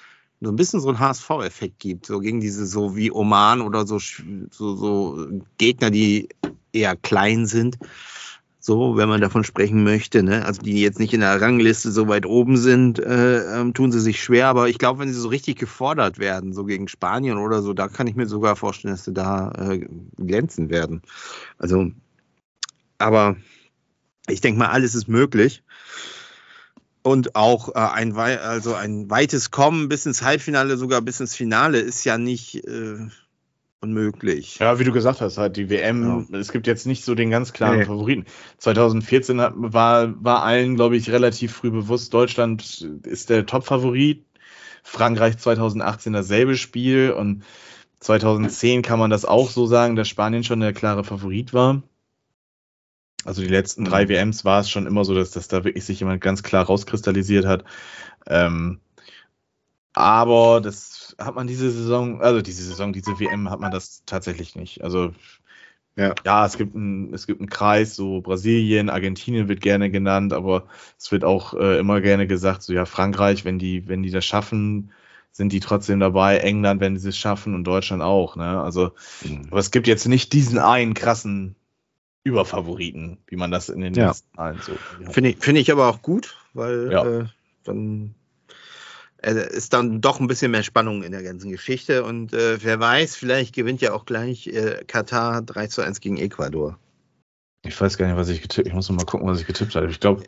so 0.40 0.48
ein 0.50 0.56
bisschen 0.56 0.80
so 0.80 0.90
einen 0.90 1.00
HSV-Effekt 1.00 1.80
gibt, 1.80 2.06
so 2.06 2.20
gegen 2.20 2.40
diese 2.40 2.64
so 2.64 2.94
wie 2.94 3.10
Oman 3.10 3.62
oder 3.62 3.84
so, 3.84 3.98
so, 3.98 4.76
so 4.76 5.26
Gegner, 5.58 5.90
die 5.90 6.28
eher 6.72 6.94
klein 6.94 7.46
sind. 7.46 7.78
So, 8.66 8.96
wenn 8.96 9.08
man 9.08 9.20
davon 9.20 9.44
sprechen 9.44 9.84
möchte, 9.84 10.24
ne? 10.24 10.44
Also 10.44 10.60
die 10.60 10.80
jetzt 10.80 10.98
nicht 10.98 11.14
in 11.14 11.20
der 11.20 11.40
Rangliste 11.40 11.92
so 11.92 12.08
weit 12.08 12.26
oben 12.26 12.56
sind, 12.56 12.98
äh, 12.98 13.60
ähm, 13.60 13.74
tun 13.74 13.92
sie 13.92 14.00
sich 14.00 14.20
schwer. 14.20 14.48
Aber 14.48 14.68
ich 14.68 14.78
glaube, 14.78 14.98
wenn 14.98 15.12
sie 15.12 15.20
so 15.20 15.28
richtig 15.28 15.56
gefordert 15.56 16.18
werden, 16.18 16.52
so 16.52 16.64
gegen 16.64 16.88
Spanien 16.88 17.38
oder 17.38 17.62
so, 17.62 17.74
da 17.74 17.86
kann 17.86 18.08
ich 18.08 18.16
mir 18.16 18.26
sogar 18.26 18.56
vorstellen, 18.56 18.92
dass 18.92 19.04
sie 19.04 19.12
da 19.12 19.52
äh, 19.52 19.86
glänzen 20.16 20.68
werden. 20.68 21.02
Also, 21.58 21.92
aber 22.98 23.36
ich 24.26 24.40
denke 24.40 24.58
mal, 24.58 24.70
alles 24.70 24.96
ist 24.96 25.06
möglich. 25.06 25.62
Und 27.02 27.36
auch 27.36 27.68
äh, 27.68 27.78
ein, 27.78 28.16
also 28.16 28.74
ein 28.74 29.08
weites 29.08 29.52
Kommen 29.52 29.88
bis 29.88 30.06
ins 30.06 30.22
Halbfinale, 30.22 30.76
sogar 30.76 31.02
bis 31.02 31.20
ins 31.20 31.36
Finale, 31.36 31.78
ist 31.78 32.02
ja 32.02 32.18
nicht 32.18 32.66
äh, 32.66 32.98
unmöglich. 33.80 34.58
Ja, 34.58 34.78
wie 34.78 34.84
du 34.84 34.92
gesagt 34.92 35.20
hast, 35.20 35.38
halt 35.38 35.56
die 35.56 35.70
WM, 35.70 36.26
es 36.32 36.52
gibt 36.52 36.66
jetzt 36.66 36.86
nicht 36.86 37.04
so 37.04 37.14
den 37.14 37.30
ganz 37.30 37.52
klaren 37.52 37.78
Nee. 37.78 37.84
Favoriten. 37.84 38.24
2014 38.58 39.40
hat, 39.40 39.52
war, 39.56 40.22
war 40.24 40.42
allen, 40.42 40.76
glaube 40.76 40.96
ich, 40.96 41.10
relativ 41.10 41.52
früh 41.52 41.70
bewusst, 41.70 42.12
Deutschland 42.14 42.86
ist 43.04 43.30
der 43.30 43.46
Top-Favorit. 43.46 44.24
Frankreich 44.82 45.38
2018 45.38 46.12
dasselbe 46.12 46.56
Spiel 46.56 47.10
und 47.10 47.42
2010 48.00 48.82
kann 48.82 48.98
man 49.00 49.10
das 49.10 49.24
auch 49.24 49.50
so 49.50 49.66
sagen, 49.66 49.96
dass 49.96 50.08
Spanien 50.08 50.44
schon 50.44 50.60
der 50.60 50.72
klare 50.72 51.02
Favorit 51.02 51.52
war. 51.52 51.82
Also 53.24 53.42
die 53.42 53.48
letzten 53.48 53.84
drei 53.84 54.04
Mhm. 54.04 54.08
WMs 54.10 54.44
war 54.44 54.60
es 54.60 54.70
schon 54.70 54.86
immer 54.86 55.04
so, 55.04 55.12
dass, 55.14 55.32
dass 55.32 55.48
da 55.48 55.64
wirklich 55.64 55.84
sich 55.84 55.98
jemand 55.98 56.20
ganz 56.20 56.44
klar 56.44 56.64
rauskristallisiert 56.66 57.44
hat. 57.44 57.64
Ähm, 58.28 58.80
aber 59.96 60.60
das 60.60 61.16
hat 61.18 61.34
man 61.34 61.46
diese 61.46 61.70
Saison, 61.70 62.20
also 62.20 62.42
diese 62.42 62.62
Saison, 62.64 62.92
diese 62.92 63.18
WM 63.18 63.50
hat 63.50 63.60
man 63.60 63.70
das 63.72 64.02
tatsächlich 64.06 64.54
nicht. 64.54 64.82
Also 64.84 65.12
Ja. 65.96 66.14
ja, 66.26 66.44
es 66.46 66.58
gibt 66.58 66.74
einen, 66.76 67.14
es 67.14 67.26
gibt 67.26 67.40
einen 67.40 67.48
Kreis, 67.48 67.96
so 67.96 68.20
Brasilien, 68.20 68.90
Argentinien 68.90 69.48
wird 69.48 69.62
gerne 69.62 69.90
genannt, 69.90 70.32
aber 70.34 70.66
es 70.98 71.10
wird 71.10 71.24
auch 71.24 71.54
äh, 71.54 71.78
immer 71.78 72.00
gerne 72.02 72.26
gesagt, 72.26 72.62
so 72.62 72.74
ja, 72.74 72.84
Frankreich, 72.84 73.44
wenn 73.46 73.58
die, 73.58 73.88
wenn 73.88 74.02
die 74.02 74.10
das 74.10 74.24
schaffen, 74.26 74.92
sind 75.32 75.52
die 75.52 75.60
trotzdem 75.60 76.00
dabei, 76.00 76.38
England, 76.38 76.80
wenn 76.82 76.98
sie 76.98 77.08
es 77.10 77.16
schaffen 77.18 77.54
und 77.54 77.64
Deutschland 77.64 78.02
auch, 78.02 78.36
ne? 78.36 78.60
Also, 78.62 78.92
aber 79.50 79.60
es 79.60 79.70
gibt 79.70 79.86
jetzt 79.86 80.06
nicht 80.06 80.32
diesen 80.34 80.58
einen 80.58 80.94
krassen 80.94 81.56
Überfavoriten, 82.24 83.18
wie 83.28 83.36
man 83.36 83.50
das 83.50 83.68
in 83.70 83.80
den 83.80 83.94
Ja. 83.94 84.08
letzten 84.08 84.36
Malen 84.36 84.60
so. 84.60 84.72
hat. 85.06 85.14
Finde 85.14 85.30
ich, 85.30 85.38
finde 85.38 85.60
ich 85.62 85.72
aber 85.72 85.88
auch 85.88 86.02
gut, 86.02 86.36
weil 86.54 86.90
Ja. 86.92 87.04
äh, 87.04 87.24
dann 87.64 88.14
ist 89.34 89.72
dann 89.72 90.00
doch 90.00 90.20
ein 90.20 90.28
bisschen 90.28 90.50
mehr 90.50 90.62
Spannung 90.62 91.02
in 91.02 91.12
der 91.12 91.22
ganzen 91.22 91.50
Geschichte. 91.50 92.04
Und 92.04 92.32
äh, 92.32 92.62
wer 92.62 92.78
weiß, 92.78 93.16
vielleicht 93.16 93.54
gewinnt 93.54 93.80
ja 93.80 93.92
auch 93.92 94.04
gleich 94.04 94.46
äh, 94.46 94.84
Katar 94.86 95.42
3 95.42 95.66
zu 95.66 95.82
1 95.82 96.00
gegen 96.00 96.16
Ecuador. 96.16 96.78
Ich 97.64 97.80
weiß 97.80 97.98
gar 97.98 98.06
nicht, 98.06 98.16
was 98.16 98.28
ich 98.28 98.42
getippt 98.42 98.68
Ich 98.68 98.74
muss 98.74 98.88
noch 98.88 98.96
mal 98.96 99.04
gucken, 99.04 99.26
was 99.26 99.40
ich 99.40 99.46
getippt 99.46 99.74
habe. 99.74 99.90
Ich 99.90 100.00
glaube, 100.00 100.22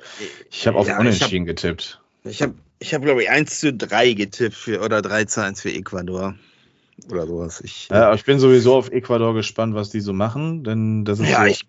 ich 0.51 0.66
habe 0.66 0.78
auf 0.78 0.88
Ja, 0.88 0.99
Unentschieden 0.99 1.46
getippt. 1.46 2.01
Ich 2.24 2.42
habe, 2.42 2.55
ich 2.80 2.94
hab, 2.94 3.03
glaube 3.03 3.22
ich, 3.22 3.30
1 3.30 3.61
zu 3.61 3.72
3 3.72 4.14
getippt 4.14 4.57
für, 4.57 4.80
oder 4.80 5.03
3 5.03 5.24
zu 5.24 5.42
1 5.42 5.61
für 5.61 5.72
Ecuador. 5.72 6.34
Oder 7.09 7.26
sowas. 7.26 7.61
Ich, 7.61 7.88
Ja, 7.90 8.12
ich 8.12 8.24
bin 8.24 8.40
sowieso 8.40 8.74
auf 8.74 8.90
Ecuador 8.90 9.34
gespannt, 9.34 9.74
was 9.74 9.90
die 9.90 10.01
so 10.01 10.12
machen, 10.12 10.64
denn 10.64 11.05
das 11.05 11.20
ist 11.20 11.28
ja, 11.28 11.42
so, 11.42 11.46
ich 11.46 11.68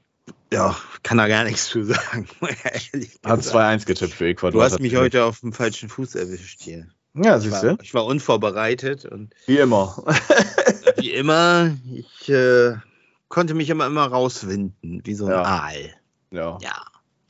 ja, 0.51 0.75
kann 1.03 1.17
da 1.17 1.27
gar 1.27 1.43
nichts 1.43 1.67
zu 1.67 1.84
sagen. 1.84 2.27
hat 2.41 2.91
gesagt. 2.91 3.55
2-1 3.55 3.86
getippt 3.86 4.13
für 4.13 4.27
Ecuador. 4.27 4.59
Du 4.59 4.63
hast 4.63 4.80
mich 4.80 4.95
heute 4.95 5.25
auf 5.25 5.41
dem 5.41 5.53
falschen 5.53 5.89
Fuß 5.89 6.15
erwischt 6.15 6.61
hier. 6.63 6.88
Ja, 7.24 7.38
Ich 7.38 7.43
siehst 7.43 7.63
war, 7.63 7.76
du? 7.76 7.84
ich 7.84 7.93
war 7.93 8.05
unvorbereitet 8.05 9.05
und 9.05 9.34
Wie 9.45 9.57
immer. 9.57 10.03
wie 10.97 11.11
immer, 11.11 11.76
ich 11.93 12.30
äh, 12.30 12.76
konnte 13.28 13.53
mich 13.53 13.70
immer 13.70 13.86
immer 13.88 14.05
rauswinden, 14.07 15.01
wie 15.05 15.13
so 15.15 15.26
ein 15.26 15.32
Ja. 15.32 15.43
Aal. 15.43 15.95
ja. 16.32 16.57
Ja. 16.61 16.82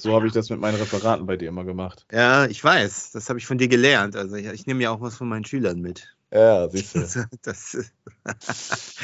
So 0.02 0.14
habe 0.16 0.28
ich 0.28 0.32
das 0.34 0.50
mit 0.50 0.62
meinen 0.62 0.78
Referaten 0.78 1.26
bei 1.26 1.36
dir 1.36 1.50
immer 1.50 1.66
gemacht. 1.66 2.06
Ja, 2.10 2.46
ich 2.46 2.64
weiß. 2.64 3.12
Das 3.12 3.28
habe 3.28 3.38
ich 3.38 3.46
von 3.46 3.58
dir 3.58 3.68
gelernt. 3.68 4.16
Also 4.16 4.38
ich, 4.38 4.46
ich 4.46 4.66
nehme 4.66 4.82
ja 4.82 4.92
auch 4.92 5.02
was 5.02 5.18
von 5.18 5.28
meinen 5.28 5.44
Schülern 5.44 5.82
mit. 5.82 6.16
Ja, 6.32 6.70
siehst 6.70 6.96
du. 6.96 7.28
Das, 7.42 7.76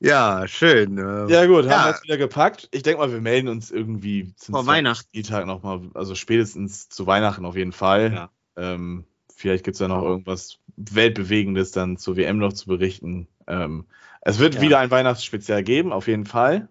ja, 0.00 0.46
schön. 0.46 0.98
äh, 0.98 1.32
Ja, 1.32 1.46
gut, 1.46 1.64
haben 1.64 1.70
Ja. 1.70 1.84
wir 1.84 1.90
jetzt 1.92 2.04
wieder 2.04 2.18
gepackt. 2.18 2.68
Ich 2.72 2.82
denke 2.82 2.98
mal, 3.00 3.10
wir 3.10 3.20
melden 3.22 3.48
uns 3.48 3.70
irgendwie 3.70 4.34
zum 4.36 4.54
Vor 4.54 4.66
Weihnachten. 4.66 5.06
Spieltag 5.08 5.46
nochmal, 5.46 5.80
also 5.94 6.14
spätestens 6.14 6.88
zu 6.90 7.06
Weihnachten 7.06 7.44
auf 7.46 7.56
jeden 7.56 7.72
Fall. 7.72 8.12
Ja. 8.12 8.30
Ähm, 8.56 9.04
vielleicht 9.36 9.64
gibt 9.64 9.74
es 9.74 9.78
da 9.78 9.88
noch 9.88 10.02
Ja. 10.02 10.08
irgendwas 10.08 10.58
Weltbewegendes 10.76 11.70
dann 11.72 11.96
zur 11.96 12.16
WM 12.16 12.38
noch 12.38 12.52
zu 12.52 12.66
berichten. 12.66 13.28
Ähm, 13.46 13.86
es 14.22 14.38
wird 14.38 14.56
Ja. 14.56 14.60
wieder 14.62 14.78
ein 14.78 14.90
Weihnachtsspezial 14.90 15.62
geben, 15.62 15.92
auf 15.92 16.06
jeden 16.06 16.24
Fall. 16.26 16.68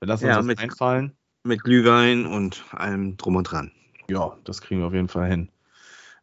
Wir 0.00 0.08
lassen 0.08 0.24
uns 0.24 0.30
Ja, 0.30 0.36
das 0.36 0.46
mit- 0.46 0.58
einfallen. 0.58 1.12
Mit 1.44 1.62
Glühwein 1.62 2.26
und 2.26 2.64
allem 2.72 3.16
drum 3.16 3.36
und 3.36 3.44
dran. 3.44 3.70
Ja, 4.08 4.36
das 4.44 4.60
kriegen 4.60 4.80
wir 4.80 4.88
auf 4.88 4.94
jeden 4.94 5.08
Fall 5.08 5.28
hin. 5.28 5.48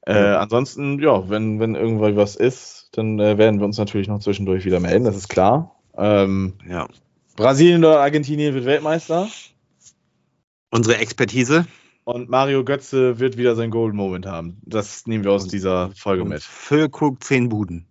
Äh, 0.05 0.13
ansonsten, 0.17 0.99
ja, 0.99 1.29
wenn, 1.29 1.61
wenn 1.61 1.75
irgendwo 1.75 2.13
was 2.17 2.35
ist, 2.35 2.89
dann 2.93 3.19
äh, 3.19 3.37
werden 3.37 3.59
wir 3.59 3.65
uns 3.65 3.77
natürlich 3.77 4.09
noch 4.09 4.19
zwischendurch 4.19 4.65
wieder 4.65 4.81
melden, 4.81 5.05
das 5.05 5.15
ist 5.15 5.29
klar. 5.29 5.75
Ähm, 5.95 6.55
Ja. 6.67 6.87
Brasilien 7.37 7.83
oder 7.85 8.01
Argentinien 8.01 8.53
wird 8.53 8.65
Weltmeister 8.65 9.27
Unsere 10.71 10.97
Expertise. 10.97 11.65
Und 12.05 12.29
Mario 12.29 12.63
Götze 12.63 13.19
wird 13.19 13.37
wieder 13.37 13.55
sein 13.55 13.71
Golden 13.71 13.97
Moment 13.97 14.25
haben. 14.25 14.57
Das 14.63 15.07
nehmen 15.07 15.23
wir 15.23 15.31
aus 15.31 15.47
dieser 15.47 15.91
Folge 15.91 16.23
Und 16.23 16.29
mit. 16.29 16.43
Füllkrug 16.43 17.23
10 17.23 17.49
Buden. 17.49 17.87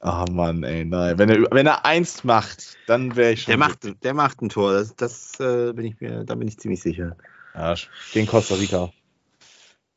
Ah 0.00 0.24
Mann, 0.30 0.62
ey, 0.62 0.84
nein. 0.84 1.18
Wenn 1.18 1.28
er, 1.28 1.50
wenn 1.50 1.66
er 1.66 1.84
eins 1.84 2.22
macht, 2.22 2.76
dann 2.86 3.16
wäre 3.16 3.32
ich 3.32 3.42
schon. 3.42 3.52
Der 3.52 3.58
macht, 3.58 4.04
der 4.04 4.14
macht 4.14 4.40
ein 4.40 4.48
Tor. 4.48 4.72
Das, 4.72 4.94
das 4.94 5.40
äh, 5.40 5.72
bin 5.72 5.84
ich 5.84 6.00
mir, 6.00 6.24
da 6.24 6.34
bin 6.36 6.46
ich 6.46 6.58
ziemlich 6.58 6.80
sicher. 6.80 7.16
Ja, 7.54 7.74
gegen 8.12 8.26
Costa 8.26 8.54
Rica. 8.54 8.92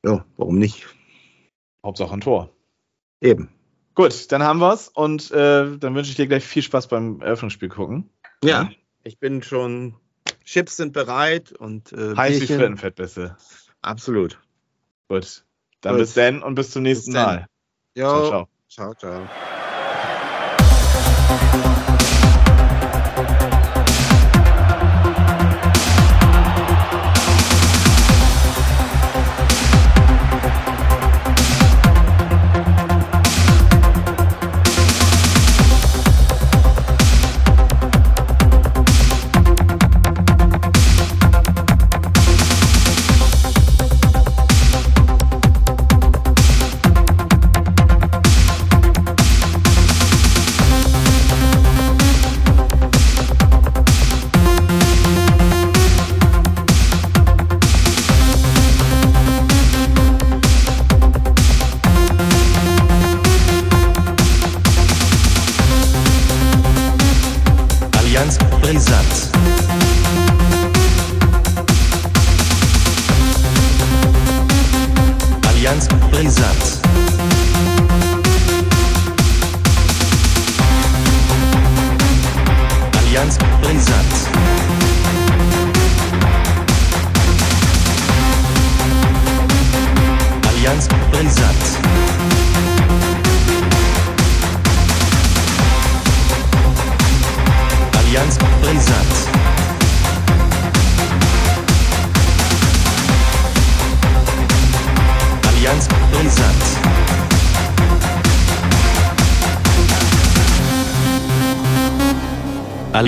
Ja, 0.04 0.26
warum 0.38 0.58
nicht? 0.58 0.88
Hauptsache 1.86 2.14
ein 2.14 2.22
Tor. 2.22 2.50
Eben. 3.22 3.50
Gut, 3.94 4.32
dann 4.32 4.42
haben 4.42 4.60
wir's 4.60 4.88
und 4.88 5.30
äh, 5.32 5.78
dann 5.78 5.94
wünsche 5.96 6.10
ich 6.10 6.16
dir 6.16 6.28
gleich 6.28 6.44
viel 6.44 6.64
Spaß 6.64 6.88
beim 6.88 7.22
Eröffnungsspiel 7.22 7.70
gucken. 7.70 8.10
Ja. 8.44 8.72
Ich 9.04 9.20
bin 9.20 9.44
schon. 9.44 9.96
Chips 10.46 10.78
sind 10.78 10.94
bereit 10.94 11.52
und 11.52 11.92
äh, 11.94 12.16
Heiß 12.16 12.42
wie. 12.42 12.48
Frittenfettbisse. 12.48 13.36
Absolut. 13.82 14.40
Gut. 15.08 15.46
Dann 15.82 15.94
Gut. 15.94 16.02
bis 16.02 16.14
dann 16.14 16.44
und 16.44 16.56
bis 16.56 16.72
zum 16.72 16.84
nächsten 16.84 17.14
Bis. 17.14 17.26
Mal. 17.26 17.48
Jo. 17.96 18.08
Ciao, 18.08 18.48
ciao. 18.70 18.94
ciao, 18.96 19.28
ciao. 21.60 21.68